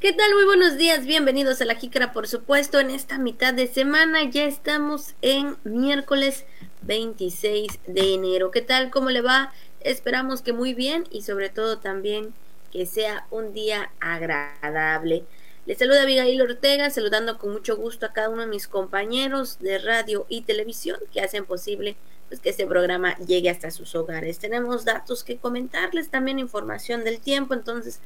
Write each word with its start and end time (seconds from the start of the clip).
¿Qué 0.00 0.12
tal? 0.12 0.32
Muy 0.32 0.44
buenos 0.44 0.76
días, 0.76 1.06
bienvenidos 1.06 1.60
a 1.60 1.64
la 1.64 1.74
Jícara, 1.74 2.12
por 2.12 2.28
supuesto, 2.28 2.78
en 2.78 2.90
esta 2.90 3.18
mitad 3.18 3.52
de 3.52 3.66
semana 3.66 4.22
ya 4.30 4.44
estamos 4.44 5.16
en 5.22 5.56
miércoles 5.64 6.44
26 6.82 7.80
de 7.84 8.14
enero. 8.14 8.52
¿Qué 8.52 8.60
tal? 8.60 8.90
¿Cómo 8.90 9.10
le 9.10 9.22
va? 9.22 9.52
Esperamos 9.80 10.40
que 10.40 10.52
muy 10.52 10.72
bien 10.72 11.02
y 11.10 11.22
sobre 11.22 11.48
todo 11.48 11.78
también 11.78 12.32
que 12.70 12.86
sea 12.86 13.26
un 13.32 13.52
día 13.52 13.90
agradable. 13.98 15.24
Les 15.66 15.78
saluda 15.78 16.02
Abigail 16.02 16.42
Ortega, 16.42 16.90
saludando 16.90 17.36
con 17.36 17.50
mucho 17.50 17.76
gusto 17.76 18.06
a 18.06 18.12
cada 18.12 18.28
uno 18.28 18.42
de 18.42 18.46
mis 18.46 18.68
compañeros 18.68 19.58
de 19.58 19.78
radio 19.78 20.26
y 20.28 20.42
televisión 20.42 21.00
que 21.12 21.22
hacen 21.22 21.44
posible 21.44 21.96
pues, 22.28 22.38
que 22.38 22.50
este 22.50 22.68
programa 22.68 23.16
llegue 23.18 23.50
hasta 23.50 23.72
sus 23.72 23.96
hogares. 23.96 24.38
Tenemos 24.38 24.84
datos 24.84 25.24
que 25.24 25.38
comentarles, 25.38 26.08
también 26.08 26.38
información 26.38 27.02
del 27.02 27.18
tiempo, 27.18 27.54
entonces 27.54 27.98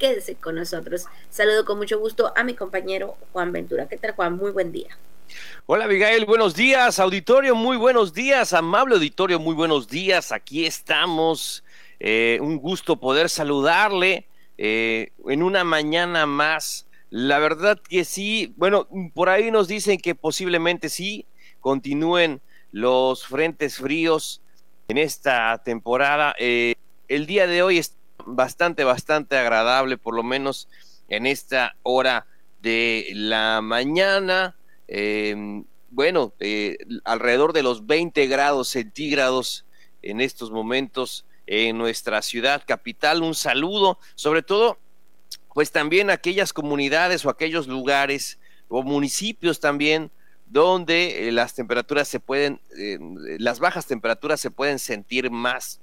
quédese 0.00 0.34
con 0.34 0.56
nosotros. 0.56 1.04
Saludo 1.28 1.64
con 1.64 1.78
mucho 1.78 2.00
gusto 2.00 2.32
a 2.34 2.42
mi 2.42 2.54
compañero 2.54 3.16
Juan 3.32 3.52
Ventura. 3.52 3.86
¿Qué 3.86 3.98
tal, 3.98 4.12
Juan? 4.12 4.36
Muy 4.36 4.50
buen 4.50 4.72
día. 4.72 4.98
Hola, 5.66 5.84
Abigail. 5.84 6.24
Buenos 6.24 6.56
días, 6.56 6.98
auditorio. 6.98 7.54
Muy 7.54 7.76
buenos 7.76 8.12
días, 8.14 8.52
amable 8.54 8.94
auditorio. 8.94 9.38
Muy 9.38 9.54
buenos 9.54 9.86
días. 9.86 10.32
Aquí 10.32 10.66
estamos. 10.66 11.62
Eh, 12.00 12.38
un 12.40 12.56
gusto 12.56 12.96
poder 12.96 13.28
saludarle 13.28 14.26
eh, 14.56 15.12
en 15.28 15.42
una 15.42 15.62
mañana 15.62 16.24
más. 16.24 16.86
La 17.10 17.38
verdad 17.38 17.78
que 17.78 18.04
sí. 18.04 18.54
Bueno, 18.56 18.88
por 19.14 19.28
ahí 19.28 19.50
nos 19.50 19.68
dicen 19.68 19.98
que 19.98 20.14
posiblemente 20.14 20.88
sí 20.88 21.26
continúen 21.60 22.40
los 22.72 23.26
frentes 23.26 23.76
fríos 23.76 24.40
en 24.88 24.96
esta 24.96 25.62
temporada. 25.62 26.34
Eh, 26.38 26.74
el 27.06 27.26
día 27.26 27.46
de 27.46 27.62
hoy 27.62 27.78
está 27.78 27.99
bastante, 28.26 28.84
bastante 28.84 29.36
agradable, 29.36 29.96
por 29.96 30.14
lo 30.14 30.22
menos 30.22 30.68
en 31.08 31.26
esta 31.26 31.76
hora 31.82 32.26
de 32.62 33.10
la 33.14 33.60
mañana. 33.62 34.56
Em, 34.88 35.64
bueno, 35.90 36.32
eh, 36.40 36.78
alrededor 37.04 37.52
de 37.52 37.62
los 37.62 37.86
20 37.86 38.26
grados 38.26 38.68
centígrados 38.68 39.64
en 40.02 40.20
estos 40.20 40.50
momentos 40.50 41.24
en 41.46 41.78
nuestra 41.78 42.22
ciudad 42.22 42.62
capital. 42.66 43.22
Un 43.22 43.34
saludo, 43.34 43.98
sobre 44.14 44.42
todo, 44.42 44.78
pues 45.52 45.72
también 45.72 46.10
aquellas 46.10 46.52
comunidades 46.52 47.24
o 47.24 47.30
aquellos 47.30 47.66
lugares 47.66 48.38
o 48.68 48.82
municipios 48.82 49.58
también 49.58 50.10
donde 50.46 51.28
eh, 51.28 51.32
las 51.32 51.54
temperaturas 51.54 52.08
se 52.08 52.20
pueden, 52.20 52.60
eh, 52.76 52.98
las 53.38 53.60
bajas 53.60 53.86
temperaturas 53.86 54.40
se 54.40 54.50
pueden 54.50 54.78
sentir 54.78 55.30
más 55.30 55.80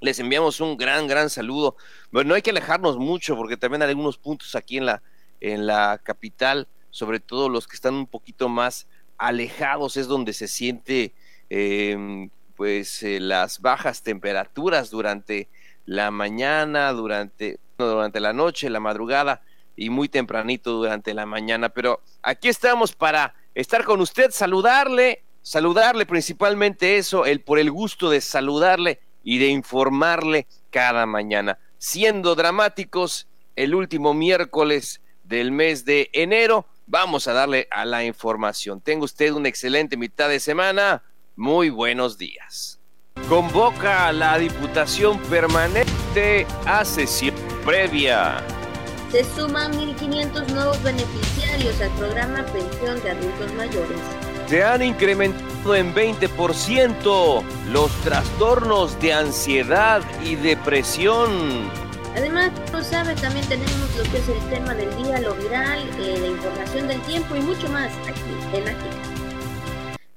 les 0.00 0.18
enviamos 0.18 0.60
un 0.60 0.76
gran, 0.76 1.06
gran 1.06 1.30
saludo. 1.30 1.76
Bueno, 2.10 2.28
no 2.28 2.34
hay 2.34 2.42
que 2.42 2.50
alejarnos 2.50 2.96
mucho 2.96 3.36
porque 3.36 3.56
también 3.56 3.82
hay 3.82 3.90
algunos 3.90 4.18
puntos 4.18 4.54
aquí 4.54 4.78
en 4.78 4.86
la, 4.86 5.02
en 5.40 5.66
la 5.66 6.00
capital, 6.02 6.68
sobre 6.90 7.20
todo 7.20 7.48
los 7.48 7.68
que 7.68 7.76
están 7.76 7.94
un 7.94 8.06
poquito 8.06 8.48
más 8.48 8.86
alejados, 9.18 9.96
es 9.96 10.06
donde 10.06 10.32
se 10.32 10.48
siente 10.48 11.14
em, 11.50 12.30
pues 12.56 13.02
eh, 13.02 13.20
las 13.20 13.60
bajas 13.60 14.02
temperaturas 14.02 14.90
durante 14.90 15.48
la 15.84 16.10
mañana, 16.10 16.92
durante, 16.92 17.60
durante 17.76 18.20
la 18.20 18.32
noche, 18.32 18.70
la 18.70 18.80
madrugada 18.80 19.42
y 19.76 19.90
muy 19.90 20.08
tempranito 20.08 20.72
durante 20.72 21.12
la 21.12 21.26
mañana. 21.26 21.68
Pero 21.68 22.00
aquí 22.22 22.48
estamos 22.48 22.94
para 22.94 23.34
estar 23.54 23.84
con 23.84 24.00
usted, 24.00 24.30
saludarle, 24.30 25.24
saludarle 25.42 26.06
principalmente 26.06 26.96
eso, 26.96 27.26
el 27.26 27.40
por 27.40 27.58
el 27.58 27.70
gusto 27.70 28.08
de 28.08 28.20
saludarle 28.22 29.00
y 29.22 29.38
de 29.38 29.48
informarle 29.48 30.46
cada 30.70 31.06
mañana. 31.06 31.58
Siendo 31.78 32.34
dramáticos, 32.34 33.26
el 33.56 33.74
último 33.74 34.14
miércoles 34.14 35.00
del 35.24 35.52
mes 35.52 35.84
de 35.84 36.10
enero, 36.12 36.66
vamos 36.86 37.28
a 37.28 37.32
darle 37.32 37.68
a 37.70 37.84
la 37.84 38.04
información. 38.04 38.80
Tenga 38.80 39.04
usted 39.04 39.32
una 39.32 39.48
excelente 39.48 39.96
mitad 39.96 40.28
de 40.28 40.40
semana. 40.40 41.02
Muy 41.36 41.70
buenos 41.70 42.18
días. 42.18 42.80
Convoca 43.28 44.08
a 44.08 44.12
la 44.12 44.38
Diputación 44.38 45.18
Permanente 45.22 46.46
a 46.66 46.84
sesión 46.84 47.34
previa. 47.64 48.44
Se 49.10 49.24
suman 49.24 49.72
1.500 49.72 50.48
nuevos 50.48 50.82
beneficiarios 50.82 51.80
al 51.80 51.90
programa 51.96 52.44
Pensión 52.46 53.02
de 53.02 53.10
Adultos 53.10 53.52
Mayores. 53.54 54.29
Se 54.50 54.64
han 54.64 54.82
incrementado 54.82 55.76
en 55.76 55.94
20% 55.94 57.44
los 57.70 57.92
trastornos 58.02 59.00
de 59.00 59.12
ansiedad 59.12 60.02
y 60.24 60.34
depresión. 60.34 61.70
Además, 62.16 62.50
como 62.68 62.82
sabe, 62.82 63.14
también 63.14 63.46
tenemos 63.46 63.96
lo 63.96 64.02
que 64.10 64.18
es 64.18 64.28
el 64.28 64.50
tema 64.50 64.74
del 64.74 64.92
día, 65.04 65.20
lo 65.20 65.36
viral, 65.36 65.78
eh, 66.00 66.18
la 66.18 66.26
información 66.26 66.88
del 66.88 67.00
tiempo 67.02 67.36
y 67.36 67.40
mucho 67.42 67.68
más 67.68 67.92
aquí 68.08 68.56
en 68.58 68.64
la 68.64 68.74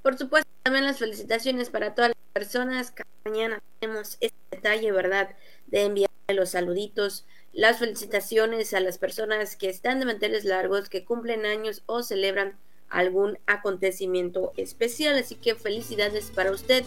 Por 0.01 0.17
supuesto, 0.17 0.49
también 0.63 0.85
las 0.85 0.97
felicitaciones 0.97 1.69
para 1.69 1.93
todas 1.93 2.09
las 2.09 2.33
personas. 2.33 2.89
que 2.89 3.03
mañana 3.25 3.61
tenemos 3.79 4.17
este 4.19 4.39
detalle, 4.49 4.91
¿verdad? 4.91 5.29
De 5.67 5.83
enviar 5.83 6.09
los 6.29 6.49
saluditos, 6.49 7.27
las 7.51 7.77
felicitaciones 7.77 8.73
a 8.73 8.79
las 8.79 8.97
personas 8.97 9.55
que 9.55 9.69
están 9.69 9.99
de 9.99 10.07
manteles 10.07 10.43
largos, 10.43 10.89
que 10.89 11.05
cumplen 11.05 11.45
años 11.45 11.83
o 11.85 12.01
celebran 12.01 12.57
algún 12.93 13.37
acontecimiento 13.47 14.53
especial. 14.55 15.17
Así 15.17 15.35
que 15.35 15.55
felicidades 15.55 16.31
para 16.33 16.51
usted 16.51 16.83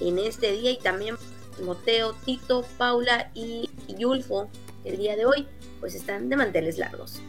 en 0.00 0.18
este 0.18 0.52
día 0.52 0.72
y 0.72 0.78
también 0.78 1.16
Moteo, 1.62 2.14
Tito, 2.24 2.64
Paula 2.76 3.30
y 3.34 3.70
Yulfo 3.96 4.50
el 4.84 4.98
día 4.98 5.16
de 5.16 5.24
hoy 5.24 5.48
pues 5.80 5.94
están 5.94 6.28
de 6.28 6.36
manteles 6.36 6.78
largos. 6.78 7.20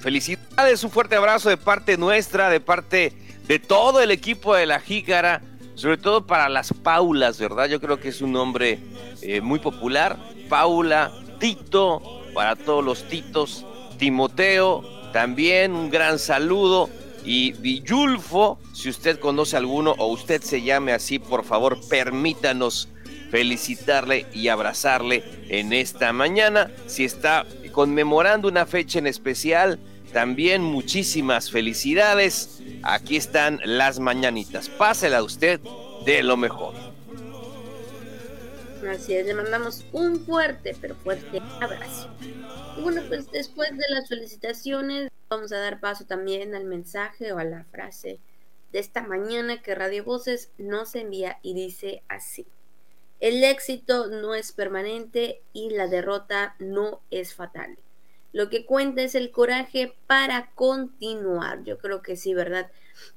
Felicidades, 0.00 0.82
un 0.84 0.90
fuerte 0.90 1.16
abrazo 1.16 1.48
de 1.48 1.56
parte 1.56 1.96
nuestra, 1.96 2.50
de 2.50 2.60
parte 2.60 3.12
de 3.46 3.58
todo 3.58 4.00
el 4.00 4.10
equipo 4.10 4.54
de 4.54 4.66
la 4.66 4.80
Jícara, 4.80 5.42
sobre 5.74 5.96
todo 5.96 6.26
para 6.26 6.48
las 6.48 6.72
Paulas, 6.72 7.38
¿verdad? 7.38 7.66
Yo 7.66 7.80
creo 7.80 8.00
que 8.00 8.08
es 8.08 8.20
un 8.20 8.32
nombre 8.32 8.78
eh, 9.20 9.40
muy 9.40 9.58
popular. 9.58 10.18
Paula, 10.48 11.12
Tito, 11.38 12.22
para 12.34 12.56
todos 12.56 12.84
los 12.84 13.04
Titos, 13.04 13.64
Timoteo, 13.98 14.82
también 15.12 15.72
un 15.72 15.88
gran 15.88 16.18
saludo 16.18 16.90
y 17.24 17.52
Villulfo, 17.52 18.58
si 18.72 18.88
usted 18.88 19.18
conoce 19.18 19.56
alguno 19.56 19.94
o 19.98 20.06
usted 20.08 20.42
se 20.42 20.62
llame 20.62 20.92
así, 20.92 21.18
por 21.18 21.44
favor, 21.44 21.78
permítanos 21.88 22.88
felicitarle 23.30 24.26
y 24.34 24.48
abrazarle 24.48 25.24
en 25.48 25.72
esta 25.72 26.12
mañana. 26.12 26.70
Si 26.86 27.04
está 27.04 27.46
conmemorando 27.72 28.48
una 28.48 28.66
fecha 28.66 28.98
en 28.98 29.06
especial, 29.06 29.78
también 30.12 30.62
muchísimas 30.62 31.50
felicidades. 31.50 32.60
Aquí 32.82 33.16
están 33.16 33.60
las 33.64 34.00
mañanitas. 34.00 34.68
Pásela 34.68 35.18
a 35.18 35.22
usted 35.22 35.60
de 36.04 36.22
lo 36.22 36.36
mejor. 36.36 36.91
Así 38.88 39.14
es, 39.14 39.26
le 39.26 39.34
mandamos 39.34 39.84
un 39.92 40.24
fuerte, 40.24 40.76
pero 40.80 40.94
fuerte 40.96 41.40
abrazo. 41.60 42.10
Y 42.76 42.82
bueno, 42.82 43.02
pues 43.08 43.30
después 43.30 43.70
de 43.70 43.84
las 43.88 44.08
felicitaciones, 44.08 45.12
Vamos 45.32 45.50
a 45.52 45.60
dar 45.60 45.80
paso 45.80 46.04
también 46.04 46.54
al 46.54 46.66
mensaje 46.66 47.32
o 47.32 47.38
a 47.38 47.44
la 47.44 47.64
frase 47.64 48.20
de 48.70 48.78
esta 48.78 49.00
mañana 49.00 49.62
que 49.62 49.74
Radio 49.74 50.04
Voces 50.04 50.50
nos 50.58 50.94
envía 50.94 51.38
y 51.40 51.54
dice 51.54 52.02
así. 52.06 52.46
El 53.18 53.42
éxito 53.42 54.08
no 54.08 54.34
es 54.34 54.52
permanente 54.52 55.40
y 55.54 55.70
la 55.70 55.88
derrota 55.88 56.54
no 56.58 57.00
es 57.10 57.32
fatal. 57.32 57.78
Lo 58.34 58.50
que 58.50 58.66
cuenta 58.66 59.00
es 59.00 59.14
el 59.14 59.30
coraje 59.30 59.94
para 60.06 60.50
continuar. 60.54 61.64
Yo 61.64 61.78
creo 61.78 62.02
que 62.02 62.16
sí, 62.16 62.34
¿verdad? 62.34 62.70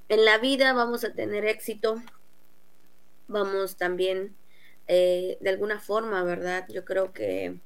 En 0.08 0.24
la 0.24 0.38
vida 0.38 0.72
vamos 0.72 1.04
a 1.04 1.12
tener 1.12 1.44
éxito. 1.44 2.02
Vamos 3.28 3.76
también, 3.76 4.34
eh, 4.88 5.38
de 5.42 5.50
alguna 5.50 5.80
forma, 5.80 6.24
¿verdad? 6.24 6.68
Yo 6.70 6.86
creo 6.86 7.12
que 7.12 7.60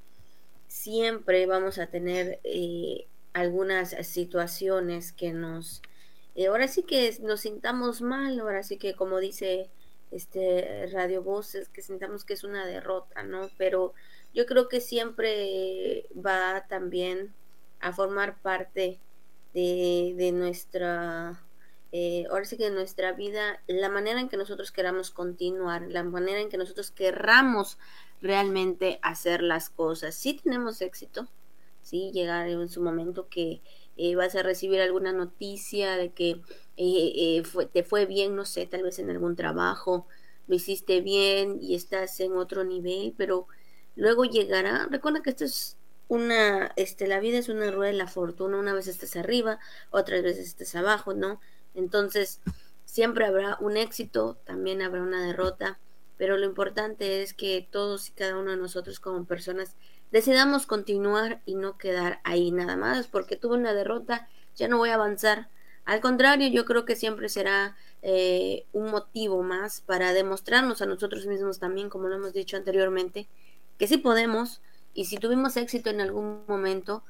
siempre 0.68 1.46
vamos 1.46 1.78
a 1.78 1.88
tener 1.88 2.40
eh, 2.44 3.08
algunas 3.34 3.90
situaciones 4.08 5.12
que 5.12 5.34
nos, 5.34 5.82
eh, 6.36 6.48
ahora 6.48 6.68
sí 6.68 6.84
que 6.84 7.16
nos 7.22 7.42
sintamos 7.42 8.02
mal, 8.02 8.40
ahora 8.40 8.64
sí 8.64 8.78
que 8.78 8.94
como 8.96 9.20
dice 9.20 9.70
este 10.12 10.88
Radio 10.94 11.22
Voces, 11.24 11.70
que 11.70 11.82
sintamos 11.82 12.24
que 12.26 12.34
es 12.34 12.44
una 12.44 12.66
derrota, 12.66 13.24
¿no? 13.24 13.50
Pero 13.58 13.94
yo 14.34 14.46
creo 14.46 14.70
que 14.70 14.80
siempre 14.82 16.06
va 16.16 16.66
también 16.70 17.34
a 17.80 17.94
formar 17.94 18.42
parte 18.42 19.00
de, 19.54 20.14
de 20.18 20.32
nuestra, 20.32 21.42
eh, 21.92 22.26
ahora 22.30 22.46
sí 22.46 22.58
que 22.58 22.70
nuestra 22.70 23.14
vida, 23.14 23.62
la 23.68 23.90
manera 23.90 24.20
en 24.20 24.30
que 24.30 24.38
nosotros 24.38 24.72
queramos 24.72 25.12
continuar, 25.12 25.84
la 25.90 26.04
manera 26.04 26.40
en 26.40 26.50
que 26.50 26.58
nosotros 26.58 26.92
querramos 26.92 27.78
realmente 28.22 29.00
hacer 29.02 29.42
las 29.42 29.70
cosas. 29.70 30.16
Si 30.16 30.34
tenemos 30.34 30.82
éxito, 30.82 31.28
¿sí? 31.82 32.12
Llegar 32.14 32.48
en 32.50 32.70
su 32.70 32.82
momento 32.82 33.28
que 33.30 33.62
eh, 33.98 34.16
vas 34.16 34.36
a 34.36 34.44
recibir 34.44 34.80
alguna 34.82 35.12
noticia 35.12 35.98
de 35.98 36.12
que 36.12 36.42
eh, 36.78 37.42
eh, 37.42 37.44
te 37.74 37.84
fue 37.84 38.06
bien, 38.06 38.36
no 38.36 38.46
sé, 38.46 38.66
tal 38.66 38.84
vez 38.84 39.00
en 39.00 39.10
algún 39.10 39.36
trabajo, 39.36 40.08
lo 40.48 40.56
hiciste 40.56 41.02
bien 41.02 41.60
y 41.62 41.76
estás 41.76 42.20
en 42.22 42.38
otro 42.38 42.64
nivel, 42.64 43.14
pero 43.18 43.48
luego 43.96 44.26
llegará, 44.26 44.88
recuerda 44.90 45.22
que 45.22 45.32
esto 45.32 45.46
es 45.46 45.78
una, 46.08 46.72
este, 46.76 47.08
la 47.08 47.20
vida 47.20 47.38
es 47.38 47.50
una 47.50 47.70
rueda 47.72 47.92
de 47.92 47.98
la 47.98 48.08
fortuna, 48.08 48.58
una 48.58 48.74
vez 48.74 48.88
estás 48.88 49.16
arriba, 49.16 49.60
otras 49.92 50.24
veces 50.24 50.48
estás 50.48 50.76
abajo, 50.76 51.14
¿no? 51.14 51.40
Entonces, 51.74 52.40
siempre 52.86 53.26
habrá 53.26 53.58
un 53.60 53.78
éxito, 53.78 54.38
también 54.46 54.82
habrá 54.82 55.02
una 55.02 55.26
derrota, 55.26 55.80
pero 56.18 56.38
lo 56.38 56.46
importante 56.46 57.22
es 57.22 57.34
que 57.34 57.68
todos 57.70 58.10
y 58.10 58.12
cada 58.12 58.38
uno 58.38 58.52
de 58.52 58.58
nosotros 58.58 59.00
como 59.00 59.26
personas 59.26 59.76
decidamos 60.12 60.66
continuar 60.66 61.42
y 61.46 61.56
no 61.56 61.78
quedar 61.78 62.20
ahí 62.24 62.52
nada 62.52 62.76
más, 62.76 63.08
porque 63.08 63.36
tuve 63.36 63.56
una 63.56 63.74
derrota, 63.74 64.28
ya 64.56 64.68
no 64.68 64.78
voy 64.78 64.90
a 64.90 64.96
avanzar. 64.96 65.50
Al 65.86 66.02
contrario, 66.02 66.50
yo 66.50 66.66
creo 66.66 66.86
que 66.86 66.96
siempre 66.96 67.30
será 67.30 67.76
eh, 68.02 68.66
un 68.74 68.92
motivo 68.92 69.44
más 69.44 69.82
para 69.82 70.14
demostrarnos 70.14 70.82
a 70.82 70.86
nosotros 70.86 71.26
mismos 71.26 71.60
también, 71.60 71.90
como 71.90 72.08
lo 72.08 72.16
hemos 72.16 72.34
dicho 72.34 72.58
anteriormente, 72.58 73.28
que 73.78 73.88
sí 73.88 73.98
podemos 73.98 74.62
y 74.94 75.06
si 75.06 75.18
tuvimos 75.18 75.56
éxito 75.58 75.90
en 75.90 76.02
algún 76.02 76.44
momento, 76.48 77.04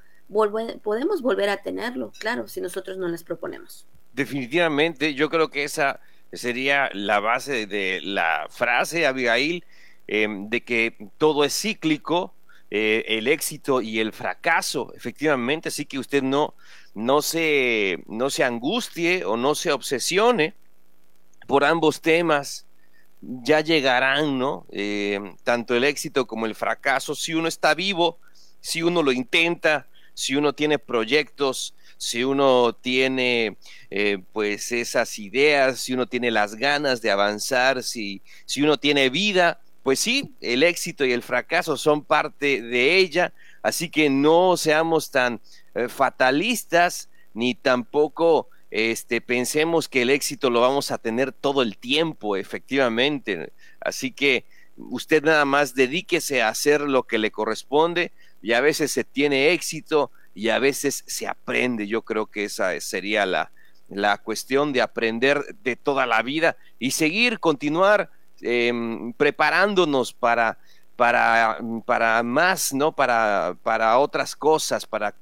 podemos 0.83 1.21
volver 1.21 1.49
a 1.49 1.61
tenerlo, 1.61 2.11
claro, 2.19 2.47
si 2.47 2.61
nosotros 2.61 2.97
no 2.97 3.07
las 3.07 3.23
proponemos. 3.23 3.87
Definitivamente, 4.13 5.13
yo 5.13 5.29
creo 5.29 5.49
que 5.49 5.63
esa 5.63 5.99
sería 6.33 6.89
la 6.93 7.19
base 7.19 7.67
de 7.67 8.01
la 8.01 8.47
frase, 8.49 9.05
Abigail, 9.05 9.63
em, 10.07 10.49
de 10.49 10.63
que 10.63 10.95
todo 11.17 11.43
es 11.43 11.53
cíclico, 11.53 12.33
eh, 12.71 13.05
el 13.07 13.27
éxito 13.27 13.81
y 13.81 13.99
el 13.99 14.13
fracaso, 14.13 14.93
efectivamente, 14.95 15.69
así 15.69 15.85
que 15.85 15.97
usted 15.97 16.21
no, 16.21 16.53
no, 16.93 17.21
se, 17.21 18.03
no 18.07 18.29
se 18.29 18.43
angustie 18.43 19.25
o 19.25 19.37
no 19.37 19.55
se 19.55 19.71
obsesione 19.71 20.53
por 21.47 21.63
ambos 21.63 22.01
temas, 22.01 22.67
ya 23.21 23.61
llegarán, 23.61 24.37
¿no? 24.37 24.65
Eh, 24.71 25.19
tanto 25.43 25.75
el 25.75 25.83
éxito 25.83 26.27
como 26.27 26.45
el 26.45 26.55
fracaso, 26.55 27.15
si 27.15 27.33
uno 27.33 27.47
está 27.47 27.73
vivo, 27.73 28.19
si 28.61 28.83
uno 28.83 29.01
lo 29.01 29.11
intenta, 29.11 29.87
si 30.13 30.35
uno 30.35 30.53
tiene 30.53 30.79
proyectos, 30.79 31.73
si 31.99 32.23
uno 32.23 32.73
tiene 32.73 33.57
eh, 33.89 34.19
pues 34.31 34.71
esas 34.71 35.19
ideas, 35.19 35.81
si 35.81 35.93
uno 35.93 36.07
tiene 36.07 36.31
las 36.31 36.55
ganas 36.55 37.01
de 37.01 37.11
avanzar, 37.11 37.83
si, 37.83 38.21
si 38.45 38.61
uno 38.61 38.77
tiene 38.77 39.09
vida, 39.09 39.59
pues 39.83 39.99
sí, 39.99 40.33
el 40.39 40.63
éxito 40.63 41.03
y 41.05 41.11
el 41.11 41.21
fracaso 41.21 41.75
son 41.75 42.03
parte 42.03 42.61
de 42.61 42.95
ella, 42.95 43.33
así 43.61 43.89
que 43.89 44.09
no 44.09 44.55
seamos 44.55 45.11
tan 45.11 45.41
eh, 45.75 45.89
fatalistas 45.89 47.09
ni 47.33 47.53
tampoco 47.53 48.47
este, 48.71 49.19
pensemos 49.19 49.89
que 49.89 50.03
el 50.03 50.09
éxito 50.09 50.49
lo 50.49 50.61
vamos 50.61 50.91
a 50.91 50.99
tener 50.99 51.33
todo 51.33 51.63
el 51.63 51.77
tiempo, 51.77 52.37
efectivamente. 52.37 53.51
Así 53.81 54.11
que 54.11 54.45
usted 54.77 55.21
nada 55.23 55.43
más 55.43 55.75
dedíquese 55.75 56.41
a 56.41 56.47
hacer 56.47 56.79
lo 56.81 57.03
que 57.03 57.17
le 57.17 57.31
corresponde 57.31 58.13
y 58.41 58.53
a 58.53 58.61
veces 58.61 58.91
se 58.91 59.03
tiene 59.03 59.51
éxito 59.51 60.11
y 60.39 60.49
a 60.49 60.59
veces 60.59 61.03
se 61.07 61.27
aprende. 61.27 61.87
Yo 61.87 62.03
creo 62.03 62.27
que 62.27 62.43
esa 62.45 62.79
sería 62.81 63.25
la, 63.25 63.51
la 63.87 64.17
cuestión 64.17 64.73
de 64.73 64.81
aprender 64.81 65.43
de 65.63 65.75
toda 65.75 66.05
la 66.05 66.21
vida 66.21 66.57
y 66.77 66.91
seguir, 66.91 67.39
continuar 67.39 68.11
Em, 68.41 69.13
preparándonos 69.13 70.13
para, 70.13 70.57
para, 70.95 71.59
para 71.85 72.23
más, 72.23 72.73
¿no? 72.73 72.95
Para, 72.95 73.57
para 73.63 73.97
otras 73.99 74.35
cosas, 74.35 74.85
para, 74.85 75.15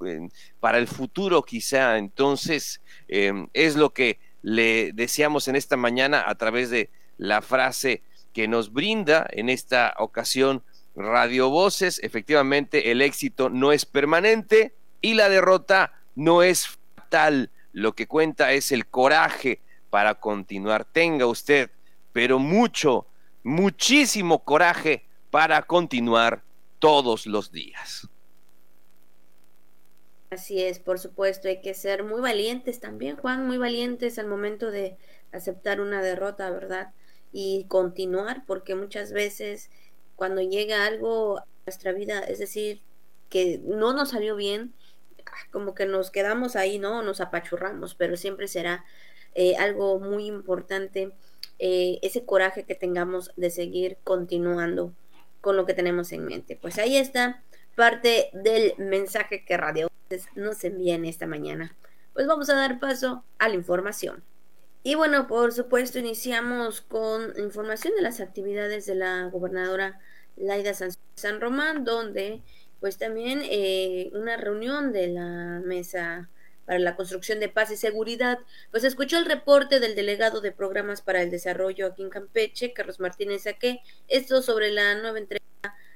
para 0.60 0.78
el 0.78 0.88
futuro 0.88 1.44
quizá. 1.44 1.98
Entonces, 1.98 2.82
em, 3.08 3.48
es 3.54 3.76
lo 3.76 3.92
que 3.94 4.20
le 4.42 4.92
deseamos 4.94 5.48
en 5.48 5.56
esta 5.56 5.78
mañana 5.78 6.24
a 6.28 6.36
través 6.36 6.70
de 6.70 6.90
la 7.18 7.42
frase 7.42 8.04
que 8.34 8.48
nos 8.48 8.72
brinda 8.72 9.26
en 9.32 9.50
esta 9.50 9.96
ocasión 9.98 10.64
Radio 10.96 11.50
Voces. 11.50 12.00
Efectivamente, 12.04 12.92
el 12.92 13.02
éxito 13.02 13.50
no 13.50 13.72
es 13.72 13.86
permanente 13.86 14.76
y 15.08 15.14
la 15.14 15.30
derrota 15.30 15.94
no 16.16 16.44
es 16.44 16.68
fatal. 16.68 17.50
Lo 17.72 17.94
que 17.94 18.08
cuenta 18.08 18.52
es 18.52 18.74
el 18.74 18.88
coraje 18.88 19.62
para 19.90 20.16
continuar. 20.16 20.84
Tenga 20.84 21.28
usted 21.28 21.70
pero 22.12 22.40
mucho, 22.40 23.06
muchísimo 23.44 24.44
coraje 24.44 25.06
para 25.32 25.62
continuar 25.62 26.42
todos 26.80 27.26
los 27.26 27.54
días. 27.54 28.10
Así 30.30 30.62
es, 30.62 30.80
por 30.80 31.00
supuesto, 31.00 31.48
hay 31.48 31.62
que 31.62 31.74
ser 31.74 32.04
muy 32.04 32.20
valientes 32.20 32.82
también, 32.82 33.16
Juan, 33.16 33.48
muy 33.48 33.58
valientes 33.58 34.20
al 34.20 34.28
momento 34.28 34.72
de 34.72 34.98
aceptar 35.32 35.80
una 35.80 36.02
derrota, 36.02 36.50
¿verdad? 36.50 36.92
Y 37.32 37.66
continuar, 37.70 38.44
porque 38.46 38.76
muchas 38.76 39.14
veces 39.14 39.70
cuando 40.18 40.42
llega 40.42 40.86
algo 40.86 41.38
a 41.38 41.46
nuestra 41.66 41.94
vida, 41.94 42.20
es 42.20 42.40
decir, 42.40 42.82
que 43.30 43.62
no 43.64 43.94
nos 43.94 44.10
salió 44.10 44.36
bien, 44.36 44.74
como 45.52 45.76
que 45.76 45.86
nos 45.86 46.12
quedamos 46.12 46.56
ahí, 46.56 46.80
¿no? 46.80 47.04
Nos 47.04 47.22
apachurramos, 47.22 47.96
pero 47.96 48.18
siempre 48.18 48.48
será 48.48 48.86
eh, 49.36 49.56
algo 49.58 50.00
muy 50.00 50.26
importante 50.26 51.12
eh, 51.60 52.00
ese 52.02 52.26
coraje 52.26 52.66
que 52.66 52.76
tengamos 52.76 53.32
de 53.36 53.50
seguir 53.50 53.98
continuando 54.04 54.94
con 55.42 55.56
lo 55.56 55.66
que 55.66 55.74
tenemos 55.74 56.12
en 56.12 56.26
mente. 56.26 56.58
Pues 56.60 56.78
ahí 56.78 56.98
está 56.98 57.44
parte 57.76 58.30
del 58.34 58.74
mensaje 58.78 59.46
que 59.46 59.58
Radio 59.58 59.90
nos 60.36 60.64
envía 60.64 60.96
en 60.96 61.06
esta 61.06 61.28
mañana. 61.28 61.76
Pues 62.14 62.28
vamos 62.28 62.50
a 62.50 62.56
dar 62.56 62.80
paso 62.80 63.24
a 63.38 63.50
la 63.50 63.56
información. 63.56 64.24
Y 64.84 64.96
bueno, 64.96 65.28
por 65.28 65.52
supuesto, 65.52 66.00
iniciamos 66.00 66.82
con 66.82 67.34
información 67.38 67.94
de 67.96 68.02
las 68.02 68.20
actividades 68.22 68.86
de 68.86 68.96
la 68.96 69.26
gobernadora 69.26 70.00
Laida 70.38 70.74
San, 70.74 71.42
Román, 71.42 71.84
donde 71.84 72.42
pues 72.80 72.98
también 72.98 73.42
eh, 73.44 74.10
una 74.14 74.38
reunión 74.38 74.92
de 74.94 75.08
la 75.08 75.62
mesa 75.66 76.30
para 76.66 76.80
la 76.80 76.96
construcción 76.98 77.40
de 77.40 77.48
paz 77.48 77.72
y 77.72 77.78
seguridad, 77.78 78.40
pues 78.72 78.84
escuchó 78.84 79.18
el 79.18 79.26
reporte 79.26 79.80
del 79.80 79.96
delegado 79.96 80.42
de 80.42 80.52
programas 80.52 81.02
para 81.02 81.22
el 81.22 81.32
desarrollo 81.32 81.88
aquí 81.88 82.04
en 82.04 82.10
Campeche, 82.10 82.74
Carlos 82.74 83.00
Martínez 83.00 83.44
Saque, 83.44 83.82
esto 84.10 84.42
sobre 84.42 84.72
la 84.72 84.96
nueva 84.96 85.18
entrega 85.18 85.46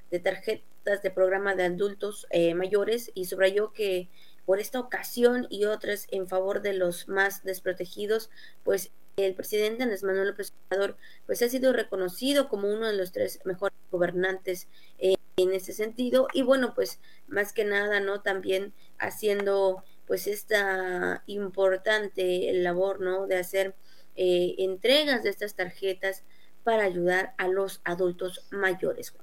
de 0.10 0.20
tarjetas 0.20 1.02
de 1.04 1.12
programa 1.12 1.56
de 1.56 1.64
adultos 1.64 2.26
eh, 2.30 2.56
mayores 2.56 3.12
y 3.14 3.26
subrayó 3.26 3.74
que 3.74 4.10
por 4.46 4.60
esta 4.60 4.80
ocasión 4.80 5.46
y 5.50 5.66
otras 5.66 6.08
en 6.10 6.28
favor 6.28 6.62
de 6.62 6.74
los 6.74 7.08
más 7.08 7.44
desprotegidos, 7.44 8.30
pues 8.64 8.92
el 9.18 9.36
presidente 9.36 9.84
Andrés 9.84 10.04
Manuel 10.04 10.30
López 10.30 10.54
Obrador 10.70 10.98
pues 11.26 11.42
ha 11.42 11.50
sido 11.50 11.74
reconocido 11.74 12.48
como 12.48 12.70
uno 12.70 12.88
de 12.88 12.94
los 12.94 13.12
tres 13.12 13.40
mejores 13.44 13.78
gobernantes 13.92 14.68
eh, 15.00 15.16
en 15.42 15.54
ese 15.54 15.74
sentido 15.74 16.28
y 16.34 16.42
bueno 16.42 16.74
pues 16.74 17.00
más 17.28 17.54
que 17.54 17.66
nada 17.66 18.00
no 18.00 18.22
también 18.22 18.74
haciendo 18.98 19.84
pues 20.12 20.28
esta 20.28 21.24
importante 21.26 22.52
labor, 22.52 23.00
¿no? 23.00 23.28
De 23.28 23.38
hacer 23.38 23.76
eh, 24.18 24.56
entregas 24.58 25.24
de 25.24 25.30
estas 25.30 25.56
tarjetas 25.56 26.26
para 26.66 26.84
ayudar 26.84 27.34
a 27.38 27.48
los 27.48 27.80
adultos 27.86 28.46
mayores, 28.52 29.14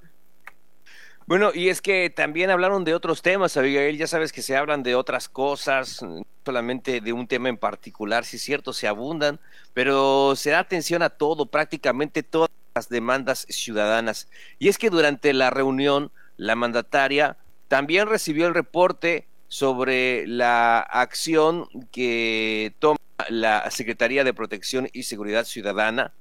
Bueno, 1.27 1.51
y 1.53 1.69
es 1.69 1.81
que 1.81 2.09
también 2.09 2.49
hablaron 2.49 2.85
de 2.85 2.95
otros 2.95 3.21
temas, 3.21 3.55
Abigail, 3.55 3.99
ya 3.99 4.07
sabes 4.07 4.33
que 4.33 4.41
se 4.41 4.55
hablan 4.55 4.81
de 4.81 4.95
otras 4.95 5.29
cosas, 5.29 6.03
solamente 6.43 7.01
de 7.01 7.13
un 7.13 7.27
tema 7.27 7.49
en 7.49 7.57
particular, 7.57 8.25
si 8.25 8.37
es 8.37 8.41
cierto, 8.41 8.73
se 8.73 8.87
abundan, 8.87 9.39
pero 9.75 10.35
se 10.35 10.49
da 10.49 10.57
atención 10.57 11.03
a 11.03 11.11
todo, 11.11 11.45
prácticamente 11.45 12.23
todas 12.23 12.49
las 12.79 12.87
demandas 12.87 13.45
ciudadanas. 13.49 14.29
Y 14.57 14.69
es 14.69 14.77
que 14.77 14.89
durante 14.89 15.33
la 15.33 15.49
reunión, 15.49 16.11
la 16.37 16.55
mandataria 16.55 17.37
también 17.67 18.07
recibió 18.07 18.47
el 18.47 18.53
reporte 18.53 19.27
sobre 19.49 20.25
la 20.27 20.79
acción 20.79 21.67
que 21.91 22.73
toma 22.79 22.97
la 23.27 23.69
Secretaría 23.69 24.23
de 24.23 24.33
Protección 24.33 24.87
y 24.93 25.03
Seguridad 25.03 25.43
Ciudadana 25.43 26.13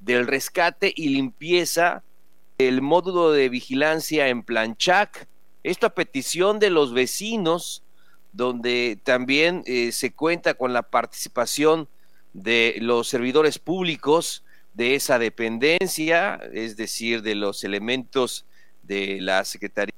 del 0.00 0.26
rescate 0.26 0.90
y 0.96 1.10
limpieza 1.10 2.02
del 2.56 2.80
módulo 2.80 3.32
de 3.32 3.50
vigilancia 3.50 4.28
en 4.28 4.42
Planchac. 4.42 5.28
Esto 5.64 5.86
a 5.86 5.94
petición 5.94 6.58
de 6.58 6.70
los 6.70 6.94
vecinos, 6.94 7.82
donde 8.32 8.98
también 9.04 9.64
eh, 9.66 9.92
se 9.92 10.14
cuenta 10.14 10.54
con 10.54 10.72
la 10.72 10.82
participación 10.82 11.88
de 12.32 12.78
los 12.80 13.06
servidores 13.06 13.58
públicos 13.58 14.45
de 14.76 14.94
esa 14.94 15.18
dependencia, 15.18 16.38
es 16.52 16.76
decir, 16.76 17.22
de 17.22 17.34
los 17.34 17.64
elementos 17.64 18.44
de 18.82 19.18
la 19.22 19.42
Secretaría 19.46 19.94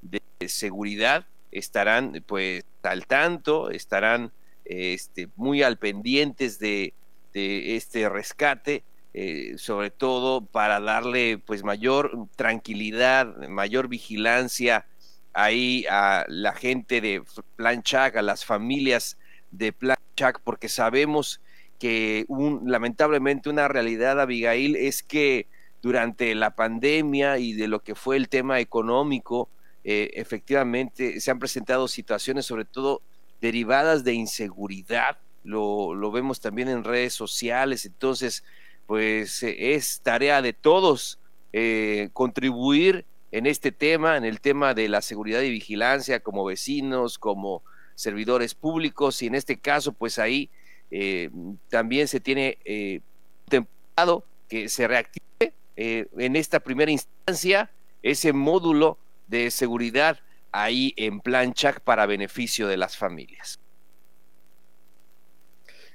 de 0.00 0.22
Seguridad 0.46 1.26
estarán 1.52 2.24
pues 2.26 2.64
al 2.82 3.06
tanto, 3.06 3.70
estarán 3.70 4.32
este, 4.64 5.28
muy 5.36 5.62
al 5.62 5.76
pendientes 5.76 6.58
de, 6.58 6.94
este 7.34 8.08
rescate, 8.08 8.82
eh, 9.12 9.54
sobre 9.58 9.90
todo 9.90 10.46
para 10.46 10.80
darle 10.80 11.38
pues 11.38 11.62
mayor 11.62 12.28
tranquilidad, 12.36 13.26
mayor 13.48 13.88
vigilancia 13.88 14.86
ahí 15.34 15.84
a 15.90 16.24
la 16.28 16.52
gente 16.52 17.00
de 17.00 17.22
Planchac, 17.56 18.16
a 18.16 18.22
las 18.22 18.44
familias 18.44 19.18
de 19.50 19.72
Planchac, 19.72 20.40
porque 20.44 20.68
sabemos 20.68 21.40
que 21.78 22.24
un, 22.28 22.62
lamentablemente 22.70 23.48
una 23.48 23.68
realidad, 23.68 24.20
Abigail, 24.20 24.76
es 24.76 25.02
que 25.02 25.46
durante 25.82 26.34
la 26.34 26.54
pandemia 26.54 27.38
y 27.38 27.52
de 27.52 27.68
lo 27.68 27.82
que 27.82 27.94
fue 27.94 28.16
el 28.16 28.28
tema 28.28 28.60
económico, 28.60 29.48
eh, 29.84 30.12
efectivamente 30.14 31.20
se 31.20 31.30
han 31.30 31.38
presentado 31.38 31.88
situaciones 31.88 32.46
sobre 32.46 32.64
todo 32.64 33.02
derivadas 33.40 34.02
de 34.04 34.14
inseguridad, 34.14 35.18
lo, 35.42 35.94
lo 35.94 36.10
vemos 36.10 36.40
también 36.40 36.68
en 36.68 36.84
redes 36.84 37.12
sociales, 37.12 37.84
entonces 37.84 38.44
pues 38.86 39.42
es 39.42 40.00
tarea 40.02 40.42
de 40.42 40.52
todos 40.52 41.18
eh, 41.52 42.10
contribuir 42.12 43.04
en 43.30 43.46
este 43.46 43.72
tema, 43.72 44.16
en 44.16 44.24
el 44.24 44.40
tema 44.40 44.74
de 44.74 44.88
la 44.88 45.02
seguridad 45.02 45.40
y 45.42 45.50
vigilancia 45.50 46.20
como 46.20 46.44
vecinos, 46.44 47.18
como 47.18 47.62
servidores 47.94 48.54
públicos. 48.54 49.22
Y 49.22 49.26
en 49.26 49.34
este 49.34 49.58
caso 49.58 49.92
pues 49.92 50.18
ahí 50.18 50.50
también 51.68 52.08
se 52.08 52.20
tiene 52.20 53.02
contemplado 53.44 54.24
que 54.48 54.68
se 54.68 54.86
reactive 54.86 55.52
en 55.76 56.36
esta 56.36 56.60
primera 56.60 56.90
instancia 56.90 57.70
ese 58.02 58.32
módulo 58.32 58.98
de 59.26 59.50
seguridad 59.50 60.20
ahí 60.52 60.94
en 60.96 61.20
Planchak 61.20 61.80
para 61.80 62.06
beneficio 62.06 62.68
de 62.68 62.76
las 62.76 62.96
familias. 62.96 63.58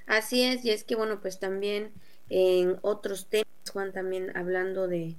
Así 0.06 0.44
es, 0.44 0.66
y 0.66 0.72
es 0.72 0.84
que 0.84 0.96
bueno, 0.96 1.22
pues 1.22 1.40
también 1.40 1.92
en 2.30 2.78
otros 2.82 3.28
temas, 3.30 3.48
Juan, 3.72 3.94
también 3.94 4.36
hablando 4.36 4.88
de, 4.88 5.16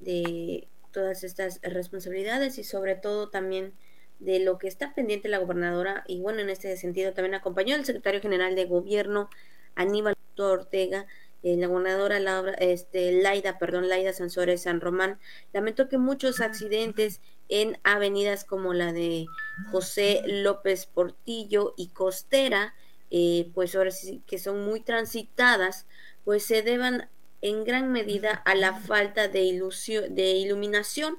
de 0.00 0.68
todas 0.92 1.24
estas 1.24 1.58
responsabilidades 1.62 2.58
y 2.58 2.64
sobre 2.64 2.94
todo 2.94 3.30
también 3.30 3.72
de 4.18 4.40
lo 4.40 4.58
que 4.58 4.68
está 4.68 4.94
pendiente 4.94 5.28
la 5.28 5.38
gobernadora 5.38 6.04
y 6.06 6.20
bueno, 6.20 6.40
en 6.40 6.50
este 6.50 6.76
sentido 6.76 7.12
también 7.12 7.34
acompañó 7.34 7.76
el 7.76 7.84
secretario 7.84 8.20
general 8.20 8.54
de 8.54 8.64
gobierno 8.64 9.28
Aníbal 9.74 10.14
Ortega 10.38 11.06
eh, 11.46 11.56
la 11.56 11.68
gobernadora 11.68 12.18
Laura, 12.18 12.54
este, 12.54 13.12
Laida, 13.22 13.56
perdón, 13.56 13.88
Laida 13.88 14.12
Sansores 14.12 14.62
San 14.62 14.80
Román, 14.80 15.20
lamentó 15.52 15.88
que 15.88 15.96
muchos 15.96 16.40
accidentes 16.40 17.20
en 17.48 17.78
avenidas 17.84 18.44
como 18.44 18.74
la 18.74 18.92
de 18.92 19.26
José 19.70 20.22
López 20.26 20.86
Portillo 20.86 21.74
y 21.76 21.90
Costera, 21.90 22.74
eh, 23.12 23.48
pues 23.54 23.76
ahora 23.76 23.92
sí 23.92 24.22
que 24.26 24.40
son 24.40 24.64
muy 24.64 24.80
transitadas, 24.80 25.86
pues 26.24 26.44
se 26.44 26.62
deban 26.62 27.08
en 27.42 27.62
gran 27.62 27.92
medida 27.92 28.32
a 28.32 28.56
la 28.56 28.80
falta 28.80 29.28
de, 29.28 29.44
ilusión, 29.44 30.16
de 30.16 30.32
iluminación 30.32 31.16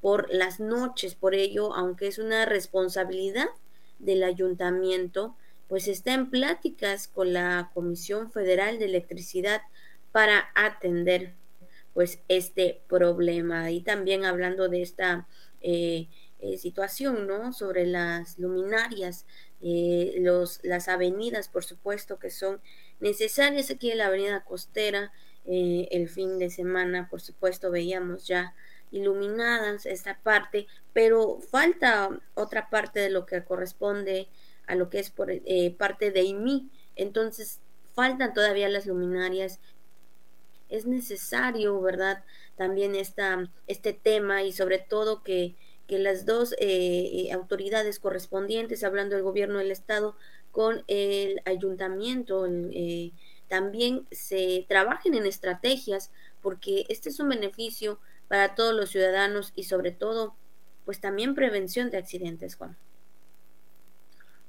por 0.00 0.32
las 0.32 0.60
noches. 0.60 1.14
Por 1.14 1.34
ello, 1.34 1.74
aunque 1.74 2.08
es 2.08 2.18
una 2.18 2.46
responsabilidad 2.46 3.48
del 3.98 4.22
ayuntamiento, 4.22 5.36
pues 5.68 5.86
está 5.86 6.14
en 6.14 6.30
pláticas 6.30 7.06
con 7.08 7.32
la 7.32 7.70
Comisión 7.74 8.32
Federal 8.32 8.78
de 8.78 8.86
Electricidad 8.86 9.62
para 10.12 10.50
atender 10.54 11.34
pues 11.94 12.20
este 12.28 12.80
problema 12.88 13.70
y 13.70 13.80
también 13.80 14.24
hablando 14.24 14.68
de 14.68 14.82
esta 14.82 15.26
eh, 15.60 16.08
eh, 16.40 16.56
situación 16.56 17.26
no 17.26 17.52
sobre 17.52 17.86
las 17.86 18.38
luminarias 18.38 19.26
eh, 19.60 20.14
los 20.18 20.60
las 20.62 20.88
avenidas 20.88 21.48
por 21.48 21.64
supuesto 21.64 22.18
que 22.18 22.30
son 22.30 22.60
necesarias 23.00 23.70
aquí 23.70 23.90
en 23.90 23.98
la 23.98 24.06
avenida 24.06 24.44
costera 24.44 25.12
el 25.46 26.08
fin 26.08 26.38
de 26.38 26.50
semana 26.50 27.08
por 27.10 27.20
supuesto 27.20 27.70
veíamos 27.70 28.26
ya 28.26 28.54
iluminadas 28.90 29.86
esta 29.86 30.18
parte 30.22 30.66
pero 30.92 31.40
falta 31.40 32.10
otra 32.34 32.68
parte 32.70 33.00
de 33.00 33.10
lo 33.10 33.26
que 33.26 33.44
corresponde 33.44 34.28
a 34.66 34.74
lo 34.74 34.88
que 34.90 34.98
es 34.98 35.10
por 35.10 35.30
eh, 35.30 35.74
parte 35.76 36.10
de 36.10 36.22
IMI. 36.22 36.68
Entonces, 36.96 37.60
faltan 37.94 38.34
todavía 38.34 38.68
las 38.68 38.86
luminarias. 38.86 39.60
Es 40.68 40.86
necesario, 40.86 41.80
¿verdad? 41.80 42.24
También 42.56 42.94
esta, 42.94 43.50
este 43.66 43.92
tema 43.92 44.42
y 44.42 44.52
sobre 44.52 44.78
todo 44.78 45.22
que, 45.22 45.54
que 45.88 45.98
las 45.98 46.24
dos 46.24 46.52
eh, 46.52 46.58
eh, 46.60 47.32
autoridades 47.32 47.98
correspondientes, 47.98 48.84
hablando 48.84 49.16
del 49.16 49.24
gobierno 49.24 49.58
del 49.58 49.72
Estado 49.72 50.16
con 50.52 50.84
el 50.88 51.40
ayuntamiento, 51.44 52.46
también 53.48 54.06
se 54.10 54.66
trabajen 54.68 55.14
en 55.14 55.26
estrategias 55.26 56.10
porque 56.42 56.86
este 56.88 57.08
es 57.08 57.20
un 57.20 57.28
beneficio 57.28 58.00
para 58.30 58.54
todos 58.54 58.72
los 58.72 58.90
ciudadanos 58.90 59.52
y 59.56 59.64
sobre 59.64 59.90
todo, 59.90 60.36
pues 60.84 61.00
también 61.00 61.34
prevención 61.34 61.90
de 61.90 61.98
accidentes, 61.98 62.54
Juan. 62.54 62.76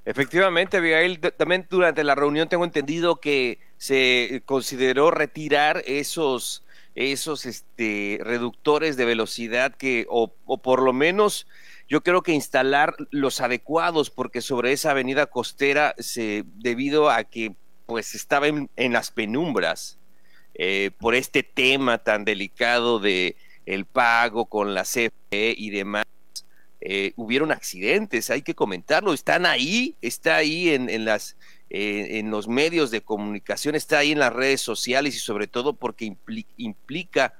Efectivamente, 0.04 0.76
Abigail, 0.76 1.18
también 1.18 1.66
durante 1.68 2.04
la 2.04 2.14
reunión 2.14 2.48
tengo 2.48 2.64
entendido 2.64 3.16
que 3.16 3.58
se 3.78 4.40
consideró 4.46 5.10
retirar 5.10 5.82
esos, 5.84 6.64
esos 6.94 7.44
este, 7.44 8.20
reductores 8.22 8.96
de 8.96 9.04
velocidad 9.04 9.74
que, 9.74 10.06
o, 10.08 10.28
por 10.28 10.80
lo 10.80 10.92
menos 10.92 11.48
yo 11.88 12.04
creo 12.04 12.22
que 12.22 12.32
instalar 12.32 12.94
los 13.10 13.40
adecuados, 13.40 14.10
porque 14.10 14.42
sobre 14.42 14.70
esa 14.70 14.92
avenida 14.92 15.26
costera, 15.26 15.96
se, 15.98 16.44
debido 16.54 17.10
a 17.10 17.24
que 17.24 17.56
pues 17.86 18.14
estaba 18.14 18.46
en, 18.46 18.92
las 18.92 19.10
penumbras 19.10 19.98
eh, 20.54 20.92
por 21.00 21.16
este 21.16 21.42
tema 21.42 21.98
tan 21.98 22.24
delicado 22.24 23.00
de 23.00 23.34
el 23.66 23.84
pago 23.84 24.46
con 24.46 24.74
la 24.74 24.82
CFE 24.82 25.54
y 25.56 25.70
demás, 25.70 26.04
eh, 26.80 27.12
hubieron 27.14 27.52
accidentes, 27.52 28.30
hay 28.30 28.42
que 28.42 28.56
comentarlo, 28.56 29.12
están 29.12 29.46
ahí, 29.46 29.96
está 30.02 30.36
ahí 30.36 30.70
en, 30.70 31.04
las, 31.04 31.36
eh, 31.70 32.18
en 32.18 32.30
los 32.30 32.48
medios 32.48 32.90
de 32.90 33.02
comunicación, 33.02 33.76
está 33.76 33.98
ahí 33.98 34.10
en 34.10 34.18
las 34.18 34.32
redes 34.32 34.60
sociales 34.60 35.14
y 35.14 35.20
sobre 35.20 35.46
todo 35.46 35.74
porque 35.74 36.12
implica, 36.56 37.34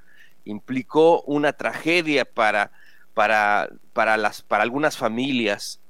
implicó 0.45 1.23
una 1.23 1.53
tragedia 1.55 2.25
para, 2.25 2.71
para, 3.15 3.69
para, 3.93 4.17
las, 4.17 4.43
para 4.43 4.63
algunas 4.63 4.97
familias 4.97 5.81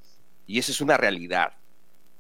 y 0.47 0.59
eso 0.59 0.73
es 0.73 0.81
una 0.81 0.97
realidad. 0.97 1.53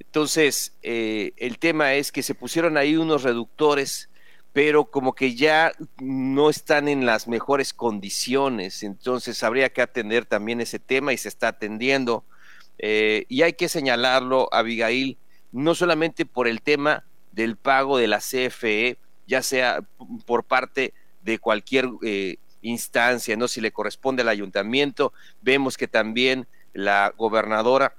Entonces, 0.00 0.74
eh, 0.82 1.32
el 1.38 1.58
tema 1.58 1.94
es 1.94 2.12
que 2.12 2.22
se 2.22 2.34
pusieron 2.34 2.76
ahí 2.76 2.96
unos 2.96 3.22
reductores 3.22 4.10
pero 4.52 4.84
como 4.84 5.14
que 5.14 5.34
ya 5.34 5.72
no 5.98 6.50
están 6.50 6.88
en 6.88 7.06
las 7.06 7.26
mejores 7.26 7.72
condiciones, 7.72 8.82
entonces 8.82 9.42
habría 9.42 9.70
que 9.70 9.80
atender 9.80 10.26
también 10.26 10.60
ese 10.60 10.78
tema 10.78 11.12
y 11.12 11.16
se 11.16 11.28
está 11.28 11.48
atendiendo. 11.48 12.24
Eh, 12.78 13.24
y 13.28 13.42
hay 13.42 13.54
que 13.54 13.68
señalarlo, 13.68 14.48
Abigail, 14.52 15.16
no 15.52 15.74
solamente 15.74 16.26
por 16.26 16.48
el 16.48 16.60
tema 16.60 17.04
del 17.32 17.56
pago 17.56 17.96
de 17.96 18.08
la 18.08 18.18
CFE, 18.18 18.98
ya 19.26 19.42
sea 19.42 19.80
por 20.26 20.44
parte 20.44 20.92
de 21.22 21.38
cualquier 21.38 21.88
eh, 22.02 22.36
instancia, 22.60 23.36
¿no? 23.36 23.48
Si 23.48 23.60
le 23.62 23.72
corresponde 23.72 24.20
al 24.20 24.28
ayuntamiento, 24.28 25.14
vemos 25.40 25.78
que 25.78 25.88
también 25.88 26.46
la 26.74 27.14
gobernadora 27.16 27.94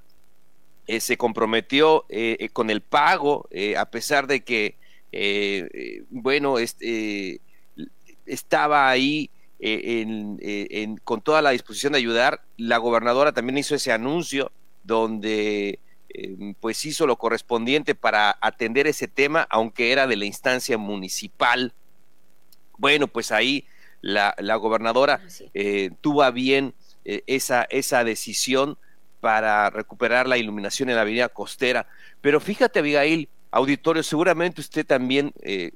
eh, 0.86 1.00
se 1.00 1.16
comprometió 1.16 2.04
con 2.52 2.70
el 2.70 2.80
pago, 2.80 3.48
a 3.76 3.86
pesar 3.86 4.28
de 4.28 4.44
que 4.44 4.66
eh, 4.66 4.66
eh, 4.66 4.83
bueno, 6.10 6.58
este, 6.58 7.40
estaba 8.26 8.88
ahí 8.88 9.30
con 11.04 11.20
toda 11.22 11.42
la 11.42 11.50
disposición 11.50 11.92
de 11.92 11.98
ayudar. 11.98 12.42
La 12.56 12.78
gobernadora 12.78 13.32
también 13.32 13.58
hizo 13.58 13.74
ese 13.74 13.92
anuncio 13.92 14.52
donde 14.82 15.78
pues 16.60 16.84
hizo 16.84 17.06
lo 17.06 17.16
correspondiente 17.16 17.94
para 17.94 18.36
atender 18.40 18.86
ese 18.86 19.08
tema, 19.08 19.46
aunque 19.50 19.90
era 19.92 20.06
de 20.06 20.16
la 20.16 20.26
instancia 20.26 20.78
municipal. 20.78 21.72
Bueno, 22.78 23.08
pues 23.08 23.32
ahí 23.32 23.66
la, 24.00 24.34
gobernadora 24.56 25.20
tuvo 26.00 26.22
a 26.22 26.30
bien 26.30 26.74
esa, 27.04 27.64
esa 27.70 28.04
decisión 28.04 28.78
para 29.24 29.70
recuperar 29.70 30.28
la 30.28 30.36
iluminación 30.36 30.90
en 30.90 30.96
la 30.96 31.00
avenida 31.00 31.30
costera. 31.30 31.86
Pero 32.20 32.40
fíjate, 32.40 32.80
Abigail, 32.80 33.30
auditorio, 33.54 34.02
seguramente 34.02 34.60
usted 34.60 34.84
también 34.84 35.32
eh, 35.40 35.70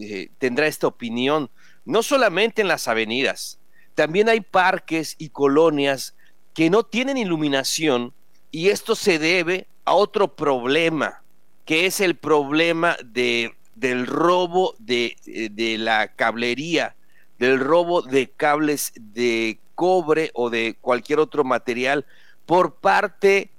eh, 0.00 0.30
tendrá 0.38 0.66
esta 0.66 0.86
opinión, 0.86 1.50
no 1.84 2.02
solamente 2.02 2.62
en 2.62 2.68
las 2.68 2.88
avenidas, 2.88 3.58
también 3.94 4.30
hay 4.30 4.40
parques 4.40 5.14
y 5.18 5.28
colonias 5.28 6.14
que 6.54 6.70
no 6.70 6.84
tienen 6.84 7.18
iluminación 7.18 8.14
y 8.50 8.68
esto 8.68 8.94
se 8.94 9.18
debe 9.18 9.66
a 9.84 9.92
otro 9.92 10.36
problema, 10.36 11.22
que 11.66 11.84
es 11.84 12.00
el 12.00 12.16
problema 12.16 12.96
de, 13.04 13.54
del 13.74 14.06
robo 14.06 14.74
de, 14.78 15.16
de 15.52 15.76
la 15.76 16.08
cablería, 16.08 16.96
del 17.38 17.60
robo 17.60 18.00
de 18.00 18.30
cables 18.30 18.92
de 18.96 19.58
cobre 19.74 20.30
o 20.32 20.48
de 20.48 20.78
cualquier 20.80 21.20
otro 21.20 21.44
material 21.44 22.06
por 22.46 22.76
parte 22.76 23.50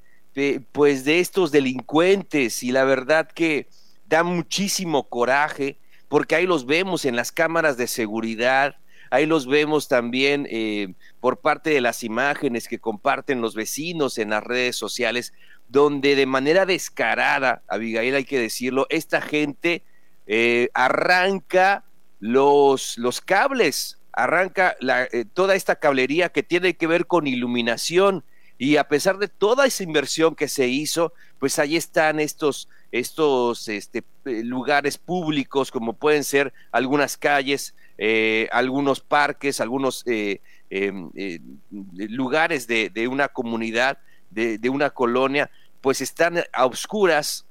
pues 0.72 1.06
de 1.06 1.20
estos 1.20 1.52
delincuentes 1.52 2.64
y 2.64 2.72
la 2.72 2.84
verdad 2.84 3.28
que 3.28 3.68
da 4.08 4.24
muchísimo 4.24 5.08
coraje 5.08 5.78
porque 6.10 6.36
ahí 6.36 6.46
los 6.46 6.66
vemos 6.66 7.06
en 7.06 7.16
las 7.16 7.32
cámaras 7.32 7.78
de 7.78 7.88
seguridad, 7.88 8.76
ahí 9.12 9.26
los 9.26 9.48
vemos 9.48 9.88
también 9.88 10.48
eh, 10.50 10.94
por 11.20 11.40
parte 11.40 11.70
de 11.70 11.82
las 11.82 12.04
imágenes 12.04 12.68
que 12.68 12.80
comparten 12.80 13.42
los 13.42 13.56
vecinos 13.56 14.18
en 14.18 14.32
las 14.32 14.44
redes 14.44 14.76
sociales, 14.76 15.34
donde 15.68 16.16
de 16.16 16.26
manera 16.26 16.66
descarada, 16.66 17.62
Abigail 17.68 18.16
hay 18.16 18.26
que 18.26 18.40
decirlo, 18.40 18.88
esta 18.90 19.22
gente 19.22 19.84
eh, 20.26 20.70
arranca 20.74 21.86
los, 22.20 22.98
los 22.98 23.22
cables, 23.22 24.00
arranca 24.12 24.76
eh, 25.12 25.26
toda 25.32 25.56
esta 25.56 25.76
cablería 25.76 26.30
que 26.30 26.42
tiene 26.42 26.76
que 26.76 26.88
ver 26.88 27.06
con 27.06 27.28
iluminación 27.28 28.24
Y 28.62 28.76
a 28.76 28.90
pesar 28.90 29.18
de 29.20 29.30
toda 29.30 29.66
esa 29.66 29.84
inversión 29.84 30.36
que 30.36 30.50
se 30.50 30.68
hizo, 30.68 31.14
pues 31.40 31.58
ahí 31.60 31.78
están 31.78 32.20
estos, 32.20 32.68
estos 32.92 33.70
este, 33.70 34.04
eh, 34.26 34.44
lugares 34.44 34.98
públicos, 34.98 35.72
como 35.72 35.94
pueden 35.94 36.26
ser 36.26 36.52
algunas 36.74 37.16
calles, 37.16 37.74
eh, 37.98 38.50
algunos 38.52 39.00
parques, 39.00 39.62
algunos 39.62 40.04
eh, 40.08 40.42
em, 40.70 41.10
lugares 41.72 42.68
de, 42.68 42.90
de, 42.90 43.08
una 43.08 43.30
comunidad, 43.30 43.98
de, 44.30 44.58
de 44.58 44.70
una 44.70 44.90
colonia, 44.90 45.50
pues 45.80 46.02
están 46.02 46.44
a 46.52 46.66
oscuras, 46.66 47.46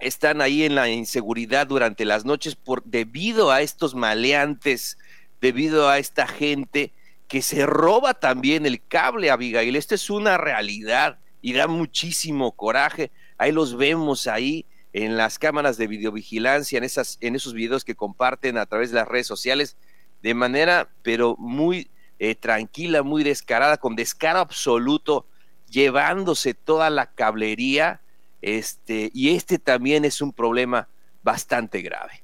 están 0.00 0.40
ahí 0.40 0.64
en 0.64 0.74
la 0.74 0.88
inseguridad 0.88 1.68
durante 1.68 2.04
las 2.04 2.24
noches 2.24 2.56
por 2.56 2.82
debido 2.82 3.52
a 3.52 3.62
estos 3.62 3.94
maleantes, 3.94 4.98
debido 5.40 5.88
a 5.88 6.00
esta 6.00 6.26
gente 6.26 6.92
que 7.34 7.42
se 7.42 7.66
roba 7.66 8.14
también 8.14 8.64
el 8.64 8.80
cable, 8.86 9.28
Abigail. 9.28 9.74
Esto 9.74 9.96
es 9.96 10.08
una 10.08 10.38
realidad 10.38 11.18
y 11.42 11.52
da 11.52 11.66
muchísimo 11.66 12.52
coraje. 12.52 13.10
Ahí 13.38 13.50
los 13.50 13.76
vemos 13.76 14.28
ahí 14.28 14.66
en 14.92 15.16
las 15.16 15.40
cámaras 15.40 15.76
de 15.76 15.88
videovigilancia, 15.88 16.78
en, 16.78 16.84
esas, 16.84 17.18
en 17.20 17.34
esos 17.34 17.52
videos 17.52 17.84
que 17.84 17.96
comparten 17.96 18.56
a 18.56 18.66
través 18.66 18.92
de 18.92 18.98
las 18.98 19.08
redes 19.08 19.26
sociales, 19.26 19.76
de 20.22 20.32
manera, 20.32 20.88
pero 21.02 21.34
muy 21.36 21.90
eh, 22.20 22.36
tranquila, 22.36 23.02
muy 23.02 23.24
descarada, 23.24 23.78
con 23.78 23.96
descaro 23.96 24.38
absoluto, 24.38 25.26
llevándose 25.68 26.54
toda 26.54 26.88
la 26.88 27.06
cablería. 27.06 28.00
Este, 28.42 29.10
y 29.12 29.34
este 29.34 29.58
también 29.58 30.04
es 30.04 30.22
un 30.22 30.32
problema 30.32 30.86
bastante 31.24 31.82
grave. 31.82 32.23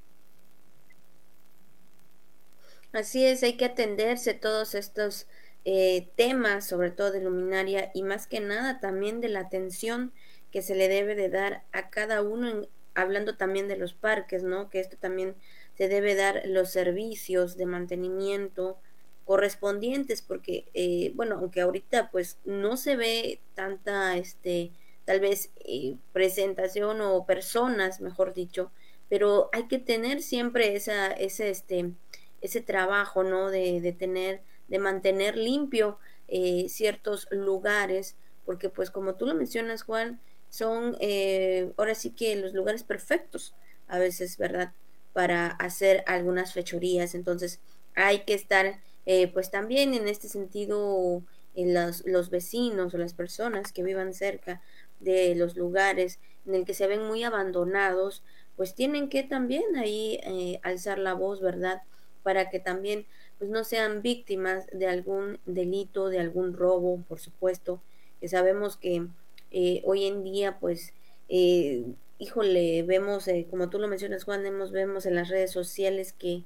Así 2.93 3.25
es, 3.25 3.43
hay 3.43 3.57
que 3.57 3.67
atenderse 3.67 4.35
todos 4.35 4.75
estos 4.75 5.27
eh, 5.65 6.09
temas, 6.17 6.67
sobre 6.67 6.91
todo 6.91 7.13
de 7.13 7.21
luminaria 7.21 7.91
y 7.95 8.03
más 8.03 8.27
que 8.27 8.41
nada 8.41 8.81
también 8.81 9.21
de 9.21 9.29
la 9.29 9.41
atención 9.41 10.13
que 10.51 10.63
se 10.63 10.75
le 10.75 10.89
debe 10.89 11.15
de 11.15 11.29
dar 11.29 11.63
a 11.73 11.91
cada 11.91 12.23
uno, 12.23 12.67
hablando 12.95 13.37
también 13.37 13.69
de 13.69 13.77
los 13.77 13.95
parques, 13.95 14.43
¿no? 14.43 14.69
Que 14.71 14.81
esto 14.81 14.97
también 14.97 15.37
se 15.77 15.89
debe 15.89 16.17
dar 16.17 16.43
los 16.47 16.71
servicios 16.71 17.57
de 17.57 17.67
mantenimiento 17.67 18.79
correspondientes, 19.25 20.23
porque, 20.23 20.65
eh, 20.75 21.13
bueno, 21.15 21.37
aunque 21.37 21.61
ahorita 21.61 22.11
pues 22.11 22.39
no 22.45 22.77
se 22.77 22.97
ve 22.97 23.41
tanta, 23.55 24.17
este, 24.17 24.73
tal 25.05 25.21
vez 25.21 25.51
eh, 25.65 25.95
presentación 26.13 27.01
o 27.01 27.25
personas, 27.25 28.01
mejor 28.01 28.35
dicho, 28.35 28.73
pero 29.09 29.49
hay 29.53 29.69
que 29.69 29.79
tener 29.79 30.21
siempre 30.23 30.75
esa, 30.75 31.13
ese, 31.13 31.51
este, 31.51 31.93
ese 32.41 32.61
trabajo, 32.61 33.23
¿no? 33.23 33.51
De, 33.51 33.81
de 33.81 33.93
tener, 33.93 34.43
de 34.69 34.79
mantener 34.79 35.37
limpio 35.37 35.99
eh, 36.33 36.69
ciertos 36.69 37.27
lugares, 37.33 38.15
porque 38.47 38.69
pues 38.69 38.91
como 38.93 39.17
tú 39.17 39.27
lo 39.27 39.35
mencionas, 39.35 39.83
Juan, 39.83 40.21
son 40.49 40.97
eh, 41.01 41.73
ahora 41.77 41.97
sí 41.97 42.11
que 42.11 42.37
los 42.37 42.55
lugares 42.55 42.85
perfectos, 42.85 43.53
a 43.89 43.99
veces, 43.99 44.39
¿verdad? 44.39 44.73
Para 45.13 45.49
hacer 45.49 46.05
algunas 46.07 46.53
fechorías, 46.53 47.17
entonces 47.17 47.59
hay 47.97 48.21
que 48.21 48.35
estar 48.35 48.81
eh, 49.07 49.27
pues 49.33 49.51
también 49.51 49.93
en 49.93 50.07
este 50.07 50.29
sentido 50.29 51.23
en 51.57 51.75
los, 51.75 52.07
los 52.07 52.31
vecinos 52.31 52.95
o 52.95 52.99
las 52.99 53.15
personas 53.15 53.73
que 53.73 53.83
vivan 53.83 54.15
cerca 54.15 54.63
de 55.01 55.35
los 55.35 55.57
lugares 55.57 56.21
en 56.47 56.55
el 56.55 56.65
que 56.65 56.75
se 56.75 56.87
ven 56.87 57.03
muy 57.09 57.25
abandonados, 57.25 58.23
pues 58.57 58.77
tienen 58.77 59.09
que 59.09 59.25
también 59.25 59.75
ahí 59.77 60.21
alzar 60.63 60.99
la 60.99 61.15
voz, 61.15 61.41
¿verdad? 61.41 61.83
Para 62.23 62.51
que 62.51 62.61
también 62.61 63.07
pues 63.39 63.51
no 63.51 63.65
sean 63.65 64.03
víctimas 64.03 64.67
de 64.73 64.87
algún 64.87 65.39
delito, 65.47 66.09
de 66.09 66.21
algún 66.21 66.53
robo, 66.53 67.03
por 67.09 67.21
supuesto, 67.21 67.83
que 68.21 68.29
sabemos 68.29 68.77
que 68.77 69.07
eh, 69.51 69.83
hoy 69.85 70.05
en 70.05 70.23
día 70.25 70.59
pues 70.59 70.93
eh, 71.29 71.85
híjole, 72.19 72.83
vemos, 72.83 73.27
eh, 73.29 73.47
como 73.49 73.71
tú 73.71 73.79
lo 73.79 73.89
mencionas 73.89 74.25
Juan, 74.25 74.43
vemos, 74.43 74.73
vemos 74.73 75.07
en 75.07 75.15
las 75.15 75.29
redes 75.29 75.53
sociales 75.53 76.13
que 76.13 76.45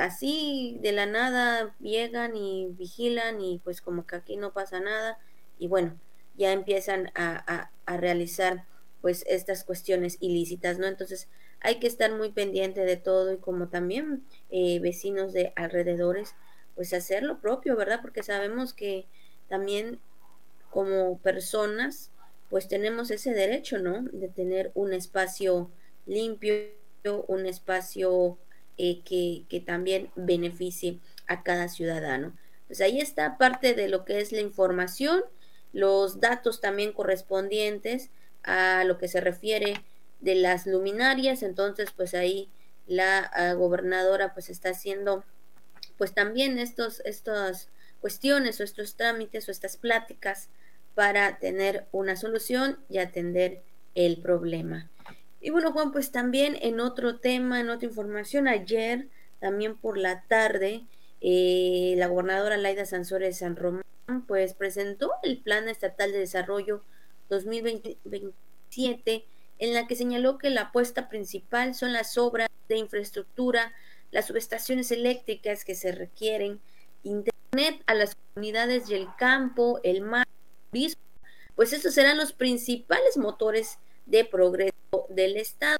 así 0.00 0.78
de 0.82 0.92
la 0.92 1.06
nada 1.06 1.74
llegan 1.80 2.36
y 2.36 2.68
vigilan 2.78 3.40
y 3.40 3.58
pues 3.58 3.80
como 3.80 4.06
que 4.06 4.14
aquí 4.14 4.36
no 4.36 4.52
pasa 4.52 4.78
nada 4.78 5.18
y 5.58 5.66
bueno, 5.66 5.98
ya 6.36 6.52
empiezan 6.52 7.10
a, 7.14 7.70
a 7.84 7.96
realizar 7.96 8.66
pues 9.00 9.24
estas 9.28 9.64
cuestiones 9.64 10.16
ilícitas, 10.20 10.78
¿no? 10.78 10.86
Entonces 10.86 11.28
hay 11.60 11.78
que 11.78 11.86
estar 11.86 12.12
muy 12.12 12.30
pendiente 12.30 12.82
de 12.84 12.96
todo 12.96 13.32
y 13.32 13.38
como 13.38 13.68
también 13.68 14.24
eh, 14.50 14.78
vecinos 14.80 15.32
de 15.32 15.52
alrededores, 15.56 16.34
pues 16.74 16.92
hacer 16.92 17.22
lo 17.22 17.40
propio, 17.40 17.76
¿verdad? 17.76 18.00
Porque 18.00 18.22
sabemos 18.22 18.72
que 18.72 19.06
también 19.48 20.00
como 20.70 21.18
personas, 21.18 22.10
pues 22.50 22.68
tenemos 22.68 23.10
ese 23.10 23.32
derecho, 23.32 23.78
¿no? 23.78 24.02
De 24.12 24.28
tener 24.28 24.70
un 24.74 24.92
espacio 24.92 25.70
limpio, 26.06 26.70
un 27.26 27.46
espacio 27.46 28.38
eh, 28.76 29.00
que, 29.04 29.44
que 29.48 29.60
también 29.60 30.10
beneficie 30.14 31.00
a 31.26 31.42
cada 31.42 31.68
ciudadano. 31.68 32.32
Pues 32.68 32.80
ahí 32.80 33.00
está 33.00 33.38
parte 33.38 33.74
de 33.74 33.88
lo 33.88 34.04
que 34.04 34.20
es 34.20 34.30
la 34.30 34.40
información, 34.40 35.24
los 35.72 36.20
datos 36.20 36.60
también 36.60 36.92
correspondientes 36.92 38.10
a 38.42 38.84
lo 38.84 38.98
que 38.98 39.08
se 39.08 39.20
refiere 39.20 39.82
de 40.20 40.34
las 40.34 40.66
luminarias, 40.66 41.42
entonces 41.42 41.90
pues 41.92 42.14
ahí 42.14 42.50
la 42.86 43.18
ah, 43.18 43.52
gobernadora 43.54 44.34
pues 44.34 44.50
está 44.50 44.70
haciendo 44.70 45.24
pues 45.96 46.14
también 46.14 46.58
estos, 46.58 47.00
estas 47.00 47.70
cuestiones 48.00 48.60
o 48.60 48.64
estos 48.64 48.96
trámites 48.96 49.48
o 49.48 49.50
estas 49.50 49.76
pláticas 49.76 50.48
para 50.94 51.38
tener 51.38 51.86
una 51.92 52.16
solución 52.16 52.78
y 52.88 52.98
atender 52.98 53.62
el 53.94 54.20
problema. 54.20 54.90
Y 55.40 55.50
bueno, 55.50 55.72
Juan, 55.72 55.92
pues 55.92 56.10
también 56.10 56.56
en 56.60 56.80
otro 56.80 57.18
tema, 57.18 57.60
en 57.60 57.70
otra 57.70 57.88
información, 57.88 58.48
ayer, 58.48 59.08
también 59.38 59.76
por 59.76 59.98
la 59.98 60.24
tarde, 60.26 60.84
eh, 61.20 61.94
la 61.96 62.08
gobernadora 62.08 62.56
Laida 62.56 62.84
Sansores 62.84 63.38
San 63.38 63.56
Román, 63.56 63.82
pues 64.26 64.54
presentó 64.54 65.12
el 65.22 65.38
Plan 65.38 65.68
Estatal 65.68 66.12
de 66.12 66.18
Desarrollo 66.18 66.82
2027 67.28 69.24
en 69.58 69.74
la 69.74 69.86
que 69.86 69.96
señaló 69.96 70.38
que 70.38 70.50
la 70.50 70.62
apuesta 70.62 71.08
principal 71.08 71.74
son 71.74 71.92
las 71.92 72.16
obras 72.18 72.48
de 72.68 72.78
infraestructura, 72.78 73.72
las 74.10 74.26
subestaciones 74.26 74.90
eléctricas 74.90 75.64
que 75.64 75.74
se 75.74 75.92
requieren, 75.92 76.60
Internet 77.02 77.82
a 77.86 77.94
las 77.94 78.16
comunidades 78.34 78.90
y 78.90 78.94
el 78.94 79.08
campo, 79.16 79.80
el 79.82 80.02
mar, 80.02 80.26
el 80.72 80.94
pues 81.54 81.72
estos 81.72 81.94
serán 81.94 82.16
los 82.16 82.32
principales 82.32 83.16
motores 83.16 83.78
de 84.06 84.24
progreso 84.24 85.06
del 85.08 85.36
Estado. 85.36 85.78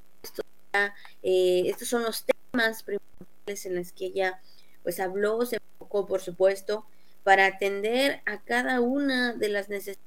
Eh, 1.23 1.63
estos 1.65 1.87
son 1.87 2.03
los 2.03 2.25
temas 2.25 2.83
principales 2.83 3.65
en 3.65 3.75
los 3.75 3.91
que 3.93 4.07
ella 4.07 4.41
pues 4.83 4.99
habló, 4.99 5.45
se 5.45 5.57
enfocó 5.57 6.05
por 6.05 6.21
supuesto, 6.21 6.85
para 7.23 7.45
atender 7.45 8.21
a 8.25 8.41
cada 8.41 8.81
una 8.81 9.33
de 9.33 9.49
las 9.49 9.69
necesidades 9.69 9.99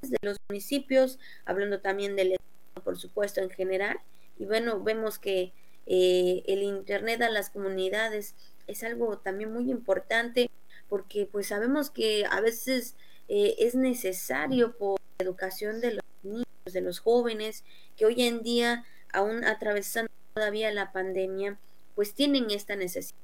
de 0.00 0.18
los 0.22 0.38
municipios, 0.48 1.18
hablando 1.44 1.80
también 1.80 2.16
del 2.16 2.36
por 2.82 2.98
supuesto, 2.98 3.40
en 3.40 3.50
general. 3.50 3.98
Y 4.38 4.46
bueno, 4.46 4.82
vemos 4.82 5.18
que 5.18 5.52
eh, 5.86 6.42
el 6.46 6.62
Internet 6.62 7.22
a 7.22 7.30
las 7.30 7.50
comunidades 7.50 8.34
es 8.66 8.84
algo 8.84 9.18
también 9.18 9.52
muy 9.52 9.70
importante 9.70 10.50
porque 10.88 11.28
pues 11.30 11.48
sabemos 11.48 11.90
que 11.90 12.24
a 12.30 12.40
veces 12.40 12.96
eh, 13.28 13.56
es 13.58 13.74
necesario 13.74 14.76
por 14.76 14.98
la 15.18 15.24
educación 15.24 15.80
de 15.80 15.94
los 15.94 16.04
niños, 16.22 16.46
de 16.72 16.80
los 16.80 17.00
jóvenes, 17.00 17.64
que 17.96 18.06
hoy 18.06 18.22
en 18.22 18.42
día, 18.42 18.84
aún 19.12 19.44
atravesando 19.44 20.10
todavía 20.34 20.70
la 20.72 20.92
pandemia, 20.92 21.58
pues 21.94 22.14
tienen 22.14 22.50
esta 22.50 22.76
necesidad. 22.76 23.18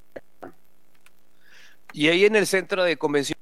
Y 1.93 2.09
ahí 2.09 2.25
en 2.25 2.37
el 2.37 2.47
Centro 2.47 2.83
de 2.83 2.97
Convención 2.97 3.39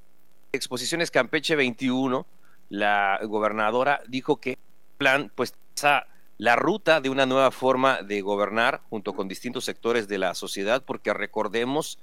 Exposiciones 0.53 1.11
Campeche 1.11 1.57
21, 1.57 2.27
la 2.69 3.19
gobernadora 3.25 4.03
dijo 4.09 4.37
que 4.37 4.51
el 4.51 4.59
plan 4.99 5.33
pues 5.35 5.55
la 6.39 6.57
ruta 6.57 7.01
de 7.01 7.11
una 7.11 7.27
nueva 7.27 7.51
forma 7.51 8.03
de 8.03 8.21
gobernar 8.21 8.83
junto 8.91 9.15
con 9.15 9.29
distintos 9.29 9.65
sectores 9.65 10.09
de 10.09 10.19
la 10.19 10.35
sociedad, 10.35 10.83
porque 10.85 11.15
recordemos 11.15 11.99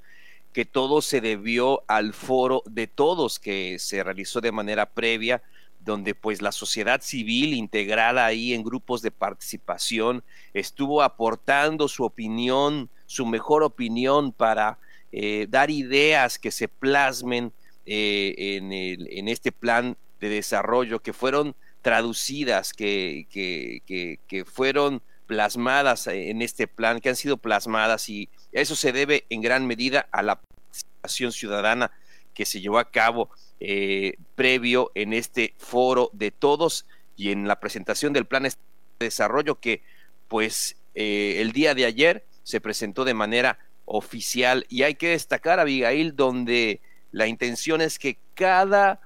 que 0.54 0.66
todo 0.66 1.02
se 1.02 1.22
debió 1.22 1.84
al 1.88 2.14
foro 2.14 2.64
de 2.66 2.88
todos 2.88 3.40
que 3.40 3.78
se 3.80 4.04
realizó 4.04 4.42
de 4.42 4.52
manera 4.52 4.88
previa, 4.88 5.42
donde 5.80 6.14
pues 6.16 6.42
la 6.42 6.52
sociedad 6.52 7.02
civil 7.02 7.54
integrada 7.54 8.26
ahí 8.26 8.54
en 8.54 8.64
grupos 8.64 9.02
de 9.02 9.12
participación 9.12 10.24
estuvo 10.54 11.02
aportando 11.02 11.88
su 11.88 12.04
opinión, 12.04 12.90
su 13.06 13.26
mejor 13.26 13.64
opinión 13.64 14.32
para 14.32 14.78
eh, 15.12 15.48
dar 15.50 15.72
ideas 15.72 16.38
que 16.38 16.52
se 16.52 16.68
plasmen 16.68 17.52
eh, 17.86 18.60
en, 18.60 19.28
este 19.28 19.52
plan 19.52 19.98
de 20.20 20.30
desarrollo 20.30 21.00
que 21.00 21.14
fueron 21.14 21.56
traducidas, 21.82 22.74
que, 22.74 23.28
que, 23.30 24.20
que, 24.28 24.46
fueron 24.46 25.02
plasmadas 25.28 26.08
en 26.08 26.42
este 26.42 26.68
plan, 26.68 27.00
que 27.00 27.10
han 27.10 27.16
sido 27.16 27.38
plasmadas 27.38 28.10
y 28.10 28.30
eso 28.52 28.76
se 28.76 28.92
debe 28.92 29.26
en 29.30 29.42
gran 29.42 29.68
medida 29.68 30.08
a 30.12 30.24
la 30.24 30.42
participación 30.42 31.32
ciudadana 31.32 31.92
que 32.34 32.46
se 32.46 32.62
llevó 32.62 32.80
a 32.80 32.90
cabo 32.90 33.30
eh, 33.60 34.16
previo 34.36 34.92
en 34.96 35.14
este 35.14 35.54
foro 35.58 36.10
de 36.14 36.32
todos 36.32 36.86
y 37.16 37.32
en 37.32 37.48
la 37.48 37.60
presentación 37.60 38.14
del 38.14 38.26
plan 38.26 38.44
de 38.44 38.54
desarrollo 39.00 39.60
que 39.60 39.84
pues 40.28 40.78
eh, 40.96 41.38
el 41.40 41.52
día 41.52 41.76
de 41.76 41.86
ayer 41.86 42.26
se 42.44 42.62
presentó 42.62 43.06
de 43.06 43.14
manera 43.14 43.60
oficial. 43.86 44.66
Y 44.70 44.84
hay 44.84 44.96
que 44.96 45.10
destacar 45.10 45.60
Abigail 45.60 46.16
donde 46.16 46.82
la 47.12 47.28
intención 47.28 47.82
es 47.82 48.00
que 48.00 48.18
cada 48.36 49.02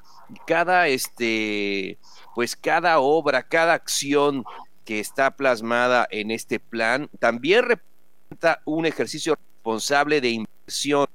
cada 0.48 0.88
este 0.88 1.98
pues 2.36 2.56
cada 2.56 3.00
obra, 3.00 3.44
cada 3.44 3.74
acción 3.74 4.44
que 4.86 5.00
está 5.00 5.32
plasmada 5.32 6.08
en 6.12 6.32
este 6.32 6.60
plan 6.60 7.10
también 7.20 7.64
representa 7.64 8.62
un 8.66 8.86
ejercicio 8.86 9.36
responsable 9.36 10.20
de 10.20 10.30
inversión 10.30 11.08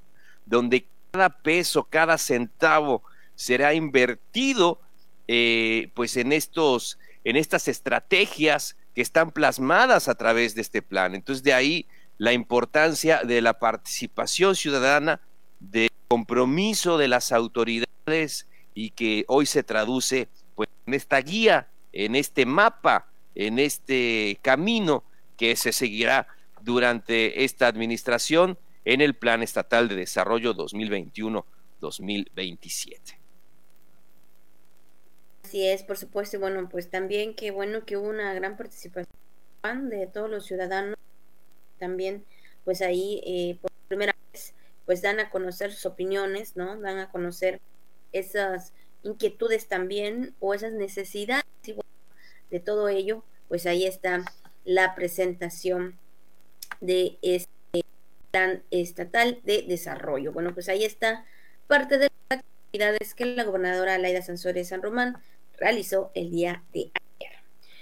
donde 0.45 0.87
cada 1.11 1.29
peso, 1.29 1.83
cada 1.83 2.17
centavo 2.17 3.03
será 3.35 3.73
invertido 3.73 4.79
eh, 5.27 5.91
pues 5.93 6.17
en 6.17 6.31
estos 6.31 6.97
en 7.23 7.35
estas 7.35 7.67
estrategias 7.67 8.75
que 8.95 9.01
están 9.01 9.31
plasmadas 9.31 10.07
a 10.07 10.15
través 10.15 10.55
de 10.55 10.61
este 10.61 10.81
plan. 10.81 11.13
Entonces 11.13 11.43
de 11.43 11.53
ahí 11.53 11.85
la 12.17 12.33
importancia 12.33 13.23
de 13.23 13.41
la 13.41 13.59
participación 13.59 14.55
ciudadana, 14.55 15.21
del 15.59 15.89
compromiso 16.07 16.97
de 16.97 17.07
las 17.07 17.31
autoridades 17.31 18.47
y 18.73 18.91
que 18.91 19.25
hoy 19.27 19.45
se 19.45 19.63
traduce 19.63 20.27
en 20.89 20.95
esta 20.95 21.21
guía, 21.21 21.69
en 21.93 22.15
este 22.15 22.47
mapa, 22.47 23.11
en 23.35 23.59
este 23.59 24.39
camino 24.41 25.03
que 25.37 25.55
se 25.55 25.71
seguirá 25.71 26.27
durante 26.61 27.43
esta 27.43 27.67
administración 27.67 28.57
en 28.85 29.01
el 29.01 29.13
Plan 29.13 29.43
Estatal 29.43 29.87
de 29.87 29.93
Desarrollo 29.95 30.55
2021-2027. 30.55 33.19
Así 35.43 35.67
es, 35.67 35.83
por 35.83 35.97
supuesto, 35.97 36.37
y 36.37 36.39
bueno, 36.39 36.67
pues 36.69 36.89
también 36.89 37.35
qué 37.35 37.51
bueno 37.51 37.85
que 37.85 37.97
hubo 37.97 38.09
una 38.09 38.33
gran 38.33 38.57
participación 38.57 39.09
de 39.89 40.07
todos 40.07 40.27
los 40.29 40.47
ciudadanos, 40.47 40.95
también 41.77 42.25
pues 42.65 42.81
ahí 42.81 43.21
eh, 43.25 43.59
por 43.61 43.69
primera 43.87 44.15
vez 44.33 44.55
pues 44.85 45.03
dan 45.03 45.19
a 45.19 45.29
conocer 45.29 45.71
sus 45.71 45.85
opiniones, 45.85 46.55
¿no? 46.55 46.81
Dan 46.81 46.97
a 46.97 47.11
conocer 47.11 47.61
esas 48.11 48.73
inquietudes 49.03 49.67
también 49.67 50.35
o 50.39 50.53
esas 50.53 50.73
necesidades 50.73 51.45
de 52.49 52.59
todo 52.59 52.89
ello, 52.89 53.23
pues 53.47 53.65
ahí 53.65 53.85
está 53.85 54.23
la 54.65 54.95
presentación 54.95 55.97
de 56.81 57.17
este 57.21 57.49
plan 58.31 58.63
estatal 58.71 59.39
de 59.43 59.63
desarrollo. 59.63 60.31
Bueno, 60.31 60.53
pues 60.53 60.69
ahí 60.69 60.83
está 60.83 61.25
parte 61.67 61.97
de 61.97 62.09
las 62.29 62.39
actividades 62.39 63.13
que 63.13 63.25
la 63.25 63.43
gobernadora 63.43 63.97
Laida 63.97 64.21
Sansores 64.21 64.69
San 64.69 64.81
Román 64.81 65.17
realizó 65.57 66.11
el 66.13 66.31
día 66.31 66.63
de 66.73 66.91
ayer. 67.19 67.37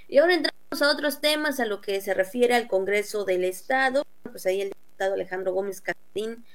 Y 0.08 0.18
ahora 0.18 0.34
entramos 0.34 0.82
a 0.82 0.92
otros 0.92 1.22
temas, 1.22 1.60
a 1.60 1.66
lo 1.66 1.82
que 1.82 2.02
se 2.02 2.14
refiere 2.14 2.56
al 2.56 2.68
Congreso 2.68 3.26
del 3.26 3.44
Estado. 3.44 4.04
Pues 4.24 4.46
ahí 4.46 4.62
el 4.62 4.70
diputado 4.70 5.14
Alejandro 5.14 5.54
Gómez 5.54 5.82
Castín 5.82 6.46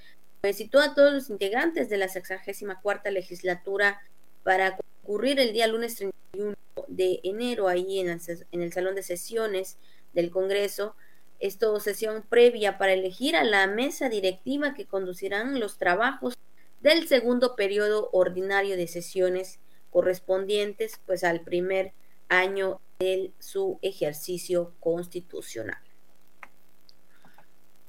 pues, 0.40 0.60
a 0.60 0.94
todos 0.94 1.12
los 1.12 1.30
integrantes 1.30 1.88
de 1.88 1.98
la 1.98 2.08
64 2.08 3.12
legislatura 3.12 4.02
para 4.42 4.76
concurrir 4.76 5.38
el 5.40 5.52
día 5.52 5.66
lunes 5.66 5.96
31 5.96 6.54
de 6.88 7.20
enero 7.22 7.68
ahí 7.68 8.00
en 8.00 8.08
el, 8.08 8.20
en 8.50 8.62
el 8.62 8.72
Salón 8.72 8.94
de 8.94 9.02
Sesiones 9.02 9.76
del 10.12 10.30
Congreso. 10.30 10.94
Esto 11.40 11.78
sesión 11.80 12.24
previa 12.28 12.78
para 12.78 12.92
elegir 12.92 13.34
a 13.34 13.44
la 13.44 13.66
mesa 13.66 14.08
directiva 14.08 14.74
que 14.74 14.86
conducirán 14.86 15.58
los 15.58 15.76
trabajos 15.76 16.34
del 16.80 17.08
segundo 17.08 17.56
periodo 17.56 18.10
ordinario 18.12 18.76
de 18.76 18.86
sesiones 18.86 19.58
correspondientes 19.90 21.00
pues 21.06 21.24
al 21.24 21.40
primer 21.40 21.92
año 22.28 22.80
de 22.98 23.32
su 23.38 23.78
ejercicio 23.82 24.72
constitucional. 24.80 25.78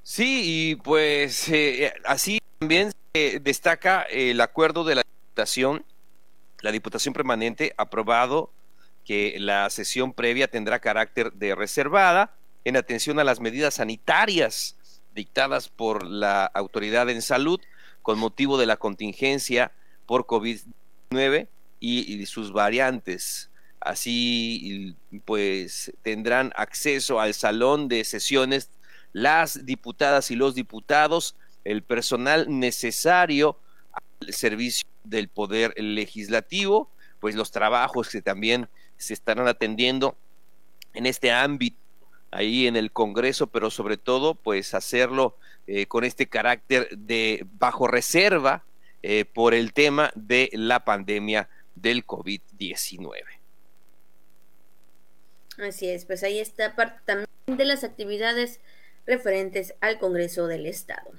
Sí, 0.03 0.71
y 0.71 0.75
pues 0.75 1.47
eh, 1.49 1.93
así 2.03 2.39
también 2.59 2.91
se 3.13 3.39
destaca 3.39 4.01
el 4.03 4.41
acuerdo 4.41 4.83
de 4.83 4.95
la 4.95 5.03
Diputación, 5.03 5.85
la 6.63 6.71
Diputación 6.71 7.13
Permanente 7.13 7.75
aprobado 7.77 8.49
que 9.05 9.35
la 9.37 9.69
sesión 9.69 10.13
previa 10.13 10.47
tendrá 10.47 10.79
carácter 10.79 11.33
de 11.33 11.55
reservada 11.55 12.33
en 12.63 12.77
atención 12.77 13.19
a 13.19 13.25
las 13.25 13.41
medidas 13.41 13.75
sanitarias 13.75 14.77
dictadas 15.13 15.67
por 15.67 16.05
la 16.05 16.45
autoridad 16.45 17.09
en 17.09 17.21
salud 17.21 17.59
con 18.01 18.17
motivo 18.17 18.57
de 18.57 18.65
la 18.65 18.77
contingencia 18.77 19.73
por 20.05 20.25
COVID-19 20.25 21.49
y, 21.81 22.25
sus 22.25 22.53
variantes. 22.53 23.49
Así, 23.81 24.95
pues 25.25 25.91
tendrán 26.01 26.53
acceso 26.55 27.19
al 27.19 27.33
salón 27.33 27.89
de 27.89 28.05
sesiones 28.05 28.69
las 29.11 29.65
diputadas 29.65 30.31
y 30.31 30.37
los 30.37 30.55
diputados, 30.55 31.35
el 31.65 31.83
personal 31.83 32.45
necesario 32.47 33.59
al 33.91 34.33
servicio 34.33 34.92
del 35.03 35.27
poder 35.27 35.73
legislativo, 35.77 36.89
pues 37.19 37.35
los 37.35 37.51
trabajos 37.51 38.09
que 38.09 38.21
también 38.21 38.67
se 38.97 39.13
estarán 39.13 39.47
atendiendo 39.47 40.15
en 40.93 41.05
este 41.05 41.31
ámbito 41.31 41.77
ahí 42.31 42.67
en 42.67 42.75
el 42.75 42.91
Congreso, 42.91 43.47
pero 43.47 43.69
sobre 43.69 43.97
todo 43.97 44.35
pues 44.35 44.73
hacerlo 44.73 45.37
eh, 45.67 45.85
con 45.85 46.03
este 46.03 46.27
carácter 46.27 46.89
de 46.97 47.45
bajo 47.59 47.87
reserva 47.87 48.63
eh, 49.03 49.25
por 49.25 49.53
el 49.53 49.73
tema 49.73 50.11
de 50.15 50.49
la 50.53 50.83
pandemia 50.83 51.49
del 51.75 52.05
COVID-19. 52.05 53.21
Así 55.59 55.89
es, 55.89 56.05
pues 56.05 56.23
ahí 56.23 56.39
está 56.39 56.75
parte 56.75 56.99
también 57.05 57.27
de 57.45 57.65
las 57.65 57.83
actividades 57.83 58.59
referentes 59.05 59.75
al 59.81 59.99
Congreso 59.99 60.47
del 60.47 60.65
Estado. 60.65 61.11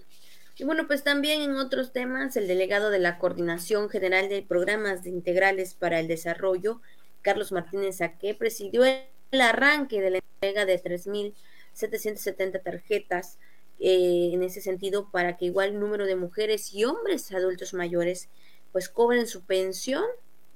Y 0.57 0.65
bueno, 0.65 0.87
pues 0.87 1.03
también 1.03 1.43
en 1.43 1.57
otros 1.57 1.93
temas, 1.93 2.37
el 2.37 2.47
delegado 2.47 2.91
de 2.91 3.01
la 3.01 3.19
Coordinación 3.19 3.89
General 3.89 4.29
de 4.29 4.43
Programas 4.43 5.05
Integrales 5.07 5.75
para 5.75 5.99
el 5.99 6.07
Desarrollo, 6.07 6.81
Carlos 7.23 7.51
Martínez 7.51 7.97
Saque, 7.97 8.35
presidió 8.35 8.85
el 8.85 9.41
arranque 9.41 10.01
de 10.01 10.11
la 10.11 10.19
entrega 10.19 10.65
de 10.65 10.81
3.770 10.81 12.63
tarjetas 12.63 13.39
eh, 13.81 14.31
en 14.33 14.45
ese 14.45 14.61
sentido 14.61 15.11
para 15.11 15.37
que 15.37 15.47
igual 15.47 15.81
número 15.81 16.07
de 16.07 16.15
mujeres 16.15 16.73
y 16.73 16.85
hombres 16.85 17.33
adultos 17.33 17.75
mayores 17.75 18.29
pues 18.71 18.89
cobren 18.89 19.27
su 19.27 19.45
pensión 19.45 20.05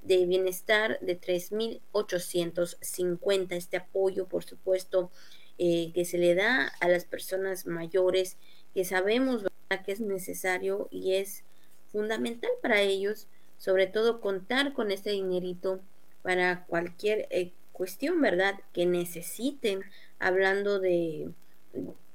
de 0.03 0.25
bienestar 0.25 0.97
de 1.01 1.19
3.850. 1.19 3.51
Este 3.51 3.75
apoyo, 3.77 4.27
por 4.27 4.43
supuesto, 4.43 5.11
eh, 5.57 5.91
que 5.93 6.05
se 6.05 6.17
le 6.17 6.35
da 6.35 6.71
a 6.79 6.87
las 6.87 7.05
personas 7.05 7.65
mayores, 7.65 8.37
que 8.73 8.85
sabemos 8.85 9.43
que 9.77 9.91
es 9.91 9.99
necesario 9.99 10.87
y 10.89 11.13
es 11.13 11.43
fundamental 11.91 12.49
para 12.59 12.81
ellos, 12.81 13.27
sobre 13.59 13.85
todo 13.85 14.19
contar 14.19 14.73
con 14.73 14.89
este 14.89 15.11
dinerito 15.11 15.79
para 16.23 16.65
cualquier 16.65 17.27
eh, 17.29 17.51
cuestión, 17.71 18.19
¿verdad? 18.19 18.59
Que 18.73 18.87
necesiten, 18.87 19.81
hablando 20.17 20.79
de, 20.79 21.29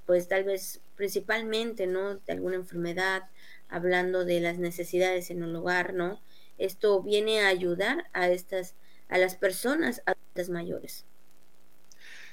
pues 0.05 0.27
tal 0.27 0.43
vez 0.43 0.81
principalmente, 0.97 1.87
¿no? 1.87 2.17
De 2.17 2.33
alguna 2.33 2.57
enfermedad, 2.57 3.29
hablando 3.69 4.25
de 4.25 4.40
las 4.40 4.59
necesidades 4.59 5.31
en 5.31 5.45
un 5.45 5.55
hogar, 5.55 5.95
¿no? 5.95 6.21
Esto 6.59 7.03
viene 7.03 7.43
a 7.43 7.49
ayudar 7.49 8.07
a 8.12 8.29
estas, 8.31 8.75
a 9.09 9.17
las 9.17 9.37
personas 9.37 10.03
adultas 10.07 10.51
mayores. 10.51 11.05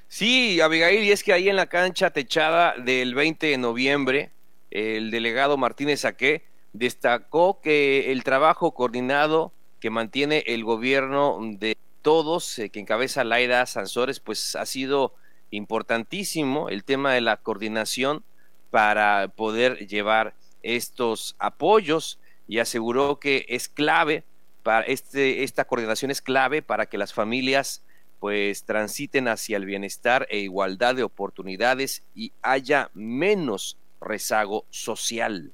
Sí, 0.07 0.59
Abigail, 0.61 1.03
y 1.03 1.11
es 1.11 1.23
que 1.23 1.31
ahí 1.31 1.47
en 1.47 1.55
la 1.55 1.67
cancha 1.67 2.09
techada 2.09 2.73
del 2.75 3.13
20 3.13 3.47
de 3.47 3.57
noviembre, 3.59 4.31
el 4.71 5.11
delegado 5.11 5.57
Martínez 5.57 6.01
Saqué 6.01 6.43
destacó 6.73 7.61
que 7.61 8.11
el 8.11 8.23
trabajo 8.23 8.71
coordinado 8.71 9.51
que 9.79 9.89
mantiene 9.89 10.43
el 10.47 10.63
gobierno 10.63 11.39
de 11.41 11.77
todos, 12.01 12.57
eh, 12.59 12.69
que 12.69 12.79
encabeza 12.79 13.23
Laida 13.23 13.65
Sansores, 13.65 14.19
pues 14.19 14.55
ha 14.55 14.65
sido 14.65 15.13
importantísimo 15.51 16.69
el 16.69 16.83
tema 16.83 17.13
de 17.13 17.21
la 17.21 17.37
coordinación 17.37 18.23
para 18.69 19.27
poder 19.35 19.87
llevar 19.87 20.33
estos 20.63 21.35
apoyos 21.39 22.19
y 22.47 22.59
aseguró 22.59 23.19
que 23.19 23.45
es 23.49 23.67
clave 23.67 24.23
para 24.63 24.85
este 24.85 25.43
esta 25.43 25.65
coordinación 25.65 26.11
es 26.11 26.21
clave 26.21 26.61
para 26.61 26.85
que 26.85 26.97
las 26.97 27.13
familias 27.13 27.83
pues 28.19 28.63
transiten 28.63 29.27
hacia 29.27 29.57
el 29.57 29.65
bienestar 29.65 30.27
e 30.29 30.39
igualdad 30.39 30.95
de 30.95 31.03
oportunidades 31.03 32.03
y 32.13 32.31
haya 32.41 32.91
menos 32.93 33.77
rezago 34.01 34.65
social. 34.69 35.53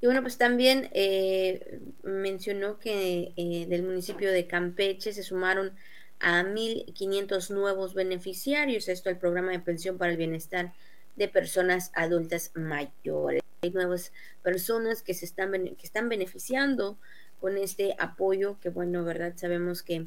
Y 0.00 0.06
bueno, 0.06 0.22
pues 0.22 0.38
también 0.38 0.90
eh, 0.92 1.80
mencionó 2.02 2.78
que 2.78 3.32
eh, 3.36 3.66
del 3.68 3.82
municipio 3.82 4.30
de 4.30 4.46
Campeche 4.46 5.12
se 5.12 5.22
sumaron 5.22 5.72
a 6.20 6.42
1.500 6.42 7.50
nuevos 7.50 7.94
beneficiarios, 7.94 8.88
esto 8.88 9.08
al 9.08 9.18
programa 9.18 9.52
de 9.52 9.60
pensión 9.60 9.98
para 9.98 10.12
el 10.12 10.16
bienestar 10.16 10.72
de 11.16 11.28
personas 11.28 11.90
adultas 11.94 12.52
mayores. 12.54 13.42
hay 13.62 13.70
nuevas 13.70 14.12
personas 14.42 15.02
que 15.02 15.14
se 15.14 15.24
están, 15.24 15.52
que 15.52 15.86
están 15.86 16.08
beneficiando 16.08 16.96
con 17.40 17.56
este 17.56 17.94
apoyo, 17.98 18.58
que 18.60 18.68
bueno, 18.68 19.04
¿verdad? 19.04 19.32
Sabemos 19.36 19.82
que 19.82 20.06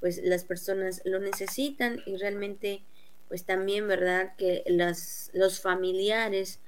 pues 0.00 0.20
las 0.22 0.44
personas 0.44 1.02
lo 1.04 1.18
necesitan 1.18 2.00
y 2.06 2.16
realmente 2.16 2.82
pues 3.30 3.44
también, 3.44 3.86
¿verdad? 3.86 4.34
Que 4.36 4.64
los 4.66 5.60
familiares 5.60 6.58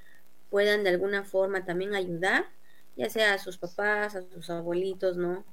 puedan 0.49 0.85
de 0.85 0.91
alguna 0.91 1.25
forma 1.25 1.65
también 1.65 1.97
ayudar, 1.97 2.47
ya 2.97 3.11
sea 3.11 3.35
a 3.35 3.39
sus 3.39 3.59
papás, 3.59 4.15
a 4.15 4.23
sus 4.23 4.49
abuelitos, 4.49 5.17
¿no? 5.17 5.45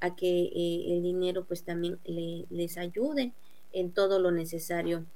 A 0.00 0.14
que 0.14 0.28
eh, 0.28 0.92
el 0.92 1.02
dinero 1.02 1.46
pues 1.46 1.64
también 1.64 1.98
les 2.04 2.76
ayude 2.76 3.32
en 3.72 3.92
todo 3.92 4.18
lo 4.18 4.30
necesario 4.30 5.06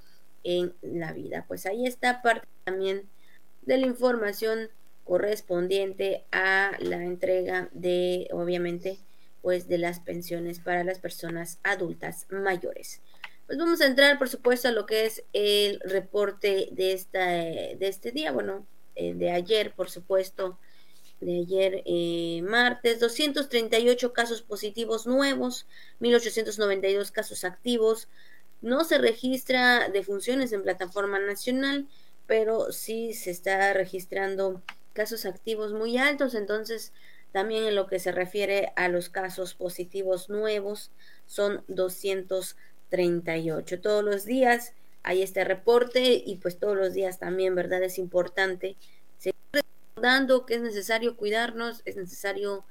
en 0.42 0.74
la 0.80 1.12
vida. 1.12 1.44
Pues 1.46 1.66
ahí 1.66 1.86
está 1.86 2.22
parte 2.22 2.48
también 2.64 3.10
de 3.60 3.76
la 3.76 3.86
información 3.86 4.70
correspondiente 5.04 6.24
a 6.32 6.72
la 6.78 7.04
entrega 7.04 7.68
de, 7.72 8.26
obviamente, 8.32 8.98
pues 9.42 9.68
de 9.68 9.76
las 9.76 10.00
pensiones 10.00 10.60
para 10.60 10.82
las 10.82 10.98
personas 10.98 11.58
adultas 11.62 12.26
mayores. 12.30 13.02
Pues 13.52 13.58
vamos 13.58 13.82
a 13.82 13.86
entrar, 13.86 14.18
por 14.18 14.30
supuesto, 14.30 14.68
a 14.68 14.72
lo 14.72 14.86
que 14.86 15.04
es 15.04 15.24
el 15.34 15.78
reporte 15.84 16.70
de, 16.72 16.94
esta, 16.94 17.26
de 17.26 17.76
este 17.82 18.10
día, 18.10 18.32
bueno, 18.32 18.66
eh, 18.94 19.12
de 19.12 19.30
ayer, 19.30 19.74
por 19.74 19.90
supuesto, 19.90 20.58
de 21.20 21.40
ayer 21.40 21.82
eh, 21.84 22.40
martes, 22.44 22.98
238 22.98 24.14
casos 24.14 24.40
positivos 24.40 25.06
nuevos, 25.06 25.66
1892 26.00 27.10
casos 27.10 27.44
activos, 27.44 28.08
no 28.62 28.84
se 28.84 28.96
registra 28.96 29.90
defunciones 29.90 30.54
en 30.54 30.62
plataforma 30.62 31.18
nacional, 31.18 31.86
pero 32.26 32.72
sí 32.72 33.12
se 33.12 33.30
está 33.30 33.74
registrando 33.74 34.62
casos 34.94 35.26
activos 35.26 35.74
muy 35.74 35.98
altos, 35.98 36.34
entonces 36.34 36.94
también 37.32 37.64
en 37.64 37.74
lo 37.74 37.86
que 37.86 37.98
se 37.98 38.12
refiere 38.12 38.72
a 38.76 38.88
los 38.88 39.10
casos 39.10 39.54
positivos 39.54 40.30
nuevos 40.30 40.90
son 41.26 41.62
238. 41.68 42.71
Todos 43.80 44.04
los 44.04 44.24
días 44.24 44.74
hay 45.02 45.22
este 45.22 45.44
reporte 45.44 46.22
y 46.24 46.36
pues 46.36 46.58
todos 46.58 46.76
los 46.76 46.92
días 46.92 47.18
también, 47.18 47.54
¿verdad? 47.54 47.82
Es 47.82 47.98
importante 47.98 48.76
seguir 49.18 49.36
recordando 49.52 50.46
que 50.46 50.54
es 50.54 50.62
necesario 50.62 51.16
cuidarnos, 51.16 51.82
es 51.84 51.96
necesario 51.96 52.64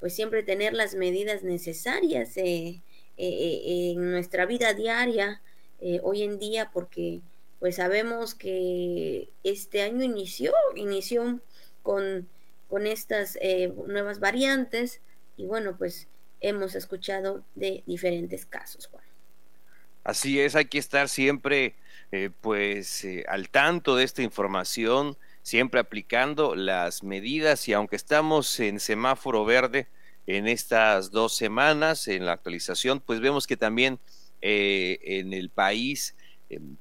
pues 0.00 0.14
siempre 0.14 0.42
tener 0.42 0.72
las 0.74 0.94
medidas 0.94 1.42
necesarias 1.42 2.36
eh, 2.36 2.80
eh, 3.16 3.28
eh, 3.28 3.92
en 3.92 4.10
nuestra 4.10 4.46
vida 4.46 4.74
diaria 4.74 5.40
hoy 6.02 6.22
en 6.22 6.38
día 6.38 6.70
porque 6.72 7.20
pues 7.60 7.76
sabemos 7.76 8.34
que 8.34 9.28
este 9.44 9.82
año 9.82 10.02
inició, 10.02 10.52
inició 10.74 11.40
con 11.82 12.28
con 12.68 12.86
estas 12.86 13.38
nuevas 13.86 14.18
variantes 14.18 15.00
y 15.36 15.44
bueno, 15.44 15.76
pues 15.76 16.08
hemos 16.40 16.74
escuchado 16.74 17.44
de 17.54 17.84
diferentes 17.86 18.44
casos, 18.46 18.86
Juan. 18.88 19.04
Así 20.06 20.38
es, 20.38 20.54
hay 20.54 20.66
que 20.66 20.78
estar 20.78 21.08
siempre 21.08 21.74
eh, 22.12 22.30
pues 22.40 23.04
eh, 23.04 23.24
al 23.26 23.48
tanto 23.48 23.96
de 23.96 24.04
esta 24.04 24.22
información, 24.22 25.18
siempre 25.42 25.80
aplicando 25.80 26.54
las 26.54 27.02
medidas 27.02 27.66
y 27.66 27.72
aunque 27.72 27.96
estamos 27.96 28.60
en 28.60 28.78
semáforo 28.78 29.44
verde 29.44 29.88
en 30.28 30.46
estas 30.46 31.10
dos 31.10 31.34
semanas 31.34 32.06
en 32.06 32.24
la 32.24 32.34
actualización, 32.34 33.00
pues 33.00 33.18
vemos 33.18 33.48
que 33.48 33.56
también 33.56 33.98
en 34.40 35.32
el 35.32 35.50
país 35.50 36.14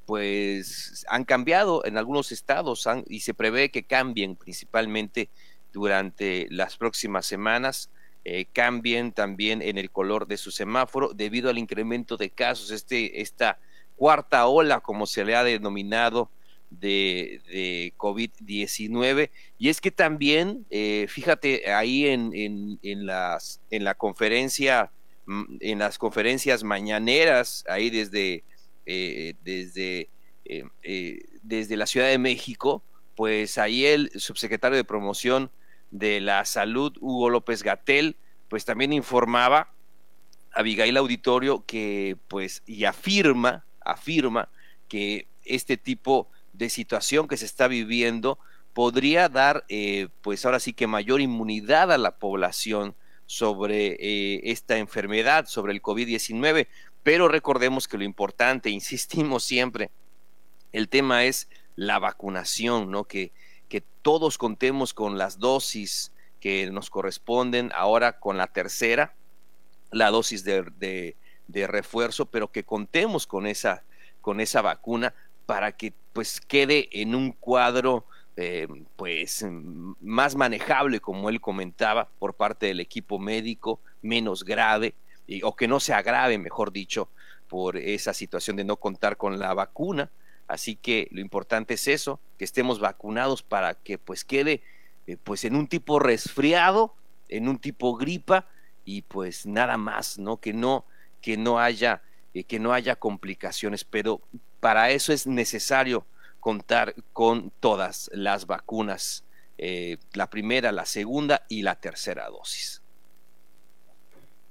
pues 0.06 1.04
han 1.10 1.24
cambiado 1.24 1.84
en 1.84 1.98
algunos 1.98 2.32
estados 2.32 2.88
y 3.08 3.22
se 3.22 3.34
prevé 3.34 3.72
que 3.72 3.88
cambien 3.88 4.36
principalmente 4.36 5.32
durante 5.74 6.46
las 6.52 6.78
próximas 6.78 7.26
semanas. 7.26 7.90
Eh, 8.28 8.48
cambien 8.52 9.12
también 9.12 9.62
en 9.62 9.78
el 9.78 9.92
color 9.92 10.26
de 10.26 10.38
su 10.38 10.50
semáforo 10.50 11.14
debido 11.14 11.48
al 11.52 11.60
incremento 11.60 12.18
de 12.18 12.32
casos, 12.32 12.72
este, 12.72 13.22
esta 13.22 13.60
cuarta 13.96 14.48
ola, 14.48 14.80
como 14.80 15.06
se 15.06 15.24
le 15.24 15.36
ha 15.36 15.44
denominado, 15.44 16.32
de, 16.72 17.40
de 17.48 17.94
COVID-19. 17.98 19.30
Y 19.60 19.70
es 19.70 19.80
que 19.80 19.92
también, 19.92 20.66
eh, 20.72 21.06
fíjate, 21.08 21.72
ahí 21.72 22.08
en, 22.08 22.32
en, 22.82 23.06
las, 23.06 23.62
en 23.70 23.84
la 23.84 23.94
conferencia, 23.94 24.92
mm, 25.28 25.58
en 25.60 25.78
las 25.78 26.00
conferencias 26.00 26.64
mañaneras, 26.64 27.64
ahí 27.70 27.92
desde, 27.92 28.44
eh, 28.88 29.36
desde, 29.44 30.10
desde 31.44 31.78
la 31.78 31.86
Ciudad 31.86 32.08
de 32.08 32.18
México, 32.18 32.82
pues 33.16 33.60
ahí 33.60 33.86
el 33.86 34.10
subsecretario 34.16 34.78
de 34.78 34.84
promoción 34.84 35.52
de 35.98 36.20
la 36.20 36.44
Salud, 36.46 36.94
Hugo 37.00 37.30
López 37.30 37.64
Gatel, 37.64 38.18
pues 38.50 38.66
también 38.66 38.92
informaba 38.92 39.70
a 40.52 40.60
Abigail 40.60 40.98
Auditorio 40.98 41.66
que 41.66 42.18
pues 42.28 42.64
y 42.66 42.84
afirma, 42.84 43.66
afirma 43.82 44.50
que 44.90 45.28
este 45.46 45.78
tipo 45.78 46.30
de 46.54 46.70
situación 46.70 47.28
que 47.28 47.38
se 47.38 47.46
está 47.46 47.68
viviendo 47.68 48.40
podría 48.74 49.30
dar 49.30 49.64
eh, 49.70 50.10
pues 50.22 50.46
ahora 50.46 50.60
sí 50.60 50.74
que 50.74 50.86
mayor 50.86 51.22
inmunidad 51.22 51.94
a 51.94 51.98
la 51.98 52.18
población 52.18 52.96
sobre 53.26 53.96
eh, 54.00 54.42
esta 54.52 54.78
enfermedad, 54.78 55.46
sobre 55.48 55.72
el 55.72 55.82
COVID-19, 55.82 56.68
pero 57.04 57.28
recordemos 57.30 57.88
que 57.88 57.98
lo 57.98 58.04
importante, 58.04 58.70
insistimos 58.82 59.46
siempre, 59.46 59.92
el 60.74 60.90
tema 60.90 61.24
es 61.24 61.48
la 61.78 62.00
vacunación, 62.00 62.92
¿no? 62.92 63.06
Que 63.06 63.32
que 63.70 63.82
todos 64.02 64.38
contemos 64.38 64.94
con 64.94 65.18
las 65.18 65.40
dosis 65.40 66.12
que 66.40 66.70
nos 66.70 66.90
corresponden 66.90 67.72
ahora 67.74 68.20
con 68.20 68.38
la 68.38 68.48
tercera, 68.48 69.16
la 69.92 70.12
dosis 70.12 70.44
de, 70.44 71.16
refuerzo, 71.48 72.26
pero 72.26 72.52
que 72.52 72.64
contemos 72.64 73.26
con 73.28 73.48
esa, 73.48 73.84
con 74.22 74.40
esa 74.40 74.62
vacuna 74.62 75.14
para 75.46 75.72
que 75.72 75.94
pues 76.14 76.40
quede 76.42 76.90
en 76.92 77.16
un 77.16 77.32
cuadro 77.32 78.06
eh, 78.38 78.68
pues 78.96 79.46
más 80.02 80.36
manejable, 80.36 81.00
como 81.00 81.30
él 81.30 81.40
comentaba, 81.40 82.10
por 82.20 82.34
parte 82.34 82.68
del 82.68 82.80
equipo 82.80 83.18
médico, 83.18 83.80
menos 84.02 84.44
grave, 84.44 84.94
y, 85.28 85.42
o 85.44 85.56
que 85.56 85.68
no 85.68 85.80
se 85.80 85.94
agrave, 85.94 86.38
mejor 86.38 86.72
dicho, 86.72 87.10
por 87.48 87.78
esa 87.78 88.14
situación 88.14 88.58
de 88.58 88.64
no 88.64 88.78
contar 88.78 89.18
con 89.18 89.40
la 89.40 89.54
vacuna. 89.54 90.10
Así 90.48 90.76
que 90.76 91.08
lo 91.12 91.22
importante 91.22 91.74
es 91.74 91.88
eso, 91.88 92.20
que 92.38 92.46
estemos 92.46 92.80
vacunados 92.80 93.42
para 93.42 93.74
que 93.74 93.98
pues 93.98 94.24
quede 94.24 94.62
eh, 95.08 95.18
pues 95.24 95.44
en 95.46 95.56
un 95.56 95.68
tipo 95.68 96.00
resfriado, 96.00 96.94
en 97.30 97.48
un 97.48 97.58
tipo 97.60 97.96
gripa 97.96 98.48
y 98.84 99.02
pues 99.04 99.46
nada 99.46 99.78
más, 99.78 100.18
¿no? 100.18 100.38
Que 100.38 100.54
no 100.54 100.86
que 101.22 101.38
no 101.38 101.60
haya 101.60 102.04
eh, 102.34 102.44
que 102.44 102.60
no 102.60 102.74
haya 102.74 102.96
complicaciones, 102.96 103.84
pero 103.84 104.22
para 104.60 104.92
eso 104.92 105.14
es 105.14 105.26
necesario 105.26 106.06
contar 106.40 106.94
con 107.14 107.52
todas 107.60 108.12
las 108.14 108.46
vacunas, 108.46 109.24
eh, 109.58 109.98
la 110.14 110.30
primera, 110.30 110.72
la 110.72 110.86
segunda 110.86 111.46
y 111.50 111.64
la 111.64 111.80
tercera 111.80 112.30
dosis. 112.30 112.84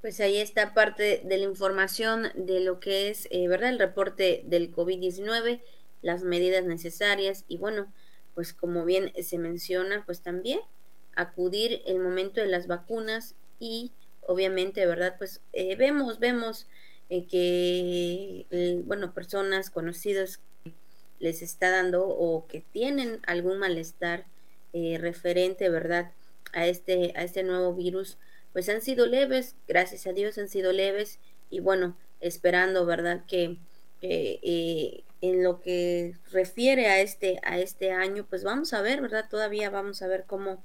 Pues 0.00 0.20
ahí 0.20 0.38
está 0.38 0.74
parte 0.74 1.22
de 1.24 1.38
la 1.38 1.44
información 1.44 2.30
de 2.34 2.60
lo 2.60 2.80
que 2.80 3.08
es, 3.08 3.28
¿verdad? 3.48 3.70
El 3.70 3.78
reporte 3.78 4.42
del 4.44 4.74
COVID-19 4.74 5.62
las 6.04 6.22
medidas 6.22 6.66
necesarias 6.66 7.44
y 7.48 7.56
bueno, 7.56 7.90
pues 8.34 8.52
como 8.52 8.84
bien 8.84 9.12
se 9.22 9.38
menciona, 9.38 10.04
pues 10.04 10.20
también 10.20 10.60
acudir 11.16 11.82
el 11.86 11.98
momento 11.98 12.40
de 12.40 12.46
las 12.46 12.66
vacunas 12.66 13.34
y 13.58 13.90
obviamente, 14.20 14.84
¿verdad? 14.84 15.14
Pues 15.16 15.40
eh, 15.54 15.76
vemos, 15.76 16.18
vemos 16.18 16.66
eh, 17.08 17.26
que, 17.26 18.46
eh, 18.50 18.82
bueno, 18.84 19.14
personas 19.14 19.70
conocidas 19.70 20.40
les 21.20 21.40
está 21.40 21.70
dando 21.70 22.06
o 22.06 22.46
que 22.46 22.60
tienen 22.72 23.20
algún 23.26 23.58
malestar 23.58 24.26
referente, 24.98 25.68
¿verdad? 25.68 26.10
A 26.52 26.66
este, 26.66 27.12
a 27.14 27.22
este 27.22 27.44
nuevo 27.44 27.74
virus, 27.74 28.18
pues 28.52 28.68
han 28.68 28.82
sido 28.82 29.06
leves, 29.06 29.54
gracias 29.68 30.08
a 30.08 30.12
Dios 30.12 30.36
han 30.36 30.48
sido 30.48 30.72
leves 30.72 31.20
y 31.48 31.60
bueno, 31.60 31.96
esperando, 32.20 32.84
¿verdad? 32.84 33.24
Que, 33.28 33.56
que 34.00 35.04
en 35.30 35.42
lo 35.42 35.60
que 35.60 36.16
refiere 36.30 36.88
a 36.88 37.00
este, 37.00 37.40
a 37.44 37.58
este 37.58 37.92
año, 37.92 38.26
pues 38.28 38.44
vamos 38.44 38.74
a 38.74 38.82
ver, 38.82 39.00
¿verdad? 39.00 39.26
Todavía 39.28 39.70
vamos 39.70 40.02
a 40.02 40.06
ver 40.06 40.24
cómo, 40.26 40.62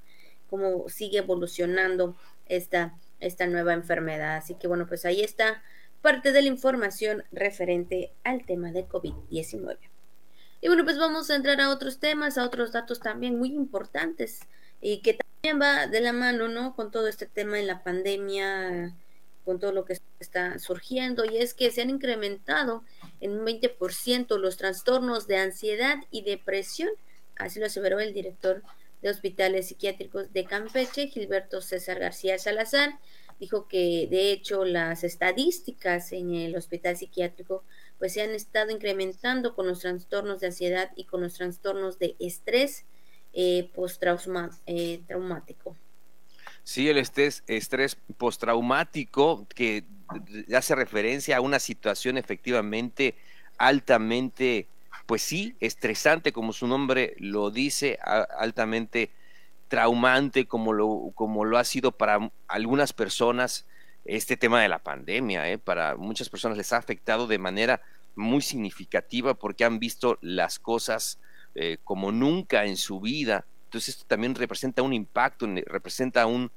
cómo 0.50 0.90
sigue 0.90 1.20
evolucionando 1.20 2.18
esta, 2.46 2.98
esta 3.22 3.48
nueva 3.48 3.74
enfermedad. 3.74 4.36
Así 4.36 4.56
que 4.56 4.68
bueno, 4.68 4.86
pues 4.86 5.06
ahí 5.06 5.22
está 5.22 5.64
parte 6.02 6.34
de 6.34 6.42
la 6.42 6.50
información 6.50 7.24
referente 7.32 8.12
al 8.24 8.46
tema 8.46 8.72
de 8.72 8.86
COVID-19. 8.86 9.78
Y 10.62 10.68
bueno, 10.68 10.84
pues 10.84 10.98
vamos 10.98 11.30
a 11.30 11.36
entrar 11.36 11.62
a 11.62 11.70
otros 11.70 12.00
temas, 12.00 12.38
a 12.38 12.44
otros 12.44 12.74
datos 12.74 13.00
también 13.00 13.40
muy 13.40 13.54
importantes 13.54 14.42
y 14.82 15.02
que 15.02 15.18
también 15.42 15.62
va 15.62 15.88
de 15.88 16.02
la 16.02 16.12
mano, 16.12 16.50
¿no? 16.50 16.76
Con 16.76 16.92
todo 16.92 17.08
este 17.08 17.28
tema 17.28 17.56
de 17.56 17.64
la 17.64 17.82
pandemia, 17.82 18.94
con 19.50 19.60
todo 19.60 19.72
lo 19.72 19.84
que 19.84 19.98
está 20.20 20.60
surgiendo, 20.60 21.26
y 21.26 21.38
es 21.38 21.56
que 21.56 21.72
se 21.72 21.82
han 21.82 21.90
incrementado 21.90 22.84
en 23.20 23.32
un 23.32 23.48
20% 23.48 24.38
los 24.38 24.58
trastornos 24.58 25.26
de 25.26 25.38
ansiedad 25.38 25.98
y 26.12 26.22
depresión, 26.22 26.92
así 27.36 27.60
lo 27.60 27.66
aseveró 27.66 28.00
el 28.00 28.14
director 28.14 28.62
de 29.02 29.10
Hospitales 29.10 29.70
Psiquiátricos 29.70 30.32
de 30.32 30.46
Campeche, 30.46 31.08
Gilberto 31.08 31.62
César 31.62 31.98
García 31.98 32.38
Salazar, 32.38 33.00
dijo 33.40 33.68
que 33.68 34.08
de 34.12 34.32
hecho 34.32 34.66
las 34.66 35.04
estadísticas 35.04 36.12
en 36.12 36.36
el 36.36 36.56
hospital 36.56 36.96
psiquiátrico 36.96 37.64
pues 37.98 38.14
se 38.14 38.22
han 38.22 38.30
estado 38.30 38.70
incrementando 38.70 39.56
con 39.56 39.66
los 39.66 39.80
trastornos 39.80 40.42
de 40.42 40.48
ansiedad 40.48 40.92
y 40.96 41.06
con 41.06 41.22
los 41.22 41.34
trastornos 41.34 41.98
de 41.98 42.16
estrés 42.20 42.86
eh, 43.34 43.72
postraumático. 43.74 45.76
Sí, 46.70 46.88
el 46.88 47.00
estrés, 47.00 47.44
estrés 47.48 47.98
postraumático 48.18 49.48
que 49.56 49.86
hace 50.56 50.76
referencia 50.76 51.38
a 51.38 51.42
una 51.42 51.58
situación 51.58 52.16
efectivamente 52.16 53.16
altamente, 53.58 54.68
pues 55.08 55.24
sí, 55.24 55.56
estresante, 55.62 56.32
como 56.32 56.54
su 56.54 56.68
nombre 56.68 57.16
lo 57.18 57.50
dice, 57.50 57.98
altamente 58.04 59.10
traumante, 59.68 60.46
como 60.46 60.74
lo, 60.74 61.12
como 61.16 61.44
lo 61.44 61.58
ha 61.58 61.64
sido 61.64 61.92
para 61.92 62.32
algunas 62.48 62.94
personas 62.94 63.66
este 64.06 64.38
tema 64.38 64.62
de 64.62 64.70
la 64.70 64.78
pandemia. 64.78 65.50
¿eh? 65.50 65.58
Para 65.58 65.96
muchas 65.96 66.30
personas 66.30 66.56
les 66.56 66.72
ha 66.72 66.78
afectado 66.78 67.26
de 67.26 67.40
manera 67.40 67.82
muy 68.16 68.44
significativa 68.44 69.34
porque 69.34 69.66
han 69.66 69.80
visto 69.80 70.20
las 70.22 70.60
cosas 70.60 71.20
eh, 71.56 71.80
como 71.84 72.12
nunca 72.12 72.66
en 72.66 72.78
su 72.78 73.00
vida. 73.00 73.48
Entonces 73.70 73.90
esto 73.90 74.06
también 74.08 74.34
representa 74.34 74.82
un 74.82 74.94
impacto, 74.94 75.48
representa 75.68 76.26
un, 76.26 76.52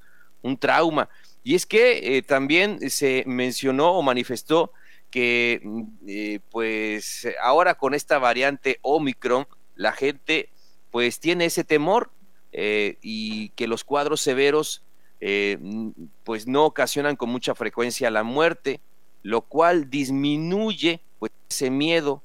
trauma. 0.58 1.10
Y 1.44 1.54
es 1.54 1.66
que 1.66 2.16
eh, 2.16 2.22
también 2.22 2.88
se 2.90 3.22
mencionó 3.26 3.92
o 3.92 4.02
manifestó 4.02 4.72
que 5.10 5.60
mm, 5.62 5.82
eh, 6.08 6.40
pues 6.50 7.28
ahora 7.42 7.74
con 7.74 7.92
esta 7.92 8.18
variante 8.18 8.78
Omicron 8.80 9.46
la 9.76 9.92
gente 9.92 10.48
pues 10.90 11.20
tiene 11.20 11.44
ese 11.44 11.64
temor 11.64 12.10
eh, 12.52 12.96
y 13.02 13.50
que 13.50 13.68
los 13.68 13.84
cuadros 13.84 14.22
severos 14.22 14.82
mm, 15.20 15.90
pues 16.24 16.46
no 16.46 16.64
ocasionan 16.64 17.16
con 17.16 17.28
mucha 17.28 17.54
frecuencia 17.54 18.10
la 18.10 18.22
muerte, 18.22 18.80
lo 19.22 19.42
cual 19.42 19.90
disminuye 19.90 21.02
pues 21.18 21.30
ese 21.50 21.70
miedo, 21.70 22.22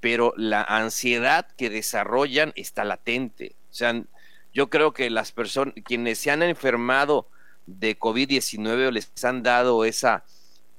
pero 0.00 0.34
la 0.36 0.62
ansiedad 0.62 1.46
que 1.56 1.70
desarrollan 1.70 2.52
está 2.56 2.82
latente. 2.82 3.54
O 3.72 3.74
sea, 3.74 4.04
yo 4.52 4.68
creo 4.68 4.92
que 4.92 5.08
las 5.08 5.32
personas, 5.32 5.74
quienes 5.84 6.18
se 6.18 6.30
han 6.30 6.42
enfermado 6.42 7.28
de 7.66 7.98
COVID-19 7.98 8.90
les 8.90 9.10
han 9.24 9.42
dado 9.42 9.86
esa, 9.86 10.24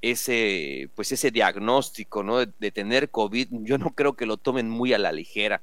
ese, 0.00 0.90
pues 0.94 1.10
ese 1.10 1.32
diagnóstico, 1.32 2.22
¿no? 2.22 2.46
De, 2.46 2.70
tener 2.70 3.10
COVID, 3.10 3.48
yo 3.62 3.78
no 3.78 3.94
creo 3.94 4.14
que 4.14 4.26
lo 4.26 4.36
tomen 4.36 4.70
muy 4.70 4.92
a 4.92 4.98
la 4.98 5.10
ligera. 5.10 5.60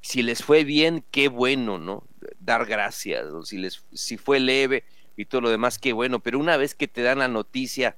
Si 0.00 0.22
les 0.22 0.42
fue 0.42 0.64
bien, 0.64 1.04
qué 1.10 1.28
bueno, 1.28 1.78
¿no? 1.78 2.04
Dar 2.40 2.64
gracias. 2.64 3.26
si 3.44 3.58
les, 3.58 3.84
si 3.92 4.16
fue 4.16 4.40
leve 4.40 4.84
y 5.14 5.26
todo 5.26 5.42
lo 5.42 5.50
demás, 5.50 5.78
qué 5.78 5.92
bueno. 5.92 6.20
Pero 6.20 6.38
una 6.38 6.56
vez 6.56 6.74
que 6.74 6.88
te 6.88 7.02
dan 7.02 7.18
la 7.18 7.28
noticia 7.28 7.96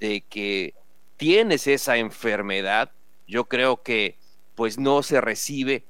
de 0.00 0.22
que 0.22 0.74
tienes 1.16 1.68
esa 1.68 1.98
enfermedad, 1.98 2.90
yo 3.28 3.44
creo 3.44 3.82
que 3.82 4.18
pues 4.56 4.76
no 4.76 5.04
se 5.04 5.20
recibe 5.20 5.84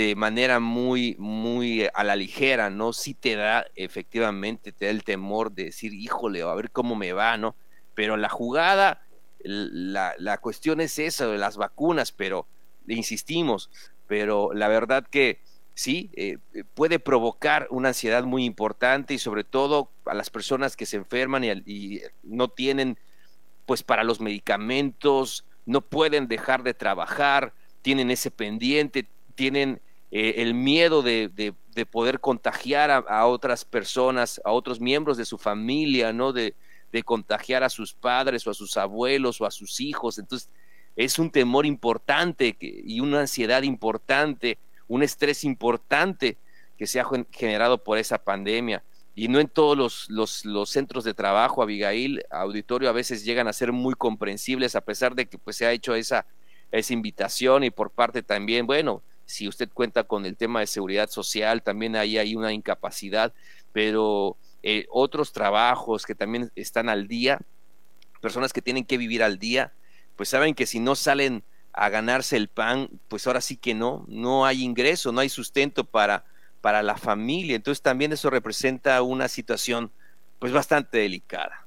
de 0.00 0.16
manera 0.16 0.60
muy, 0.60 1.14
muy 1.18 1.86
a 1.92 2.04
la 2.04 2.16
ligera, 2.16 2.70
¿no? 2.70 2.94
Sí 2.94 3.12
te 3.12 3.36
da, 3.36 3.66
efectivamente, 3.74 4.72
te 4.72 4.86
da 4.86 4.90
el 4.90 5.04
temor 5.04 5.52
de 5.52 5.64
decir, 5.64 5.92
híjole, 5.92 6.40
a 6.40 6.54
ver 6.54 6.70
cómo 6.70 6.96
me 6.96 7.12
va, 7.12 7.36
¿no? 7.36 7.54
Pero 7.94 8.16
la 8.16 8.30
jugada, 8.30 9.02
la, 9.40 10.14
la 10.18 10.38
cuestión 10.38 10.80
es 10.80 10.98
esa 10.98 11.26
de 11.26 11.36
las 11.36 11.58
vacunas, 11.58 12.12
pero 12.12 12.46
insistimos, 12.88 13.70
pero 14.06 14.54
la 14.54 14.68
verdad 14.68 15.06
que 15.06 15.42
sí, 15.74 16.10
eh, 16.14 16.38
puede 16.72 16.98
provocar 16.98 17.66
una 17.68 17.88
ansiedad 17.88 18.24
muy 18.24 18.46
importante 18.46 19.12
y 19.12 19.18
sobre 19.18 19.44
todo 19.44 19.90
a 20.06 20.14
las 20.14 20.30
personas 20.30 20.76
que 20.76 20.86
se 20.86 20.96
enferman 20.96 21.44
y, 21.44 21.50
y 21.66 22.00
no 22.22 22.48
tienen, 22.48 22.98
pues 23.66 23.82
para 23.82 24.02
los 24.04 24.18
medicamentos, 24.18 25.44
no 25.66 25.82
pueden 25.82 26.26
dejar 26.26 26.62
de 26.62 26.72
trabajar, 26.72 27.52
tienen 27.82 28.10
ese 28.10 28.30
pendiente, 28.30 29.06
tienen 29.34 29.82
eh, 30.10 30.34
el 30.38 30.54
miedo 30.54 31.02
de, 31.02 31.28
de, 31.28 31.54
poder 31.86 32.20
contagiar 32.20 32.90
a, 32.90 33.26
otras 33.26 33.64
personas, 33.64 34.38
a 34.44 34.52
otros 34.52 34.80
miembros 34.80 35.16
de 35.16 35.24
su 35.24 35.38
familia, 35.38 36.12
¿no? 36.12 36.32
De, 36.32 36.54
de 36.92 37.02
contagiar 37.02 37.62
a 37.62 37.70
sus 37.70 37.94
padres 37.94 38.46
o 38.46 38.50
a 38.50 38.54
sus 38.54 38.76
abuelos 38.76 39.40
o 39.40 39.46
a 39.46 39.50
sus 39.50 39.80
hijos. 39.80 40.18
Entonces, 40.18 40.50
es 40.96 41.18
un 41.18 41.30
temor 41.30 41.64
importante 41.64 42.56
y 42.60 43.00
una 43.00 43.20
ansiedad 43.20 43.62
importante, 43.62 44.58
un 44.88 45.02
estrés 45.02 45.44
importante 45.44 46.36
que 46.76 46.86
se 46.86 47.00
ha 47.00 47.06
generado 47.30 47.82
por 47.82 47.98
esa 47.98 48.18
pandemia. 48.18 48.82
Y 49.14 49.28
no 49.28 49.40
en 49.40 49.48
todos 49.48 50.08
los, 50.08 50.44
los, 50.44 50.70
centros 50.70 51.04
de 51.04 51.14
trabajo, 51.14 51.62
Abigail, 51.62 52.22
auditorio, 52.30 52.88
a 52.88 52.92
veces 52.92 53.24
llegan 53.24 53.48
a 53.48 53.52
ser 53.52 53.72
muy 53.72 53.94
comprensibles, 53.94 54.76
a 54.76 54.80
pesar 54.80 55.14
de 55.14 55.26
que 55.26 55.36
pues, 55.36 55.56
se 55.56 55.66
ha 55.66 55.72
hecho 55.72 55.94
esa, 55.94 56.26
esa 56.70 56.92
invitación 56.92 57.64
y 57.64 57.70
por 57.70 57.90
parte 57.90 58.22
también, 58.22 58.66
bueno, 58.66 59.02
si 59.30 59.46
usted 59.46 59.68
cuenta 59.72 60.04
con 60.04 60.26
el 60.26 60.36
tema 60.36 60.60
de 60.60 60.66
seguridad 60.66 61.08
social, 61.08 61.62
también 61.62 61.94
ahí 61.94 62.18
hay 62.18 62.34
una 62.34 62.52
incapacidad, 62.52 63.32
pero 63.72 64.36
eh, 64.62 64.86
otros 64.90 65.32
trabajos 65.32 66.04
que 66.04 66.16
también 66.16 66.50
están 66.56 66.88
al 66.88 67.06
día, 67.06 67.38
personas 68.20 68.52
que 68.52 68.60
tienen 68.60 68.84
que 68.84 68.98
vivir 68.98 69.22
al 69.22 69.38
día, 69.38 69.72
pues 70.16 70.28
saben 70.28 70.54
que 70.54 70.66
si 70.66 70.80
no 70.80 70.96
salen 70.96 71.44
a 71.72 71.88
ganarse 71.88 72.36
el 72.36 72.48
pan, 72.48 72.90
pues 73.06 73.26
ahora 73.26 73.40
sí 73.40 73.56
que 73.56 73.72
no, 73.72 74.04
no 74.08 74.44
hay 74.44 74.64
ingreso, 74.64 75.12
no 75.12 75.20
hay 75.20 75.28
sustento 75.28 75.84
para, 75.84 76.24
para 76.60 76.82
la 76.82 76.96
familia. 76.96 77.54
Entonces 77.54 77.80
también 77.80 78.12
eso 78.12 78.30
representa 78.30 79.00
una 79.02 79.28
situación 79.28 79.92
pues 80.40 80.52
bastante 80.52 80.98
delicada. 80.98 81.66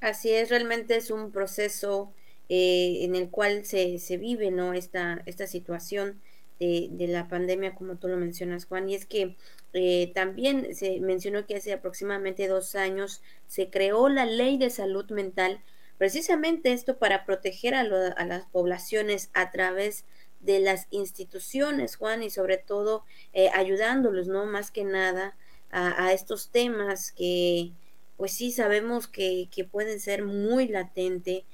Así 0.00 0.30
es, 0.30 0.48
realmente 0.48 0.96
es 0.96 1.10
un 1.10 1.32
proceso 1.32 2.12
eh, 2.48 2.98
en 3.02 3.14
el 3.14 3.30
cual 3.30 3.64
se, 3.64 3.98
se 3.98 4.16
vive 4.16 4.50
¿no? 4.50 4.72
esta, 4.72 5.22
esta 5.26 5.46
situación 5.46 6.20
de, 6.58 6.88
de, 6.90 7.06
la 7.06 7.28
pandemia, 7.28 7.74
como 7.74 7.96
tú 7.96 8.08
lo 8.08 8.16
mencionas, 8.16 8.64
Juan, 8.64 8.88
y 8.88 8.94
es 8.94 9.06
que 9.06 9.36
eh, 9.74 10.10
también 10.14 10.74
se 10.74 10.98
mencionó 11.00 11.46
que 11.46 11.56
hace 11.56 11.72
aproximadamente 11.72 12.48
dos 12.48 12.74
años 12.74 13.22
se 13.46 13.70
creó 13.70 14.08
la 14.08 14.24
ley 14.24 14.56
de 14.56 14.70
salud 14.70 15.08
mental, 15.10 15.60
precisamente 15.98 16.72
esto 16.72 16.98
para 16.98 17.26
proteger 17.26 17.74
a, 17.74 17.80
a 17.80 18.26
las 18.26 18.46
poblaciones 18.46 19.30
a 19.34 19.50
través 19.50 20.04
de 20.40 20.60
las 20.60 20.86
instituciones, 20.90 21.96
Juan, 21.96 22.22
y 22.22 22.30
sobre 22.30 22.56
todo 22.56 23.04
eh, 23.32 23.50
ayudándolos, 23.52 24.28
¿no? 24.28 24.46
Más 24.46 24.70
que 24.70 24.84
nada 24.84 25.36
a, 25.70 26.06
a, 26.06 26.12
estos 26.12 26.50
temas 26.50 27.12
que, 27.12 27.72
pues 28.16 28.32
sí, 28.32 28.52
sabemos 28.52 29.06
que, 29.06 29.48
que 29.54 29.64
pueden 29.64 30.00
ser 30.00 30.24
muy 30.24 30.68
latente 30.68 31.44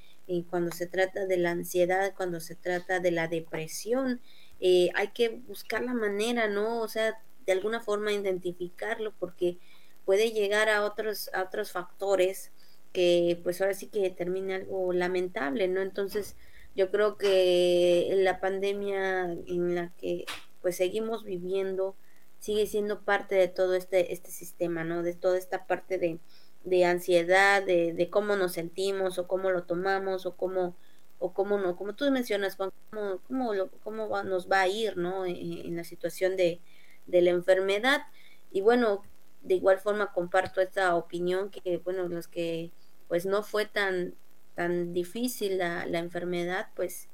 cuando 0.50 0.70
se 0.72 0.87
trata 0.87 1.26
de 1.26 1.37
la 1.37 1.50
ansiedad, 1.50 2.14
cuando 2.16 2.40
se 2.40 2.54
trata 2.54 3.00
de 3.00 3.10
la 3.10 3.28
depresión, 3.28 4.20
eh, 4.60 4.90
hay 4.94 5.08
que 5.08 5.28
buscar 5.28 5.82
la 5.82 5.94
manera, 5.94 6.48
¿no? 6.48 6.80
O 6.80 6.88
sea, 6.88 7.20
de 7.46 7.52
alguna 7.52 7.80
forma 7.80 8.12
identificarlo 8.12 9.12
porque 9.18 9.58
puede 10.04 10.32
llegar 10.32 10.68
a 10.68 10.84
otros, 10.84 11.30
a 11.34 11.42
otros 11.42 11.72
factores 11.72 12.52
que 12.92 13.40
pues 13.42 13.60
ahora 13.60 13.74
sí 13.74 13.88
que 13.88 14.08
termine 14.10 14.54
algo 14.54 14.92
lamentable, 14.92 15.68
¿no? 15.68 15.82
Entonces 15.82 16.37
yo 16.76 16.90
creo 16.90 17.18
que 17.18 18.14
la 18.18 18.40
pandemia 18.40 19.24
en 19.24 19.74
la 19.74 19.92
que 19.98 20.24
pues 20.62 20.76
seguimos 20.76 21.24
viviendo 21.24 21.96
sigue 22.38 22.66
siendo 22.66 23.02
parte 23.02 23.34
de 23.34 23.48
todo 23.48 23.74
este, 23.74 24.12
este 24.12 24.30
sistema, 24.30 24.84
¿no? 24.84 25.02
De 25.02 25.14
toda 25.14 25.38
esta 25.38 25.66
parte 25.66 25.98
de, 25.98 26.18
de 26.64 26.85
ansiedad, 26.87 27.62
de, 27.62 27.92
de, 27.92 28.11
cómo 28.11 28.37
nos 28.37 28.53
sentimos 28.53 29.18
o 29.18 29.29
cómo 29.29 29.50
lo 29.50 29.64
tomamos 29.64 30.27
o 30.27 30.37
cómo, 30.37 30.74
o 31.18 31.33
cómo 31.33 31.59
no, 31.59 31.77
como 31.77 31.94
tú 31.94 32.11
mencionas, 32.11 32.57
Juan, 32.57 32.72
cómo, 32.90 33.20
cómo, 33.29 33.55
lo, 33.55 33.70
cómo 33.83 34.22
nos 34.22 34.50
va 34.50 34.62
a 34.62 34.68
ir, 34.68 34.96
¿no? 34.96 35.27
En, 35.27 35.77
la 35.77 35.85
situación 35.85 36.37
de, 36.37 36.61
de, 37.07 37.22
la 37.22 37.31
enfermedad. 37.31 38.03
Y 38.50 38.62
bueno, 38.62 39.03
de 39.42 39.55
igual 39.55 39.79
forma 39.79 40.12
comparto 40.12 40.61
esta 40.61 40.95
opinión 40.97 41.51
que, 41.51 41.78
bueno, 41.78 42.09
los 42.09 42.28
que 42.28 42.72
pues 43.09 43.26
no 43.26 43.43
fue 43.43 43.66
tan, 43.66 44.14
tan 44.55 44.93
difícil 44.93 45.59
la, 45.59 45.86
la 45.86 45.99
enfermedad, 45.99 46.68
pues, 46.74 47.09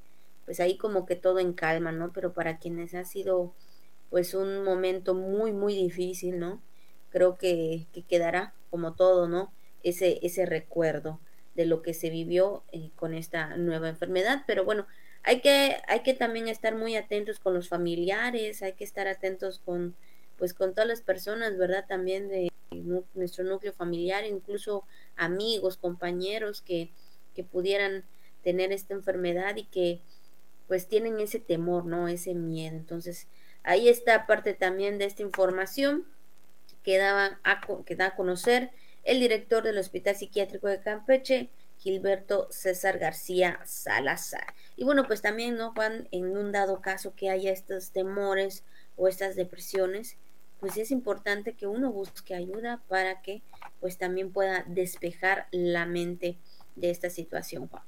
pues 0.45 0.61
ahí 0.61 0.77
como 0.77 1.07
que 1.07 1.17
todo 1.17 1.41
en 1.41 1.53
calma, 1.53 1.93
¿no? 1.93 2.13
Pero 2.13 2.33
para 2.33 2.59
quienes 2.59 2.95
ha 2.95 3.05
sido 3.05 3.53
pues 4.11 4.35
un 4.35 4.65
momento 4.65 5.15
muy, 5.15 5.53
muy 5.53 5.75
difícil, 5.75 6.39
¿no? 6.39 6.63
Creo 7.11 7.37
que, 7.37 7.87
que 7.93 8.03
quedará 8.03 8.55
como 8.71 8.95
todo, 8.95 9.29
¿no? 9.29 9.53
Ese, 9.83 10.19
ese 10.23 10.47
recuerdo 10.47 11.21
de 11.55 11.67
lo 11.67 11.83
que 11.83 11.95
se 11.95 12.11
vivió 12.11 12.65
eh, 12.73 12.91
con 12.97 13.15
esta 13.15 13.57
nueva 13.57 13.89
enfermedad. 13.89 14.45
Pero 14.47 14.65
bueno, 14.65 14.87
hay 15.23 15.41
que, 15.41 15.77
hay 15.89 16.01
que 16.01 16.15
también 16.15 16.49
estar 16.49 16.75
muy 16.75 16.97
atentos 16.97 17.39
con 17.39 17.55
los 17.55 17.69
familiares, 17.69 18.63
hay 18.63 18.73
que 18.75 18.85
estar 18.85 19.07
atentos 19.09 19.59
con, 19.59 19.95
pues 20.39 20.55
con 20.55 20.73
todas 20.73 20.89
las 20.89 21.03
personas, 21.03 21.57
¿verdad? 21.59 21.85
También 21.89 22.29
de 22.29 22.51
nuestro 23.15 23.45
núcleo 23.45 23.73
familiar, 23.73 24.25
incluso 24.25 24.85
amigos, 25.17 25.77
compañeros 25.77 26.63
que, 26.63 26.91
que 27.35 27.45
pudieran 27.45 28.05
tener 28.43 28.73
esta 28.73 28.95
enfermedad 28.95 29.57
y 29.57 29.65
que 29.65 30.01
pues 30.69 30.87
tienen 30.87 31.19
ese 31.19 31.41
temor, 31.41 31.85
¿no? 31.85 32.09
Ese 32.09 32.33
miedo. 32.33 32.77
Entonces, 32.77 33.27
ahí 33.65 33.89
está 33.89 34.27
parte 34.27 34.55
también 34.55 34.99
de 34.99 35.05
esta 35.05 35.23
información 35.23 36.07
que, 36.83 36.99
daba 36.99 37.41
que 37.87 37.97
da 37.97 38.07
a 38.07 38.17
conocer 38.17 38.71
el 39.05 39.21
director 39.21 39.63
del 39.63 39.79
Hospital 39.79 40.17
Psiquiátrico 40.17 40.69
de 40.69 40.81
Campeche, 40.81 41.51
Gilberto 41.79 42.49
César 42.51 42.99
García 42.99 43.59
Salazar. 43.65 44.55
Y 44.77 44.85
bueno, 44.85 45.07
pues 45.07 45.23
también, 45.23 45.57
¿no, 45.57 45.73
Juan? 45.73 46.09
En 46.11 46.37
un 46.37 46.53
dado 46.53 46.81
caso 46.81 47.15
que 47.15 47.31
haya 47.31 47.51
estos 47.51 47.91
temores 47.91 48.65
o 48.97 49.09
estas 49.09 49.35
depresiones, 49.37 50.17
pues 50.59 50.77
es 50.77 50.91
importante 50.91 51.55
que 51.55 51.67
uno 51.67 51.91
busque 51.91 52.35
ayuda 52.35 52.83
para 52.89 53.23
que 53.23 53.43
pues 53.81 53.97
también 53.97 54.31
pueda 54.31 54.65
despejar 54.67 55.49
la 55.53 55.87
mente 55.87 56.37
de 56.77 56.91
esta 56.91 57.09
situación, 57.09 57.69
Juan. 57.69 57.83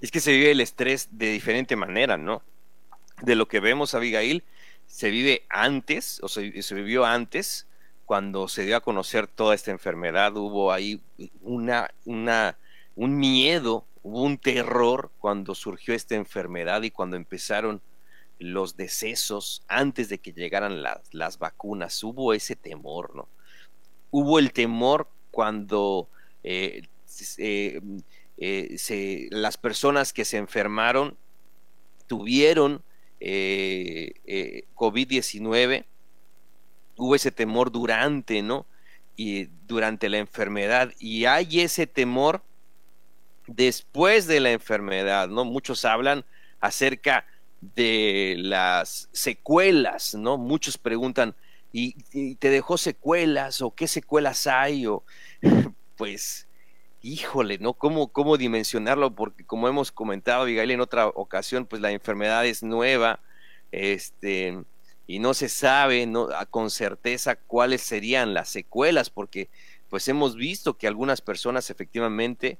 Es 0.00 0.10
que 0.10 0.20
se 0.20 0.32
vive 0.32 0.52
el 0.52 0.60
estrés 0.60 1.08
de 1.10 1.32
diferente 1.32 1.74
manera, 1.74 2.16
¿no? 2.16 2.42
De 3.22 3.34
lo 3.34 3.48
que 3.48 3.60
vemos, 3.60 3.94
Abigail, 3.94 4.44
se 4.86 5.10
vive 5.10 5.44
antes, 5.48 6.20
o 6.22 6.28
se, 6.28 6.62
se 6.62 6.74
vivió 6.74 7.04
antes, 7.04 7.66
cuando 8.10 8.48
se 8.48 8.66
dio 8.66 8.76
a 8.76 8.80
conocer 8.80 9.28
toda 9.28 9.54
esta 9.54 9.70
enfermedad, 9.70 10.36
hubo 10.36 10.72
ahí 10.72 11.00
una, 11.42 11.94
un 12.04 13.16
miedo, 13.16 13.86
hubo 14.02 14.24
un 14.24 14.36
terror 14.36 15.12
cuando 15.20 15.54
surgió 15.54 15.94
esta 15.94 16.16
enfermedad 16.16 16.82
y 16.82 16.90
cuando 16.90 17.14
empezaron 17.14 17.80
los 18.40 18.76
decesos 18.76 19.62
antes 19.68 20.08
de 20.08 20.18
que 20.18 20.32
llegaran 20.32 20.82
las, 20.82 20.98
las 21.12 21.38
vacunas, 21.38 22.02
hubo 22.02 22.34
ese 22.34 22.56
temor, 22.56 23.14
¿no? 23.14 23.28
Hubo 24.10 24.40
el 24.40 24.52
temor 24.52 25.08
cuando 25.30 26.08
eh, 26.42 26.88
eh, 27.38 27.80
eh, 28.38 29.28
las 29.30 29.56
personas 29.56 30.12
que 30.12 30.24
se 30.24 30.38
enfermaron 30.38 31.16
tuvieron 32.08 32.82
COVID-19, 33.20 35.84
hubo 37.00 37.14
ese 37.14 37.30
temor 37.30 37.72
durante, 37.72 38.42
¿no? 38.42 38.66
Y 39.16 39.46
durante 39.66 40.08
la 40.08 40.18
enfermedad, 40.18 40.92
y 40.98 41.24
hay 41.24 41.60
ese 41.60 41.86
temor 41.86 42.42
después 43.46 44.26
de 44.26 44.40
la 44.40 44.52
enfermedad, 44.52 45.28
¿no? 45.28 45.44
Muchos 45.44 45.84
hablan 45.84 46.24
acerca 46.60 47.26
de 47.60 48.36
las 48.38 49.08
secuelas, 49.12 50.14
¿no? 50.14 50.38
Muchos 50.38 50.78
preguntan, 50.78 51.34
¿y, 51.72 52.34
te 52.36 52.50
dejó 52.50 52.78
secuelas 52.78 53.62
o 53.62 53.74
qué 53.74 53.88
secuelas 53.88 54.46
hay? 54.46 54.86
O, 54.86 55.02
pues, 55.96 56.46
híjole, 57.02 57.58
¿no? 57.58 57.74
¿Cómo, 57.74 58.08
¿Cómo 58.08 58.36
dimensionarlo? 58.36 59.14
Porque 59.14 59.44
como 59.44 59.68
hemos 59.68 59.92
comentado, 59.92 60.46
Miguel, 60.46 60.70
en 60.70 60.80
otra 60.80 61.08
ocasión, 61.08 61.66
pues 61.66 61.82
la 61.82 61.90
enfermedad 61.90 62.46
es 62.46 62.62
nueva, 62.62 63.20
este, 63.72 64.62
y 65.10 65.18
no 65.18 65.34
se 65.34 65.48
sabe 65.48 66.06
¿no? 66.06 66.28
con 66.50 66.70
certeza 66.70 67.34
cuáles 67.34 67.80
serían 67.80 68.32
las 68.32 68.48
secuelas, 68.48 69.10
porque 69.10 69.48
pues 69.88 70.06
hemos 70.06 70.36
visto 70.36 70.78
que 70.78 70.86
algunas 70.86 71.20
personas 71.20 71.68
efectivamente 71.68 72.58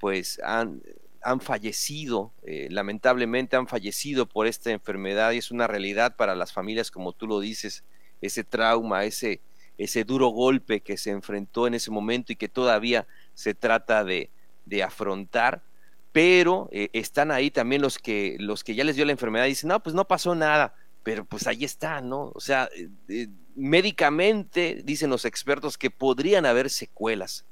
pues 0.00 0.40
han, 0.42 0.82
han 1.22 1.40
fallecido, 1.40 2.32
eh, 2.42 2.66
lamentablemente 2.72 3.54
han 3.54 3.68
fallecido 3.68 4.26
por 4.26 4.48
esta 4.48 4.72
enfermedad 4.72 5.30
y 5.30 5.38
es 5.38 5.52
una 5.52 5.68
realidad 5.68 6.16
para 6.16 6.34
las 6.34 6.52
familias, 6.52 6.90
como 6.90 7.12
tú 7.12 7.28
lo 7.28 7.38
dices, 7.38 7.84
ese 8.20 8.42
trauma, 8.42 9.04
ese, 9.04 9.40
ese 9.78 10.02
duro 10.02 10.26
golpe 10.26 10.80
que 10.80 10.96
se 10.96 11.10
enfrentó 11.10 11.68
en 11.68 11.74
ese 11.74 11.92
momento 11.92 12.32
y 12.32 12.36
que 12.36 12.48
todavía 12.48 13.06
se 13.34 13.54
trata 13.54 14.02
de, 14.02 14.28
de 14.66 14.82
afrontar, 14.82 15.62
pero 16.10 16.68
eh, 16.72 16.88
están 16.94 17.30
ahí 17.30 17.52
también 17.52 17.80
los 17.80 18.00
que, 18.00 18.38
los 18.40 18.64
que 18.64 18.74
ya 18.74 18.82
les 18.82 18.96
dio 18.96 19.04
la 19.04 19.12
enfermedad 19.12 19.46
y 19.46 19.50
dicen, 19.50 19.68
no, 19.68 19.80
pues 19.80 19.94
no 19.94 20.08
pasó 20.08 20.34
nada, 20.34 20.74
pero 21.02 21.24
pues 21.24 21.46
ahí 21.46 21.64
está, 21.64 22.00
¿no? 22.00 22.32
O 22.34 22.40
sea, 22.40 22.68
eh, 23.08 23.28
médicamente 23.54 24.82
dicen 24.84 25.10
los 25.10 25.24
expertos 25.24 25.76
que 25.76 25.90
podrían 25.90 26.46
haber 26.46 26.70
secuelas. 26.70 27.44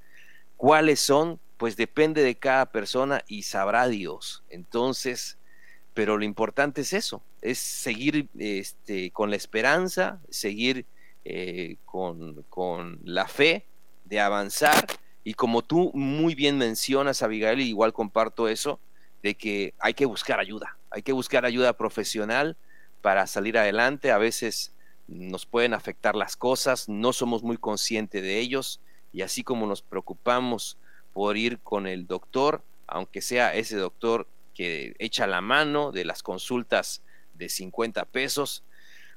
¿Cuáles 0.57 1.01
son? 1.01 1.40
pues 1.61 1.76
depende 1.76 2.22
de 2.22 2.36
cada 2.36 2.72
persona 2.72 3.22
y 3.28 3.42
sabrá 3.42 3.86
Dios. 3.86 4.42
Entonces, 4.48 5.36
pero 5.92 6.16
lo 6.16 6.24
importante 6.24 6.80
es 6.80 6.94
eso, 6.94 7.22
es 7.42 7.59
seguir 7.59 8.30
este, 8.38 9.11
con 9.11 9.28
la 9.28 9.36
esperanza, 9.36 10.22
seguir 10.30 10.86
eh, 11.26 11.76
con, 11.84 12.44
con, 12.48 12.98
la 13.05 13.28
fe 13.28 13.66
de 14.07 14.20
avanzar. 14.20 14.86
Y 15.22 15.34
como 15.34 15.61
tú 15.61 15.90
muy 15.92 16.34
bien 16.34 16.57
mencionas, 16.57 17.22
Abigail, 17.22 17.61
igual 17.61 17.92
comparto 17.92 18.48
eso, 18.48 18.80
de 19.22 19.34
que 19.34 19.74
hay 19.80 19.92
que 19.92 20.07
buscar 20.07 20.40
ayuda, 20.40 20.78
hay 20.88 21.03
que 21.03 21.12
buscar 21.12 21.44
ayuda 21.44 21.74
profesional 21.74 22.57
para 23.03 23.26
salir 23.26 23.59
adelante. 23.59 24.11
A 24.11 24.18
veces 24.18 24.72
nos 25.09 25.46
pueden 25.46 25.74
afectar 25.74 26.14
las 26.14 26.36
cosas, 26.36 26.88
no 26.88 27.12
somos 27.12 27.42
muy 27.42 27.57
conscientes 27.57 28.22
de 28.22 28.38
ellos 28.38 28.80
y 29.12 29.22
así 29.22 29.42
como 29.42 29.66
nos 29.66 29.82
preocupamos 29.82 30.78
por 31.12 31.36
ir 31.36 31.59
con 31.61 31.86
el 31.86 32.07
doctor, 32.07 32.62
aunque 32.86 33.20
sea 33.20 33.55
ese 33.55 33.76
doctor 33.76 34.28
que 34.55 34.94
echa 34.98 35.26
la 35.26 35.40
mano 35.40 35.90
de 35.90 36.05
las 36.05 36.22
consultas 36.22 37.03
de 37.34 37.48
50 37.48 38.05
pesos, 38.07 38.62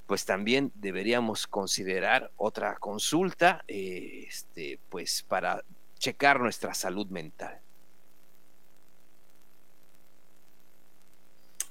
pues 0.08 0.26
también 0.26 0.72
deberíamos 0.76 1.48
considerar 1.48 2.32
otra 2.38 2.76
consulta, 2.78 3.64
eh, 3.68 4.26
este, 4.28 4.80
pues 4.90 5.24
para 5.24 5.64
checar 5.98 6.40
nuestra 6.40 6.74
salud 6.74 7.08
mental. 7.08 7.63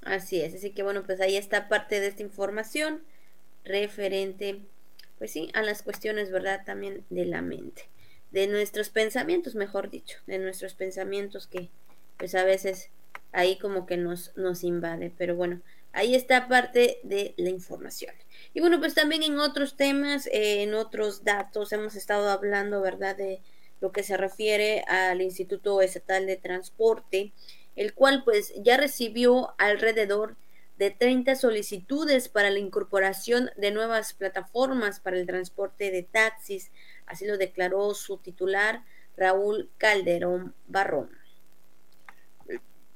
Así 0.03 0.41
es, 0.41 0.55
así 0.55 0.71
que 0.71 0.83
bueno, 0.83 1.05
pues 1.05 1.21
ahí 1.21 1.37
está 1.37 1.69
parte 1.69 2.01
de 2.01 2.09
esta 2.09 2.23
información 2.23 3.03
referente, 3.65 4.61
pues 5.19 5.31
sí, 5.31 5.51
a 5.55 5.63
las 5.63 5.83
cuestiones, 5.83 6.31
¿verdad? 6.31 6.63
También 6.65 7.05
de 7.11 7.25
la 7.25 7.43
mente 7.43 7.89
de 8.33 8.47
nuestros 8.47 8.89
pensamientos, 8.89 9.55
mejor 9.55 9.91
dicho, 9.91 10.19
de 10.27 10.39
nuestros 10.39 10.75
pensamientos 10.75 11.47
que 11.47 11.69
pues 12.19 12.35
a 12.35 12.45
veces 12.45 12.91
ahí 13.31 13.59
como 13.59 13.87
que 13.87 13.97
nos, 13.97 14.37
nos 14.37 14.65
invade, 14.65 15.13
pero 15.17 15.37
bueno, 15.37 15.61
ahí 15.93 16.15
está 16.15 16.49
parte 16.49 16.99
de 17.03 17.35
la 17.37 17.51
información. 17.51 18.15
Y 18.55 18.61
bueno, 18.61 18.81
pues 18.81 18.95
también 18.95 19.23
en 19.23 19.39
otros 19.39 19.77
temas, 19.77 20.27
eh, 20.27 20.63
en 20.63 20.75
otros 20.75 21.25
datos, 21.25 21.73
hemos 21.73 21.95
estado 21.95 22.29
hablando, 22.29 22.81
¿verdad?, 22.81 23.17
de 23.17 23.41
lo 23.81 23.93
que 23.93 24.03
se 24.03 24.17
refiere 24.17 24.85
al 24.87 25.21
Instituto 25.21 25.83
Estatal 25.83 26.27
de 26.27 26.37
Transporte, 26.37 27.33
el 27.77 27.95
cual 27.95 28.23
pues 28.25 28.53
ya 28.63 28.77
recibió 28.77 29.55
alrededor 29.59 30.37
de 30.79 30.91
30 30.91 31.37
solicitudes 31.37 32.29
para 32.29 32.51
la 32.51 32.59
incorporación 32.59 33.51
de 33.57 33.71
nuevas 33.71 34.15
plataformas 34.15 35.01
para 35.01 35.19
el 35.19 35.27
transporte 35.27 35.91
de 35.91 36.03
taxis 36.03 36.71
Así 37.07 37.27
lo 37.27 37.37
declaró 37.37 37.93
su 37.95 38.17
titular, 38.17 38.83
Raúl 39.17 39.69
Calderón 39.77 40.55
Barrón. 40.67 41.11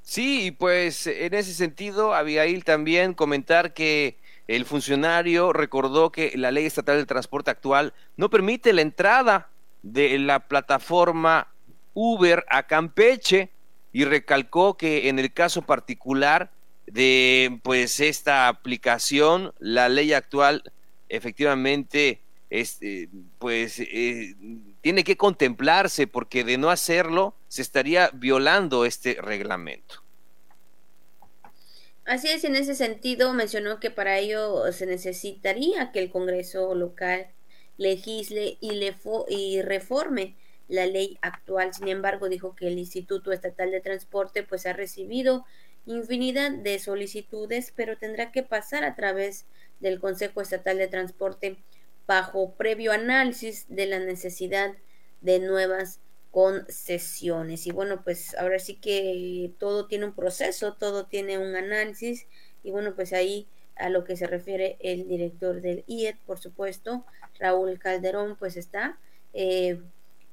Sí, 0.01 0.53
pues 0.53 1.07
en 1.07 1.35
ese 1.35 1.53
sentido, 1.53 2.15
Abigail, 2.15 2.65
también 2.65 3.13
comentar 3.13 3.75
que 3.75 4.17
el 4.47 4.65
funcionario 4.65 5.53
recordó 5.53 6.13
que 6.13 6.33
la 6.37 6.53
ley 6.53 6.65
estatal 6.65 6.97
del 6.97 7.07
transporte 7.07 7.51
actual 7.51 7.93
no 8.17 8.31
permite 8.31 8.73
la 8.73 8.83
entrada 8.83 9.51
de 9.83 10.19
la 10.19 10.41
plataforma 10.49 11.49
Uber 11.93 12.45
a 12.49 12.63
Campeche 12.67 13.51
y 13.97 14.05
recalcó 14.05 14.77
que 14.77 15.09
en 15.09 15.19
el 15.19 15.33
caso 15.33 15.63
particular 15.63 16.51
de 16.87 17.61
pues 17.63 17.99
esta 17.99 18.47
aplicación, 18.47 19.55
la 19.59 19.89
ley 19.89 20.13
actual 20.13 20.71
efectivamente 21.09 22.21
este, 22.51 23.09
pues 23.39 23.81
eh, 23.81 24.35
tiene 24.83 25.03
que 25.03 25.17
contemplarse 25.17 26.07
porque 26.07 26.45
de 26.45 26.59
no 26.59 26.69
hacerlo 26.69 27.37
se 27.49 27.63
estaría 27.63 28.11
violando 28.13 28.85
este 28.85 29.15
reglamento. 29.15 30.03
Así 32.05 32.29
es, 32.29 32.45
en 32.45 32.55
ese 32.55 32.75
sentido 32.75 33.33
mencionó 33.33 33.81
que 33.81 33.91
para 33.91 34.19
ello 34.19 34.71
se 34.73 34.85
necesitaría 34.85 35.91
que 35.93 36.01
el 36.01 36.11
Congreso 36.11 36.75
local 36.75 37.29
legisle 37.79 38.59
y, 38.61 38.73
le 38.73 38.95
y 39.31 39.63
reforme 39.63 40.37
la 40.69 40.87
ley 40.87 41.19
actual. 41.23 41.73
Sin 41.75 41.89
embargo, 41.89 42.29
dijo 42.29 42.55
que 42.55 42.69
el 42.69 42.79
Instituto 42.79 43.33
Estatal 43.33 43.71
de 43.71 43.81
Transporte 43.81 44.43
pues 44.43 44.67
ha 44.67 44.73
recibido 44.73 45.45
infinidad 45.87 46.51
de 46.51 46.79
solicitudes, 46.79 47.73
pero 47.75 47.97
tendrá 47.97 48.33
que 48.33 48.43
pasar 48.43 48.85
a 48.85 48.95
través 48.95 49.47
del 49.81 50.01
Consejo 50.01 50.41
Estatal 50.41 50.79
de 50.79 50.89
Transporte 50.89 51.59
bajo 52.07 52.55
previo 52.55 52.93
análisis 52.93 53.67
de 53.69 53.87
la 53.87 53.99
necesidad 53.99 54.75
de 55.21 55.39
nuevas 55.39 56.01
concesiones. 56.31 57.67
Y 57.67 57.73
bueno, 57.73 58.03
pues 58.03 58.35
ahora 58.37 58.59
sí 58.59 58.77
que 58.77 59.53
todo 59.59 59.87
tiene 59.87 60.07
un 60.07 60.15
proceso, 60.15 60.75
todo 60.75 61.07
tiene 61.07 61.39
un 61.39 61.55
análisis 61.57 62.27
y 62.63 62.71
bueno, 62.71 62.95
pues 62.95 63.13
ahí 63.13 63.49
a 63.77 63.91
lo 63.91 64.05
que 64.05 64.17
se 64.17 64.27
refiere 64.27 64.77
el 64.81 65.09
director 65.09 65.61
del 65.61 65.85
IED, 65.87 66.17
por 66.27 66.39
supuesto, 66.39 67.05
Raúl 67.39 67.79
Calderón, 67.79 68.37
pues 68.37 68.57
está, 68.57 68.99
eh, 69.35 69.81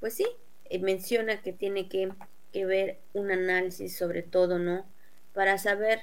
pues 0.03 0.15
sí, 0.15 0.27
eh, 0.65 0.79
menciona 0.79 1.41
que 1.41 1.53
tiene 1.53 1.87
que, 1.87 2.09
que 2.51 2.65
ver 2.65 2.99
un 3.13 3.31
análisis 3.31 3.95
sobre 3.97 4.21
todo, 4.21 4.59
¿no? 4.59 4.85
Para 5.33 5.57
saber 5.57 6.01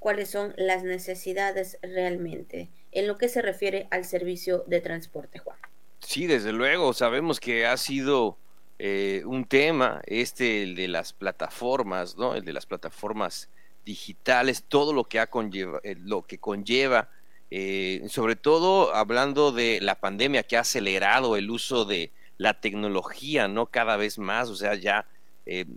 cuáles 0.00 0.30
son 0.30 0.52
las 0.56 0.82
necesidades 0.82 1.78
realmente 1.80 2.70
en 2.90 3.06
lo 3.06 3.16
que 3.16 3.28
se 3.28 3.42
refiere 3.42 3.86
al 3.92 4.04
servicio 4.04 4.64
de 4.66 4.80
transporte, 4.80 5.38
Juan. 5.38 5.56
Sí, 6.00 6.26
desde 6.26 6.50
luego, 6.50 6.92
sabemos 6.92 7.38
que 7.38 7.66
ha 7.66 7.76
sido 7.76 8.36
eh, 8.80 9.22
un 9.26 9.44
tema, 9.44 10.02
este, 10.06 10.64
el 10.64 10.74
de 10.74 10.88
las 10.88 11.12
plataformas, 11.12 12.16
¿no? 12.16 12.34
El 12.34 12.44
de 12.44 12.52
las 12.52 12.66
plataformas 12.66 13.48
digitales, 13.84 14.64
todo 14.66 14.92
lo 14.92 15.04
que, 15.04 15.20
ha 15.20 15.28
conlleva, 15.28 15.78
eh, 15.84 15.94
lo 15.96 16.22
que 16.22 16.38
conlleva, 16.38 17.10
eh, 17.52 18.02
sobre 18.08 18.34
todo 18.34 18.92
hablando 18.92 19.52
de 19.52 19.78
la 19.80 20.00
pandemia 20.00 20.42
que 20.42 20.56
ha 20.56 20.62
acelerado 20.62 21.36
el 21.36 21.48
uso 21.48 21.84
de 21.84 22.10
la 22.38 22.60
tecnología, 22.60 23.48
¿no? 23.48 23.66
Cada 23.66 23.96
vez 23.96 24.18
más, 24.18 24.48
o 24.48 24.56
sea, 24.56 24.74
ya, 24.74 25.06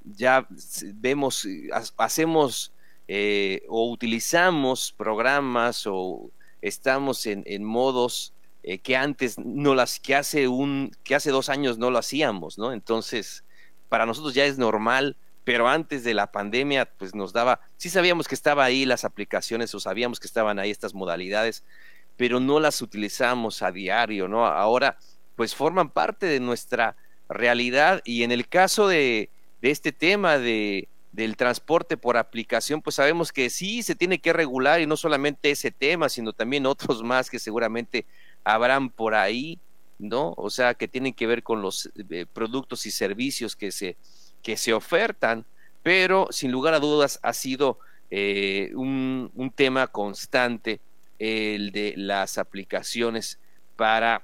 ya 0.06 0.48
vemos, 0.96 1.48
hacemos 1.98 2.74
o 3.68 3.90
utilizamos 3.90 4.94
programas 4.98 5.86
o 5.88 6.32
estamos 6.62 7.26
en, 7.26 7.44
en 7.46 7.64
modos 7.64 8.34
eh, 8.64 8.80
que 8.80 8.98
antes 8.98 9.40
no 9.40 9.74
las, 9.74 10.00
que 10.00 10.16
hace 10.16 10.48
un, 10.48 10.92
que 11.04 11.16
hace 11.16 11.32
dos 11.32 11.48
años 11.50 11.78
no 11.78 11.92
lo 11.92 11.98
hacíamos, 11.98 12.58
¿no? 12.58 12.74
Entonces, 12.74 13.46
para 13.88 14.06
nosotros 14.06 14.34
ya 14.34 14.46
es 14.46 14.58
normal, 14.58 15.16
pero 15.46 15.70
antes 15.70 16.04
de 16.04 16.14
la 16.14 16.32
pandemia, 16.32 16.86
pues 16.86 17.16
nos 17.16 17.32
daba, 17.32 17.62
sí 17.78 17.90
sabíamos 17.90 18.28
que 18.28 18.36
estaba 18.36 18.66
ahí 18.66 18.86
las 18.86 19.06
aplicaciones 19.06 19.74
o 19.74 19.80
sabíamos 19.80 20.20
que 20.20 20.28
estaban 20.28 20.60
ahí 20.60 20.72
estas 20.72 20.94
modalidades, 20.94 21.64
pero 22.18 22.42
no 22.42 22.60
las 22.60 22.82
utilizamos 22.82 23.62
a 23.62 23.72
diario, 23.72 24.28
¿no? 24.28 24.46
Ahora, 24.46 24.98
pues 25.40 25.56
forman 25.56 25.90
parte 25.90 26.26
de 26.26 26.42
nuestra 26.42 26.98
realidad 27.30 28.02
y 28.04 28.24
en 28.24 28.34
el 28.34 28.50
caso 28.50 28.90
de, 28.90 29.30
este 29.62 29.94
tema 29.94 30.38
de, 30.38 30.90
del 31.14 31.38
transporte 31.38 31.96
por 31.96 32.18
aplicación, 32.18 32.82
pues 32.82 32.98
sabemos 32.98 33.32
que 33.32 33.50
sí 33.50 33.82
se 33.82 33.96
tiene 33.96 34.20
que 34.20 34.34
regular 34.34 34.82
y 34.82 34.86
no 34.86 34.98
solamente 34.98 35.50
ese 35.50 35.72
tema, 35.72 36.10
sino 36.10 36.34
también 36.34 36.66
otros 36.66 37.04
más 37.04 37.30
que 37.30 37.40
seguramente 37.40 38.06
habrán 38.44 38.90
por 38.90 39.16
ahí, 39.16 39.58
¿no? 39.98 40.34
O 40.36 40.50
sea, 40.50 40.74
que 40.74 40.90
tienen 40.90 41.14
que 41.14 41.26
ver 41.26 41.42
con 41.42 41.62
los 41.62 41.90
eh, 42.10 42.26
productos 42.34 42.86
y 42.86 42.92
servicios 42.92 43.56
que 43.56 43.72
se, 43.72 43.96
que 44.44 44.58
se 44.58 44.74
ofertan, 44.74 45.46
pero 45.84 46.28
sin 46.32 46.52
lugar 46.52 46.74
a 46.74 46.82
dudas 46.82 47.18
ha 47.24 47.32
sido 47.32 47.80
eh, 48.12 48.74
un, 48.76 49.54
tema 49.56 49.88
constante 49.88 50.82
el 51.18 51.72
de 51.72 51.94
las 51.96 52.38
aplicaciones 52.38 53.40
para 53.78 54.22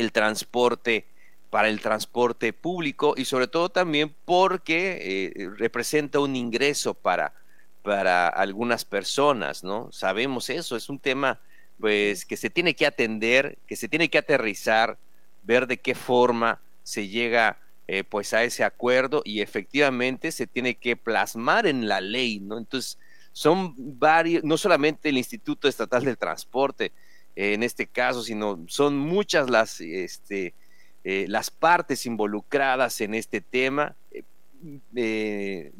el 0.00 0.12
transporte 0.12 1.06
para 1.50 1.68
el 1.68 1.80
transporte 1.80 2.52
público 2.52 3.14
y 3.16 3.24
sobre 3.24 3.48
todo 3.48 3.68
también 3.68 4.14
porque 4.24 5.32
eh, 5.36 5.50
representa 5.58 6.20
un 6.20 6.36
ingreso 6.36 6.94
para, 6.94 7.34
para 7.82 8.28
algunas 8.28 8.84
personas, 8.84 9.64
¿no? 9.64 9.90
Sabemos 9.92 10.48
eso, 10.48 10.76
es 10.76 10.88
un 10.88 10.98
tema 10.98 11.40
pues 11.78 12.24
que 12.24 12.36
se 12.36 12.50
tiene 12.50 12.74
que 12.74 12.86
atender, 12.86 13.58
que 13.66 13.74
se 13.74 13.88
tiene 13.88 14.08
que 14.08 14.18
aterrizar, 14.18 14.98
ver 15.42 15.66
de 15.66 15.78
qué 15.78 15.94
forma 15.94 16.60
se 16.82 17.08
llega 17.08 17.58
eh, 17.88 18.04
pues 18.04 18.32
a 18.34 18.44
ese 18.44 18.62
acuerdo 18.62 19.22
y 19.24 19.40
efectivamente 19.40 20.30
se 20.30 20.46
tiene 20.46 20.76
que 20.76 20.96
plasmar 20.96 21.66
en 21.66 21.88
la 21.88 22.00
ley, 22.00 22.38
¿no? 22.38 22.58
Entonces, 22.58 22.98
son 23.32 23.74
varios, 23.98 24.44
no 24.44 24.56
solamente 24.56 25.08
el 25.08 25.18
Instituto 25.18 25.68
Estatal 25.68 26.04
del 26.04 26.18
Transporte 26.18 26.92
en 27.36 27.62
este 27.62 27.86
caso, 27.86 28.22
sino 28.22 28.64
son 28.68 28.98
muchas 28.98 29.48
las, 29.50 29.80
este, 29.80 30.54
eh, 31.04 31.26
las 31.28 31.50
partes 31.50 32.06
involucradas 32.06 33.00
en 33.00 33.14
este 33.14 33.40
tema. 33.40 33.96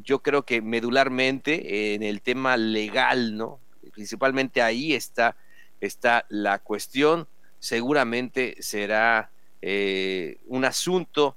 yo 0.03 0.23
creo 0.23 0.43
que 0.45 0.63
medularmente 0.63 1.95
en 1.95 2.03
el 2.03 2.23
tema 2.23 2.57
legal, 2.57 3.37
¿no? 3.37 3.61
Principalmente 3.93 4.63
ahí 4.63 4.95
está 4.95 5.37
está 5.81 6.27
la 6.29 6.59
cuestión. 6.59 7.27
Seguramente 7.59 8.57
será 8.61 9.31
eh, 9.63 10.39
un 10.47 10.65
asunto 10.65 11.37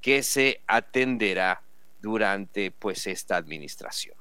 que 0.00 0.22
se 0.22 0.60
atenderá 0.66 1.62
durante 2.00 2.70
pues 2.70 3.06
esta 3.06 3.36
administración. 3.36 4.16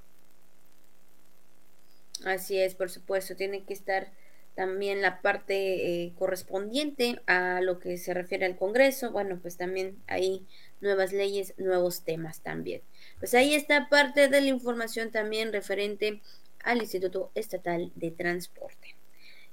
Así 2.26 2.58
es, 2.58 2.76
por 2.76 2.90
supuesto, 2.90 3.36
tiene 3.36 3.64
que 3.66 3.74
estar 3.74 4.12
también 4.56 5.02
la 5.02 5.22
parte 5.22 6.04
eh, 6.04 6.14
correspondiente 6.18 7.22
a 7.26 7.62
lo 7.62 7.80
que 7.80 7.98
se 7.98 8.14
refiere 8.14 8.46
al 8.46 8.56
Congreso. 8.56 9.12
Bueno, 9.12 9.40
pues 9.42 9.58
también 9.58 9.98
hay 10.08 10.46
nuevas 10.82 11.12
leyes, 11.14 11.54
nuevos 11.58 12.04
temas 12.04 12.42
también. 12.42 12.82
Pues 13.20 13.34
ahí 13.34 13.54
está 13.54 13.90
parte 13.90 14.28
de 14.28 14.42
la 14.42 14.48
información 14.48 15.12
también 15.12 15.52
referente 15.52 16.22
al 16.64 16.80
Instituto 16.80 17.32
Estatal 17.36 17.92
de 17.96 18.12
Transporte. 18.12 18.96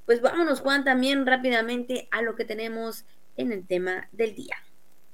Pues 0.06 0.20
vámonos, 0.20 0.60
Juan, 0.60 0.84
también 0.84 1.26
rápidamente 1.26 2.08
a 2.10 2.22
lo 2.22 2.34
que 2.36 2.44
tenemos 2.44 3.04
en 3.36 3.52
el 3.52 3.66
tema 3.66 4.08
del 4.12 4.34
día. 4.34 4.56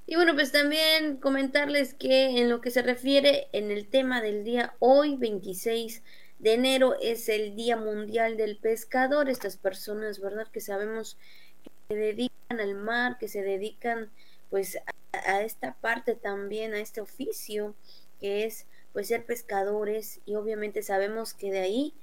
Y 0.07 0.15
bueno, 0.15 0.35
pues 0.35 0.53
también 0.53 1.17
comentarles 1.17 1.95
que 1.95 2.39
en 2.41 2.49
lo 2.49 2.61
que 2.61 2.71
se 2.71 2.83
refiere 2.83 3.49
en 3.53 3.71
el 3.71 3.89
tema 3.89 4.23
del 4.23 4.45
día, 4.45 4.75
hoy 4.79 5.17
26 5.17 6.03
de 6.39 6.55
enero 6.55 6.97
es 7.01 7.29
el 7.29 7.57
Día 7.57 7.77
Mundial 7.77 8.37
del 8.37 8.57
Pescador. 8.57 9.29
Estas 9.29 9.57
personas, 9.57 10.21
¿verdad? 10.21 10.47
Que 10.53 10.61
sabemos 10.61 11.17
que 11.63 11.71
se 11.89 11.95
dedican 11.95 12.61
al 12.61 12.75
mar, 12.75 13.17
que 13.19 13.29
se 13.29 13.43
dedican 13.43 14.11
pues 14.51 14.79
a, 15.13 15.43
esta 15.43 15.75
parte 15.75 16.15
también, 16.15 16.75
a 16.75 16.81
este 16.81 17.01
oficio 17.01 17.75
que 18.21 18.45
es 18.45 18.67
pues 18.93 19.09
ser 19.09 19.27
pescadores 19.27 20.21
y 20.25 20.37
obviamente 20.37 20.83
sabemos 20.83 21.35
que 21.35 21.51
de 21.51 21.61
ahí 21.61 21.95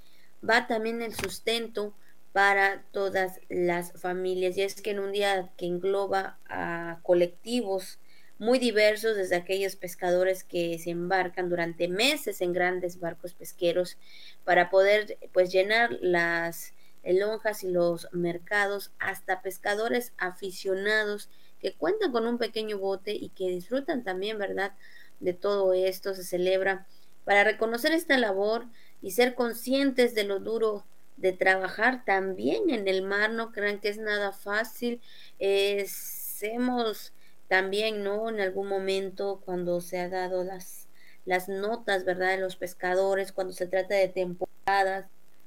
va 0.48 0.68
también 0.68 1.02
el 1.02 1.16
sustento 1.16 1.94
para 2.34 2.84
todas 2.92 3.40
las 3.50 3.94
familias. 3.94 4.58
Y 4.58 4.64
es 4.64 4.82
que 4.82 4.92
en 4.92 5.00
un 5.00 5.12
día 5.12 5.52
que 5.58 5.66
engloba 5.66 6.38
a 6.48 7.00
colectivos 7.04 8.00
muy 8.44 8.60
diversos, 8.60 9.16
desde 9.16 9.38
aquellos 9.38 9.76
pescadores 9.78 10.44
que 10.44 10.78
se 10.78 10.90
embarcan 10.90 11.50
durante 11.50 11.88
meses 11.88 12.42
en 12.42 12.52
grandes 12.52 13.00
barcos 13.00 13.34
pesqueros 13.34 13.98
para 14.44 14.70
poder 14.70 15.18
pues 15.32 15.52
llenar 15.52 15.98
las 16.02 16.74
lonjas 17.04 17.64
y 17.64 17.70
los 17.70 18.10
mercados, 18.12 18.92
hasta 19.00 19.42
pescadores 19.42 20.12
aficionados 20.18 21.30
que 21.62 21.74
cuentan 21.74 22.12
con 22.12 22.28
un 22.28 22.38
pequeño 22.38 22.78
bote 22.78 23.14
y 23.14 23.30
que 23.30 23.48
disfrutan 23.50 24.04
también, 24.04 24.38
¿verdad? 24.38 24.74
De 25.22 25.34
todo 25.34 25.74
esto 25.74 26.14
se 26.14 26.24
celebra 26.24 26.86
para 27.24 27.46
reconocer 27.46 27.94
esta 27.94 28.18
labor 28.18 28.66
y 29.02 29.12
ser 29.12 29.36
conscientes 29.36 30.16
de 30.16 30.26
lo 30.26 30.40
duro 30.40 30.86
de 31.16 31.32
trabajar 31.32 32.04
también 32.04 32.70
en 32.70 32.90
el 32.90 33.04
mar, 33.04 33.32
no 33.32 33.54
crean 33.54 33.80
que 33.80 33.88
es 33.88 33.98
nada 33.98 34.34
fácil. 34.34 35.00
hemos 35.40 37.14
también, 37.48 38.04
¿no? 38.04 38.30
En 38.30 38.40
algún 38.40 38.68
momento 38.68 39.42
cuando 39.46 39.82
se 39.82 40.00
ha 40.00 40.10
dado 40.10 40.44
las, 40.44 40.88
las 41.26 41.50
notas, 41.50 42.06
¿verdad? 42.06 42.32
De 42.32 42.38
los 42.38 42.56
pescadores, 42.56 43.32
cuando 43.32 43.54
se 43.54 43.68
trata 43.68 43.96
de 43.96 44.08
temporadas, 44.08 45.06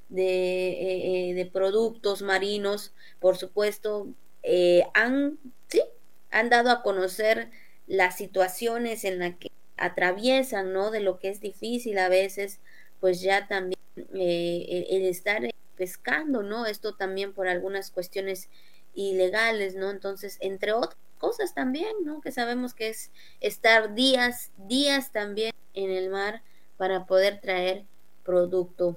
de, 0.09 0.68
eh, 0.68 1.30
eh, 1.30 1.34
de 1.34 1.47
productos 1.47 2.22
marinos, 2.22 2.92
por 3.20 3.36
supuesto, 3.36 4.09
eh, 4.42 4.84
han, 4.94 5.38
sí, 5.68 5.82
han 6.30 6.49
dado 6.49 6.70
a 6.70 6.82
conocer 6.82 7.51
las 7.86 8.16
situaciones 8.16 9.05
en 9.05 9.18
las 9.18 9.36
que 9.36 9.51
atraviesan, 9.76 10.72
¿no? 10.72 10.90
De 10.90 11.01
lo 11.01 11.18
que 11.18 11.28
es 11.28 11.40
difícil 11.40 11.99
a 11.99 12.09
veces, 12.09 12.61
pues 13.01 13.20
ya 13.20 13.49
también 13.49 13.80
el 14.14 15.05
estar 15.07 15.42
pescando, 15.76 16.42
¿no? 16.42 16.66
Esto 16.66 16.94
también 16.94 17.32
por 17.32 17.49
algunas 17.49 17.90
cuestiones 17.90 18.49
ilegales, 18.94 19.74
¿no? 19.74 19.90
Entonces, 19.90 20.38
entre 20.40 20.72
otras 20.72 20.97
cosas 21.17 21.55
también, 21.55 21.93
¿no? 22.05 22.21
Que 22.21 22.33
sabemos 22.33 22.75
que 22.75 22.89
es 22.89 23.11
estar 23.41 23.95
días, 23.95 24.51
días 24.57 25.12
también 25.12 25.53
en 25.75 25.91
el 25.91 26.11
mar 26.11 26.43
para 26.77 27.07
poder 27.07 27.41
traer 27.41 27.85
producto 28.25 28.97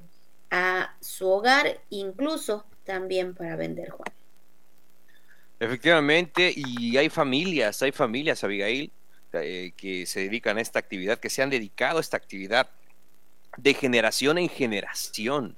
a 0.52 0.96
su 1.00 1.28
hogar, 1.28 1.82
incluso 1.90 2.66
también 2.84 3.36
para 3.36 3.56
vender, 3.56 3.90
Juan. 3.90 4.12
Efectivamente, 5.60 6.54
y 6.56 6.98
hay 6.98 7.10
familias, 7.10 7.82
hay 7.82 7.92
familias, 7.92 8.44
Abigail, 8.44 8.92
eh, 9.34 9.74
que 9.76 10.06
se 10.06 10.22
dedican 10.22 10.58
a 10.58 10.62
esta 10.62 10.80
actividad, 10.80 11.20
que 11.20 11.30
se 11.30 11.42
han 11.42 11.50
dedicado 11.50 11.98
a 11.98 12.02
esta 12.02 12.18
actividad 12.18 12.70
de 13.58 13.74
generación 13.74 14.38
en 14.38 14.50
generación 14.50 15.58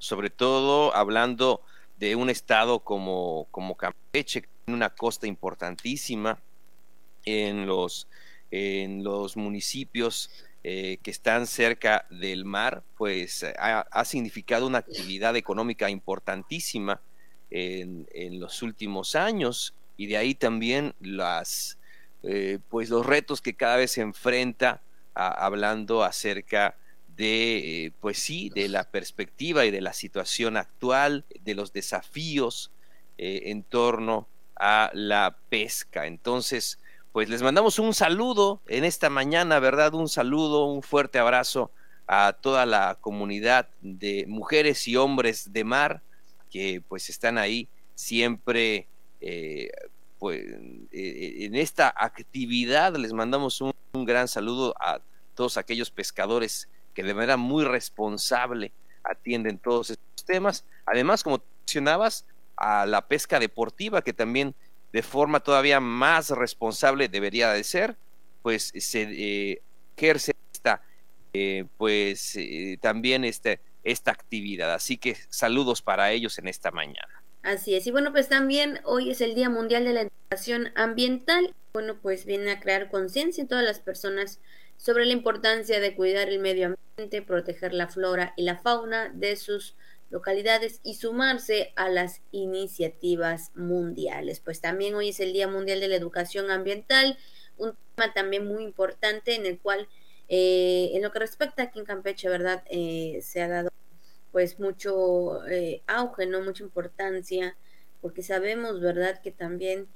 sobre 0.00 0.30
todo 0.30 0.96
hablando 0.96 1.60
de 1.98 2.16
un 2.16 2.30
estado 2.30 2.80
como, 2.80 3.46
como 3.52 3.76
Campeche, 3.76 4.48
una 4.74 4.90
costa 4.90 5.26
importantísima 5.26 6.40
en 7.24 7.66
los, 7.66 8.08
en 8.50 9.04
los 9.04 9.36
municipios 9.36 10.30
eh, 10.62 10.98
que 11.02 11.10
están 11.10 11.46
cerca 11.46 12.06
del 12.10 12.44
mar, 12.44 12.82
pues 12.96 13.44
ha, 13.58 14.04
significado 14.04 14.66
una 14.66 14.78
actividad 14.78 15.36
económica 15.36 15.88
importantísima 15.88 17.00
en, 17.50 18.06
en, 18.12 18.40
los 18.40 18.62
últimos 18.62 19.14
años. 19.14 19.74
Y 19.96 20.06
de 20.06 20.16
ahí 20.16 20.34
también 20.34 20.94
las, 21.00 21.78
eh, 22.22 22.58
pues 22.68 22.90
los 22.90 23.06
retos 23.06 23.40
que 23.40 23.54
cada 23.54 23.76
vez 23.76 23.92
se 23.92 24.02
enfrenta 24.02 24.82
hablando 25.14 26.04
acerca 26.04 26.76
de, 27.16 27.92
pues 28.00 28.18
sí, 28.18 28.50
de 28.54 28.68
la 28.68 28.84
perspectiva 28.84 29.66
y 29.66 29.70
de 29.70 29.80
la 29.80 29.92
situación 29.92 30.56
actual, 30.56 31.24
de 31.40 31.54
los 31.54 31.72
desafíos 31.72 32.70
eh, 33.18 33.42
en 33.46 33.62
torno 33.62 34.28
a 34.60 34.90
la 34.92 35.36
pesca. 35.48 36.06
Entonces, 36.06 36.78
pues 37.12 37.28
les 37.28 37.42
mandamos 37.42 37.78
un 37.78 37.94
saludo 37.94 38.60
en 38.68 38.84
esta 38.84 39.10
mañana, 39.10 39.58
¿verdad? 39.58 39.94
Un 39.94 40.08
saludo, 40.08 40.66
un 40.66 40.82
fuerte 40.82 41.18
abrazo 41.18 41.70
a 42.06 42.34
toda 42.34 42.66
la 42.66 42.98
comunidad 43.00 43.68
de 43.80 44.26
mujeres 44.28 44.86
y 44.86 44.96
hombres 44.96 45.52
de 45.52 45.64
mar 45.64 46.02
que 46.50 46.82
pues 46.88 47.08
están 47.08 47.38
ahí 47.38 47.68
siempre 47.94 48.86
eh, 49.20 49.70
pues 50.18 50.44
eh, 50.92 51.36
en 51.40 51.54
esta 51.54 51.92
actividad 51.96 52.94
les 52.96 53.12
mandamos 53.12 53.60
un, 53.60 53.72
gran 53.92 54.28
saludo 54.28 54.74
a 54.78 55.00
todos 55.34 55.56
aquellos 55.56 55.90
pescadores 55.90 56.68
que 56.94 57.02
de 57.02 57.14
manera 57.14 57.36
muy 57.36 57.64
responsable 57.64 58.72
atienden 59.02 59.58
todos 59.58 59.90
estos 59.90 60.24
temas. 60.24 60.64
Además, 60.84 61.24
como 61.24 61.40
mencionabas, 61.60 62.26
a 62.60 62.86
la 62.86 63.08
pesca 63.08 63.40
deportiva, 63.40 64.02
que 64.02 64.12
también 64.12 64.54
de 64.92 65.02
forma 65.02 65.40
todavía 65.40 65.80
más 65.80 66.30
responsable 66.30 67.08
debería 67.08 67.50
de 67.52 67.64
ser, 67.64 67.96
pues 68.42 68.72
se 68.76 69.02
eh, 69.02 69.62
ejerce 69.96 70.32
esta, 70.52 70.82
eh, 71.32 71.64
pues 71.78 72.36
eh, 72.36 72.78
también 72.80 73.24
este, 73.24 73.60
esta 73.82 74.10
actividad. 74.10 74.72
Así 74.74 74.98
que 74.98 75.16
saludos 75.30 75.82
para 75.82 76.12
ellos 76.12 76.38
en 76.38 76.48
esta 76.48 76.70
mañana. 76.70 77.22
Así 77.42 77.74
es. 77.74 77.86
Y 77.86 77.90
bueno, 77.90 78.12
pues 78.12 78.28
también 78.28 78.80
hoy 78.84 79.10
es 79.10 79.22
el 79.22 79.34
Día 79.34 79.48
Mundial 79.48 79.84
de 79.84 79.92
la 79.94 80.02
Educación 80.02 80.72
Ambiental. 80.74 81.54
Bueno, 81.72 81.98
pues 82.00 82.26
viene 82.26 82.50
a 82.50 82.60
crear 82.60 82.90
conciencia 82.90 83.40
en 83.40 83.48
todas 83.48 83.64
las 83.64 83.80
personas 83.80 84.40
sobre 84.80 85.04
la 85.04 85.12
importancia 85.12 85.78
de 85.78 85.94
cuidar 85.94 86.30
el 86.30 86.38
medio 86.38 86.74
ambiente, 86.96 87.20
proteger 87.20 87.74
la 87.74 87.88
flora 87.88 88.32
y 88.36 88.44
la 88.44 88.56
fauna 88.56 89.10
de 89.10 89.36
sus 89.36 89.76
localidades 90.08 90.80
y 90.82 90.94
sumarse 90.94 91.74
a 91.76 91.90
las 91.90 92.22
iniciativas 92.32 93.52
mundiales. 93.54 94.40
Pues 94.40 94.62
también 94.62 94.94
hoy 94.94 95.10
es 95.10 95.20
el 95.20 95.34
Día 95.34 95.48
Mundial 95.48 95.80
de 95.80 95.88
la 95.88 95.96
Educación 95.96 96.50
Ambiental, 96.50 97.18
un 97.58 97.74
tema 97.94 98.14
también 98.14 98.46
muy 98.46 98.64
importante 98.64 99.34
en 99.34 99.44
el 99.44 99.58
cual, 99.58 99.86
eh, 100.30 100.92
en 100.94 101.02
lo 101.02 101.12
que 101.12 101.18
respecta 101.18 101.64
aquí 101.64 101.78
en 101.78 101.84
Campeche, 101.84 102.30
¿verdad? 102.30 102.64
Eh, 102.70 103.20
se 103.22 103.42
ha 103.42 103.48
dado 103.48 103.68
pues 104.32 104.58
mucho 104.58 105.46
eh, 105.46 105.82
auge, 105.88 106.24
¿no? 106.24 106.40
Mucha 106.40 106.64
importancia, 106.64 107.54
porque 108.00 108.22
sabemos, 108.22 108.80
¿verdad? 108.80 109.20
Que 109.20 109.30
también, 109.30 109.88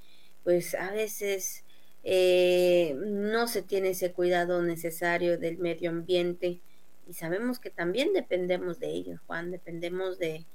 pues 0.42 0.74
a 0.74 0.90
veces 0.90 1.63
no 2.04 3.48
se 3.48 3.62
tiene 3.62 3.90
ese 3.90 4.12
cuidado 4.12 4.62
necesario 4.62 5.38
del 5.38 5.58
medio 5.58 5.90
ambiente 5.90 6.60
y 7.08 7.12
sabemos 7.14 7.58
que 7.58 7.70
también 7.70 8.12
dependemos 8.12 8.78
de 8.80 8.88
ellos, 8.88 9.20
Juan, 9.26 9.50
dependemos 9.50 10.18
de, 10.18 10.46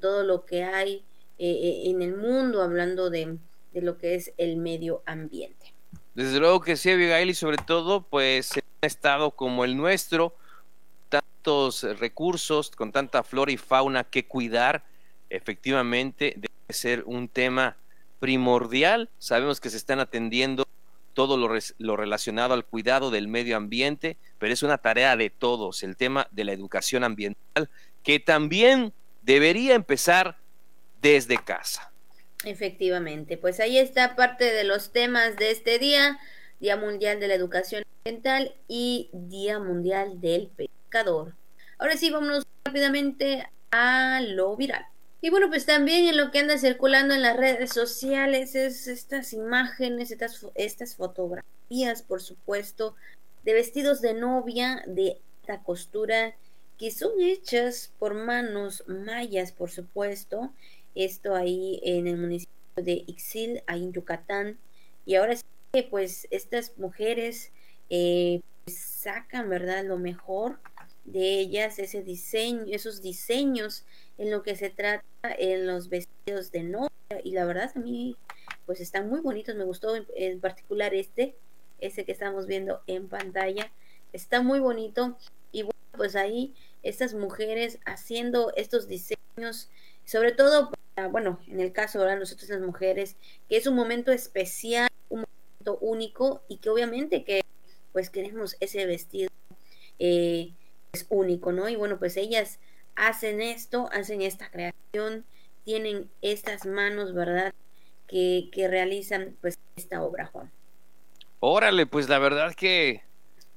todo 0.00 0.22
lo 0.22 0.44
que 0.44 0.64
hay 0.64 1.02
eh, 1.38 1.50
eh, 1.50 1.82
en 1.86 2.02
el 2.02 2.14
mundo, 2.14 2.62
hablando 2.62 3.08
de, 3.08 3.38
lo 3.72 3.96
que 3.96 4.16
es 4.16 4.32
el 4.36 4.56
medio 4.56 5.02
ambiente. 5.06 5.72
Desde 6.14 6.38
luego 6.40 6.60
que 6.60 6.76
sí, 6.76 6.90
Abigail, 6.90 7.30
y 7.30 7.34
sobre 7.34 7.56
todo, 7.56 8.02
pues 8.02 8.56
en 8.56 8.64
un 8.82 8.86
estado 8.86 9.30
como 9.30 9.64
el 9.64 9.76
nuestro, 9.76 10.34
tantos 11.08 11.84
recursos, 11.98 12.70
con 12.70 12.92
tanta 12.92 13.22
flora 13.22 13.50
y 13.50 13.56
fauna 13.56 14.04
que 14.04 14.26
cuidar, 14.26 14.84
efectivamente 15.30 16.34
debe 16.36 16.50
ser 16.68 17.04
un 17.06 17.28
tema 17.28 17.76
primordial. 18.18 19.08
Sabemos 19.18 19.60
que 19.60 19.70
se 19.70 19.76
están 19.78 20.00
atendiendo 20.00 20.66
todo 21.18 21.36
lo, 21.36 21.96
relacionado 21.96 22.54
al 22.54 22.64
cuidado 22.64 23.10
del 23.10 23.26
medio 23.26 23.56
ambiente, 23.56 24.16
pero 24.38 24.52
es 24.52 24.62
una 24.62 24.78
tarea 24.78 25.16
de 25.16 25.30
todos, 25.30 25.82
el 25.82 25.96
tema 25.96 26.28
de 26.30 26.44
la 26.44 26.52
educación 26.52 27.02
ambiental, 27.02 27.68
que 28.04 28.20
también 28.20 28.92
debería 29.22 29.74
empezar 29.74 30.36
desde 31.02 31.36
casa. 31.36 31.90
Efectivamente, 32.44 33.36
pues 33.36 33.58
ahí 33.58 33.78
está 33.78 34.14
parte 34.14 34.44
de 34.44 34.62
los 34.62 34.92
temas 34.92 35.34
de 35.34 35.50
este 35.50 35.80
día, 35.80 36.20
Día 36.60 36.76
Mundial 36.76 37.18
de 37.18 37.26
la 37.26 37.34
Educación 37.34 37.82
Ambiental 38.04 38.54
y 38.68 39.10
Día 39.12 39.58
Mundial 39.58 40.20
del 40.20 40.46
Pescador. 40.46 41.34
Ahora 41.78 41.96
sí, 41.96 42.10
vámonos 42.10 42.46
rápidamente 42.64 43.44
a 43.72 44.20
lo 44.20 44.54
viral. 44.56 44.86
Y 45.20 45.30
bueno, 45.30 45.48
pues 45.48 45.66
también 45.66 46.06
en 46.06 46.16
lo 46.16 46.30
que 46.30 46.38
anda 46.38 46.58
circulando 46.58 47.14
en 47.14 47.22
las 47.22 47.36
redes 47.36 47.70
sociales 47.70 48.54
es 48.54 48.86
estas 48.86 49.32
imágenes, 49.32 50.12
estas, 50.12 50.46
estas 50.54 50.94
fotografías, 50.94 52.02
por 52.02 52.22
supuesto, 52.22 52.94
de 53.44 53.52
vestidos 53.52 54.00
de 54.00 54.14
novia 54.14 54.82
de 54.86 55.18
alta 55.42 55.62
costura 55.64 56.34
que 56.78 56.92
son 56.92 57.20
hechas 57.20 57.92
por 57.98 58.14
manos 58.14 58.84
mayas, 58.86 59.50
por 59.50 59.70
supuesto. 59.70 60.52
Esto 60.94 61.34
ahí 61.34 61.80
en 61.82 62.06
el 62.06 62.16
municipio 62.16 62.54
de 62.76 63.04
Ixil, 63.06 63.62
ahí 63.66 63.82
en 63.82 63.92
Yucatán. 63.92 64.58
Y 65.04 65.16
ahora 65.16 65.36
sí 65.36 65.42
que 65.72 65.82
pues 65.82 66.28
estas 66.30 66.78
mujeres 66.78 67.50
eh, 67.90 68.40
pues, 68.64 68.78
sacan, 68.78 69.48
¿verdad? 69.48 69.84
Lo 69.84 69.98
mejor 69.98 70.60
de 71.12 71.40
ellas, 71.40 71.78
ese 71.78 72.02
diseño, 72.02 72.64
esos 72.68 73.02
diseños 73.02 73.84
en 74.18 74.30
lo 74.30 74.42
que 74.42 74.56
se 74.56 74.70
trata 74.70 75.04
en 75.38 75.66
los 75.66 75.88
vestidos 75.88 76.50
de 76.52 76.62
novia. 76.62 76.90
Y 77.24 77.32
la 77.32 77.44
verdad 77.44 77.70
a 77.74 77.78
mí 77.78 78.16
pues 78.66 78.80
están 78.80 79.08
muy 79.08 79.20
bonitos, 79.20 79.54
me 79.56 79.64
gustó 79.64 79.94
en, 80.14 80.40
particular 80.40 80.94
este, 80.94 81.34
ese 81.80 82.04
que 82.04 82.12
estamos 82.12 82.46
viendo 82.46 82.82
en 82.86 83.08
pantalla, 83.08 83.72
está 84.12 84.42
muy 84.42 84.60
bonito. 84.60 85.16
Y 85.52 85.62
bueno, 85.62 85.80
pues 85.96 86.16
ahí 86.16 86.54
estas 86.82 87.14
mujeres 87.14 87.78
haciendo 87.86 88.52
estos 88.56 88.86
diseños, 88.86 89.70
sobre 90.04 90.32
todo, 90.32 90.70
bueno, 91.10 91.40
en 91.46 91.60
el 91.60 91.72
caso 91.72 91.98
ahora 91.98 92.16
nosotros 92.16 92.50
las 92.50 92.60
mujeres, 92.60 93.16
que 93.48 93.56
es 93.56 93.66
un 93.66 93.74
momento 93.74 94.12
especial, 94.12 94.88
un 95.08 95.24
momento 95.24 95.78
único 95.80 96.42
y 96.48 96.58
que 96.58 96.68
obviamente 96.68 97.24
que 97.24 97.40
pues 97.92 98.10
queremos 98.10 98.56
ese 98.60 98.84
vestido 98.84 99.30
eh, 99.98 100.52
único, 101.08 101.52
¿no? 101.52 101.68
Y 101.68 101.76
bueno, 101.76 101.98
pues 101.98 102.16
ellas 102.16 102.58
hacen 102.96 103.40
esto, 103.40 103.88
hacen 103.92 104.22
esta 104.22 104.50
creación, 104.50 105.24
tienen 105.64 106.10
estas 106.22 106.66
manos, 106.66 107.14
¿verdad? 107.14 107.52
Que, 108.06 108.48
que 108.52 108.68
realizan 108.68 109.36
pues 109.40 109.58
esta 109.76 110.02
obra, 110.02 110.26
Juan. 110.26 110.50
Órale, 111.40 111.86
pues 111.86 112.08
la 112.08 112.18
verdad 112.18 112.54
que 112.54 113.02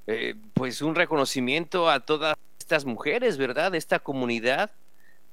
eh, 0.07 0.35
pues 0.53 0.81
un 0.81 0.95
reconocimiento 0.95 1.89
a 1.89 1.99
todas 2.01 2.35
estas 2.59 2.85
mujeres, 2.85 3.37
¿verdad? 3.37 3.73
Esta 3.75 3.99
comunidad 3.99 4.71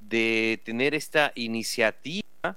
de 0.00 0.60
tener 0.64 0.94
esta 0.94 1.32
iniciativa, 1.34 2.56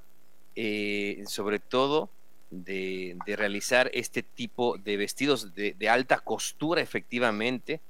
eh, 0.56 1.24
sobre 1.28 1.60
todo 1.60 2.10
de, 2.52 3.18
de, 3.26 3.36
realizar 3.36 3.90
este 3.94 4.24
tipo 4.24 4.78
de 4.78 4.98
vestidos 4.98 5.56
de, 5.56 5.74
de 5.74 5.90
alta 5.90 6.20
costura, 6.20 6.82
efectivamente, 6.82 7.82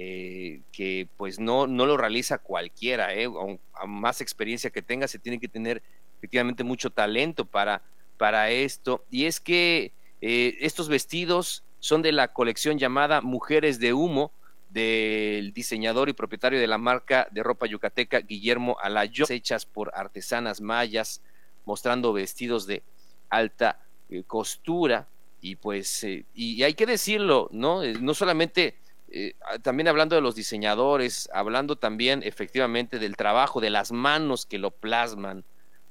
eh, 0.00 0.60
que 0.70 1.08
pues 1.16 1.40
no, 1.40 1.66
no 1.66 1.84
lo 1.84 1.96
realiza 1.96 2.38
cualquiera, 2.38 3.12
eh, 3.16 3.28
a, 3.74 3.86
más 3.88 4.20
experiencia 4.20 4.70
que 4.70 4.80
tenga, 4.80 5.08
se 5.08 5.18
tiene 5.18 5.40
que 5.40 5.48
tener 5.48 5.82
efectivamente 6.18 6.62
mucho 6.62 6.90
talento 6.90 7.44
para, 7.44 7.82
para 8.16 8.48
esto. 8.48 9.04
Y 9.10 9.24
es 9.24 9.40
que 9.40 9.90
eh, 10.20 10.56
estos 10.60 10.88
vestidos 10.88 11.64
son 11.80 12.02
de 12.02 12.12
la 12.12 12.32
colección 12.32 12.78
llamada 12.78 13.22
Mujeres 13.22 13.80
de 13.80 13.92
Humo, 13.92 14.30
del 14.70 15.52
diseñador 15.52 16.08
y 16.08 16.12
propietario 16.12 16.60
de 16.60 16.68
la 16.68 16.78
marca 16.78 17.26
de 17.32 17.42
ropa 17.42 17.66
yucateca 17.66 18.20
Guillermo 18.20 18.76
Alayo, 18.80 19.24
hechas 19.28 19.66
por 19.66 19.90
artesanas 19.96 20.60
mayas, 20.60 21.22
mostrando 21.64 22.12
vestidos 22.12 22.68
de 22.68 22.84
alta 23.30 23.80
costura. 24.28 25.08
Y 25.40 25.56
pues, 25.56 26.06
y 26.34 26.62
hay 26.62 26.74
que 26.74 26.86
decirlo, 26.86 27.48
¿no? 27.50 27.82
No 27.82 28.14
solamente 28.14 28.76
eh, 29.10 29.34
ah, 29.42 29.58
también 29.58 29.88
hablando 29.88 30.16
de 30.16 30.22
los 30.22 30.34
diseñadores, 30.34 31.28
hablando 31.32 31.76
también 31.76 32.22
efectivamente 32.22 32.98
del 32.98 33.16
trabajo, 33.16 33.60
de 33.60 33.70
las 33.70 33.92
manos 33.92 34.46
que 34.46 34.58
lo 34.58 34.70
plasman, 34.70 35.44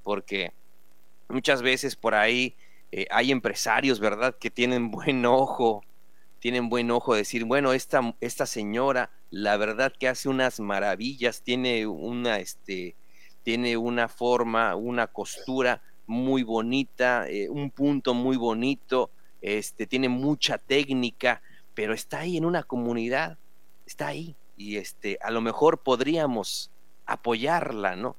porque 0.03 0.53
muchas 1.27 1.61
veces 1.61 1.95
por 1.95 2.15
ahí 2.15 2.55
eh, 2.91 3.07
hay 3.09 3.31
empresarios, 3.31 3.99
¿verdad?, 3.99 4.35
que 4.39 4.49
tienen 4.51 4.91
buen 4.91 5.25
ojo, 5.25 5.83
tienen 6.39 6.69
buen 6.69 6.91
ojo 6.91 7.13
de 7.13 7.21
decir, 7.21 7.45
bueno, 7.45 7.73
esta, 7.73 8.15
esta 8.21 8.45
señora, 8.45 9.09
la 9.31 9.57
verdad 9.57 9.91
que 9.99 10.07
hace 10.07 10.29
unas 10.29 10.59
maravillas, 10.59 11.41
tiene 11.41 11.87
una, 11.87 12.39
este, 12.39 12.95
tiene 13.43 13.77
una 13.77 14.07
forma, 14.07 14.75
una 14.75 15.07
costura 15.07 15.81
muy 16.05 16.43
bonita, 16.43 17.27
eh, 17.27 17.49
un 17.49 17.71
punto 17.71 18.13
muy 18.13 18.37
bonito, 18.37 19.09
este, 19.41 19.87
tiene 19.87 20.09
mucha 20.09 20.57
técnica, 20.57 21.41
pero 21.77 21.93
está 21.93 22.21
ahí 22.21 22.37
en 22.37 22.45
una 22.45 22.63
comunidad, 22.63 23.37
está 23.85 24.07
ahí 24.07 24.35
y 24.57 24.77
este 24.77 25.19
a 25.21 25.29
lo 25.29 25.41
mejor 25.41 25.77
podríamos 25.77 26.71
apoyarla, 27.05 27.95
¿no? 27.95 28.15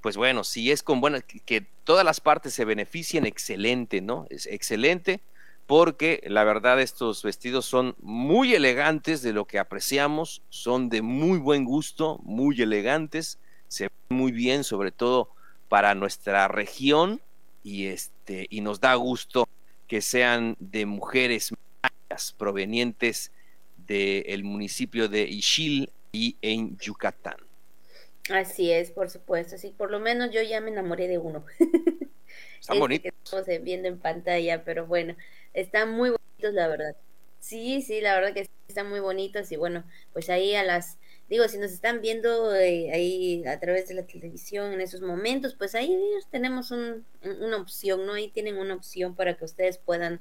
Pues 0.00 0.16
bueno, 0.16 0.42
si 0.42 0.72
es 0.72 0.82
con 0.82 1.00
buena 1.00 1.20
que 1.20 1.64
todas 1.84 2.04
las 2.04 2.20
partes 2.20 2.54
se 2.54 2.64
beneficien, 2.64 3.24
excelente, 3.24 4.00
¿no? 4.00 4.26
Es 4.30 4.46
excelente 4.46 5.20
porque 5.68 6.20
la 6.26 6.42
verdad 6.42 6.80
estos 6.80 7.22
vestidos 7.22 7.66
son 7.66 7.94
muy 8.00 8.52
elegantes 8.56 9.22
de 9.22 9.32
lo 9.32 9.44
que 9.44 9.60
apreciamos, 9.60 10.42
son 10.48 10.88
de 10.88 11.00
muy 11.00 11.38
buen 11.38 11.64
gusto, 11.64 12.18
muy 12.24 12.60
elegantes, 12.60 13.38
se 13.68 13.84
ven 13.84 14.18
muy 14.18 14.32
bien, 14.32 14.64
sobre 14.64 14.90
todo 14.90 15.30
para 15.68 15.94
nuestra 15.94 16.48
región 16.48 17.20
y, 17.62 17.86
este, 17.86 18.48
y 18.50 18.60
nos 18.60 18.80
da 18.80 18.96
gusto 18.96 19.46
que 19.86 20.02
sean 20.02 20.56
de 20.58 20.84
mujeres 20.84 21.52
provenientes 22.36 23.32
del 23.76 24.44
municipio 24.44 25.08
de 25.08 25.22
Ixil 25.22 25.90
y 26.12 26.36
en 26.42 26.76
Yucatán. 26.78 27.36
Así 28.30 28.70
es, 28.70 28.90
por 28.90 29.08
supuesto. 29.08 29.56
Sí, 29.56 29.74
por 29.76 29.90
lo 29.90 30.00
menos 30.00 30.30
yo 30.30 30.42
ya 30.42 30.60
me 30.60 30.70
enamoré 30.70 31.08
de 31.08 31.18
uno. 31.18 31.44
Están 32.60 32.76
este 32.76 32.78
bonitos. 32.78 33.12
estamos 33.24 33.64
viendo 33.64 33.88
en 33.88 33.98
pantalla, 33.98 34.64
pero 34.64 34.86
bueno, 34.86 35.16
están 35.54 35.90
muy 35.90 36.10
bonitos, 36.10 36.52
la 36.54 36.68
verdad. 36.68 36.96
Sí, 37.40 37.82
sí, 37.82 38.00
la 38.00 38.14
verdad 38.14 38.34
que 38.34 38.48
están 38.68 38.88
muy 38.88 39.00
bonitos 39.00 39.50
y 39.52 39.56
bueno, 39.56 39.84
pues 40.12 40.28
ahí 40.28 40.54
a 40.54 40.62
las, 40.62 40.98
digo, 41.28 41.48
si 41.48 41.58
nos 41.58 41.72
están 41.72 42.00
viendo 42.00 42.54
eh, 42.54 42.90
ahí 42.92 43.44
a 43.46 43.58
través 43.60 43.88
de 43.88 43.94
la 43.94 44.02
televisión 44.06 44.72
en 44.72 44.80
esos 44.80 45.00
momentos, 45.00 45.54
pues 45.54 45.74
ahí 45.74 45.98
tenemos 46.30 46.70
un, 46.70 47.06
una 47.22 47.56
opción, 47.56 48.06
¿no? 48.06 48.14
Ahí 48.14 48.28
tienen 48.28 48.58
una 48.58 48.74
opción 48.74 49.14
para 49.14 49.36
que 49.36 49.44
ustedes 49.44 49.78
puedan, 49.78 50.20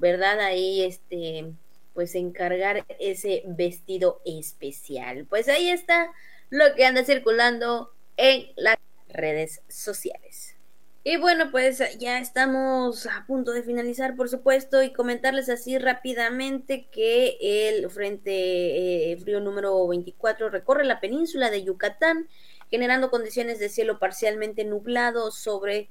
¿verdad? 0.00 0.40
Ahí, 0.40 0.82
este, 0.82 1.52
pues 1.94 2.14
encargar 2.14 2.84
ese 2.98 3.42
vestido 3.46 4.20
especial. 4.24 5.26
Pues 5.26 5.48
ahí 5.48 5.68
está 5.68 6.10
lo 6.48 6.74
que 6.74 6.84
anda 6.84 7.04
circulando 7.04 7.92
en 8.16 8.48
las 8.56 8.76
redes 9.08 9.62
sociales. 9.68 10.56
Y 11.02 11.16
bueno, 11.16 11.50
pues 11.50 11.82
ya 11.98 12.18
estamos 12.18 13.06
a 13.06 13.24
punto 13.26 13.52
de 13.52 13.62
finalizar, 13.62 14.16
por 14.16 14.28
supuesto, 14.28 14.82
y 14.82 14.92
comentarles 14.92 15.48
así 15.48 15.78
rápidamente 15.78 16.88
que 16.92 17.38
el 17.40 17.88
Frente 17.90 19.12
eh, 19.12 19.16
Frío 19.16 19.40
número 19.40 19.86
24 19.88 20.50
recorre 20.50 20.84
la 20.84 21.00
península 21.00 21.50
de 21.50 21.64
Yucatán, 21.64 22.28
generando 22.70 23.10
condiciones 23.10 23.58
de 23.58 23.70
cielo 23.70 23.98
parcialmente 23.98 24.64
nublado 24.64 25.30
sobre 25.30 25.88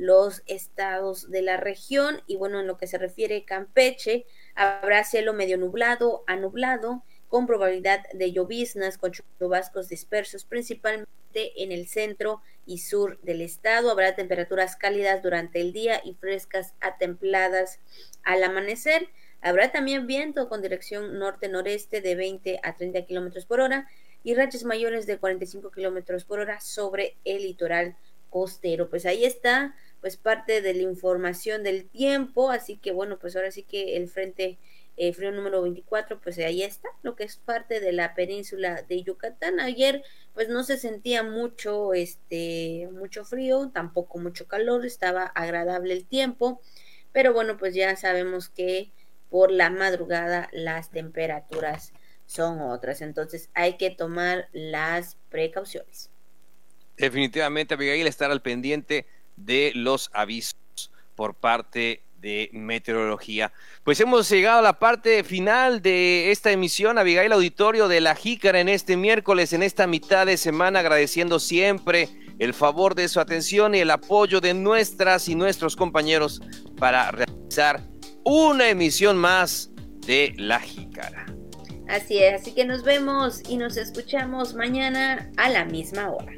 los 0.00 0.42
estados 0.46 1.30
de 1.30 1.42
la 1.42 1.58
región. 1.58 2.22
Y 2.26 2.36
bueno, 2.36 2.60
en 2.60 2.66
lo 2.66 2.78
que 2.78 2.86
se 2.86 2.96
refiere 2.96 3.36
a 3.36 3.44
Campeche, 3.44 4.24
habrá 4.54 5.04
cielo 5.04 5.34
medio 5.34 5.58
nublado 5.58 6.24
a 6.26 6.36
nublado 6.36 7.04
con 7.28 7.46
probabilidad 7.46 8.08
de 8.14 8.32
lloviznas 8.32 8.96
con 8.96 9.12
chubascos 9.12 9.90
dispersos, 9.90 10.46
principalmente 10.46 11.08
en 11.34 11.70
el 11.70 11.86
centro 11.86 12.40
y 12.64 12.78
sur 12.78 13.20
del 13.20 13.42
estado. 13.42 13.90
Habrá 13.90 14.16
temperaturas 14.16 14.74
cálidas 14.74 15.22
durante 15.22 15.60
el 15.60 15.74
día 15.74 16.00
y 16.02 16.14
frescas 16.14 16.72
a 16.80 16.96
templadas 16.96 17.78
al 18.22 18.42
amanecer. 18.42 19.06
Habrá 19.42 19.70
también 19.70 20.06
viento 20.06 20.48
con 20.48 20.62
dirección 20.62 21.18
norte-noreste 21.18 22.00
de 22.00 22.14
20 22.14 22.60
a 22.62 22.74
30 22.74 23.02
kilómetros 23.02 23.44
por 23.44 23.60
hora 23.60 23.86
y 24.24 24.34
rachas 24.34 24.64
mayores 24.64 25.06
de 25.06 25.18
45 25.18 25.70
kilómetros 25.70 26.24
por 26.24 26.40
hora 26.40 26.58
sobre 26.60 27.18
el 27.24 27.42
litoral 27.42 27.96
costero. 28.30 28.88
Pues 28.88 29.04
ahí 29.04 29.24
está, 29.24 29.74
pues 30.00 30.16
parte 30.16 30.60
de 30.60 30.74
la 30.74 30.82
información 30.82 31.62
del 31.62 31.88
tiempo. 31.88 32.50
Así 32.50 32.76
que 32.76 32.92
bueno, 32.92 33.18
pues 33.18 33.36
ahora 33.36 33.50
sí 33.50 33.62
que 33.62 33.96
el 33.96 34.08
frente 34.08 34.58
eh, 35.02 35.14
frío 35.14 35.32
número 35.32 35.62
24, 35.62 36.20
pues 36.20 36.38
ahí 36.40 36.62
está, 36.62 36.90
lo 37.02 37.16
que 37.16 37.24
es 37.24 37.38
parte 37.38 37.80
de 37.80 37.92
la 37.92 38.14
península 38.14 38.82
de 38.82 39.02
Yucatán. 39.02 39.58
Ayer 39.58 40.04
pues 40.34 40.50
no 40.50 40.62
se 40.62 40.76
sentía 40.76 41.22
mucho, 41.22 41.94
este, 41.94 42.86
mucho 42.92 43.24
frío, 43.24 43.70
tampoco 43.72 44.18
mucho 44.18 44.46
calor, 44.46 44.84
estaba 44.84 45.24
agradable 45.24 45.94
el 45.94 46.04
tiempo, 46.04 46.60
pero 47.12 47.32
bueno, 47.32 47.56
pues 47.56 47.74
ya 47.74 47.96
sabemos 47.96 48.50
que 48.50 48.92
por 49.30 49.50
la 49.50 49.70
madrugada 49.70 50.50
las 50.52 50.90
temperaturas 50.90 51.94
son 52.26 52.60
otras, 52.60 53.00
entonces 53.00 53.48
hay 53.54 53.78
que 53.78 53.90
tomar 53.90 54.48
las 54.52 55.16
precauciones. 55.30 56.10
Definitivamente, 56.98 57.72
Abigail, 57.72 58.06
estar 58.06 58.30
al 58.30 58.42
pendiente 58.42 59.06
de 59.44 59.72
los 59.74 60.10
avisos 60.12 60.56
por 61.14 61.34
parte 61.34 62.02
de 62.20 62.50
meteorología. 62.52 63.52
Pues 63.82 64.00
hemos 64.00 64.28
llegado 64.28 64.58
a 64.58 64.62
la 64.62 64.78
parte 64.78 65.24
final 65.24 65.80
de 65.82 66.30
esta 66.30 66.50
emisión, 66.50 66.98
Abigail 66.98 67.32
Auditorio 67.32 67.88
de 67.88 68.00
la 68.00 68.14
Jícara 68.14 68.60
en 68.60 68.68
este 68.68 68.96
miércoles, 68.96 69.52
en 69.52 69.62
esta 69.62 69.86
mitad 69.86 70.26
de 70.26 70.36
semana, 70.36 70.80
agradeciendo 70.80 71.40
siempre 71.40 72.08
el 72.38 72.54
favor 72.54 72.94
de 72.94 73.08
su 73.08 73.20
atención 73.20 73.74
y 73.74 73.78
el 73.78 73.90
apoyo 73.90 74.40
de 74.40 74.54
nuestras 74.54 75.28
y 75.28 75.34
nuestros 75.34 75.76
compañeros 75.76 76.40
para 76.78 77.10
realizar 77.10 77.82
una 78.24 78.68
emisión 78.68 79.16
más 79.16 79.70
de 80.06 80.34
La 80.36 80.60
Jícara. 80.60 81.26
Así 81.88 82.18
es, 82.18 82.40
así 82.40 82.52
que 82.54 82.64
nos 82.64 82.84
vemos 82.84 83.42
y 83.48 83.56
nos 83.56 83.76
escuchamos 83.76 84.54
mañana 84.54 85.30
a 85.36 85.48
la 85.48 85.64
misma 85.64 86.10
hora. 86.10 86.32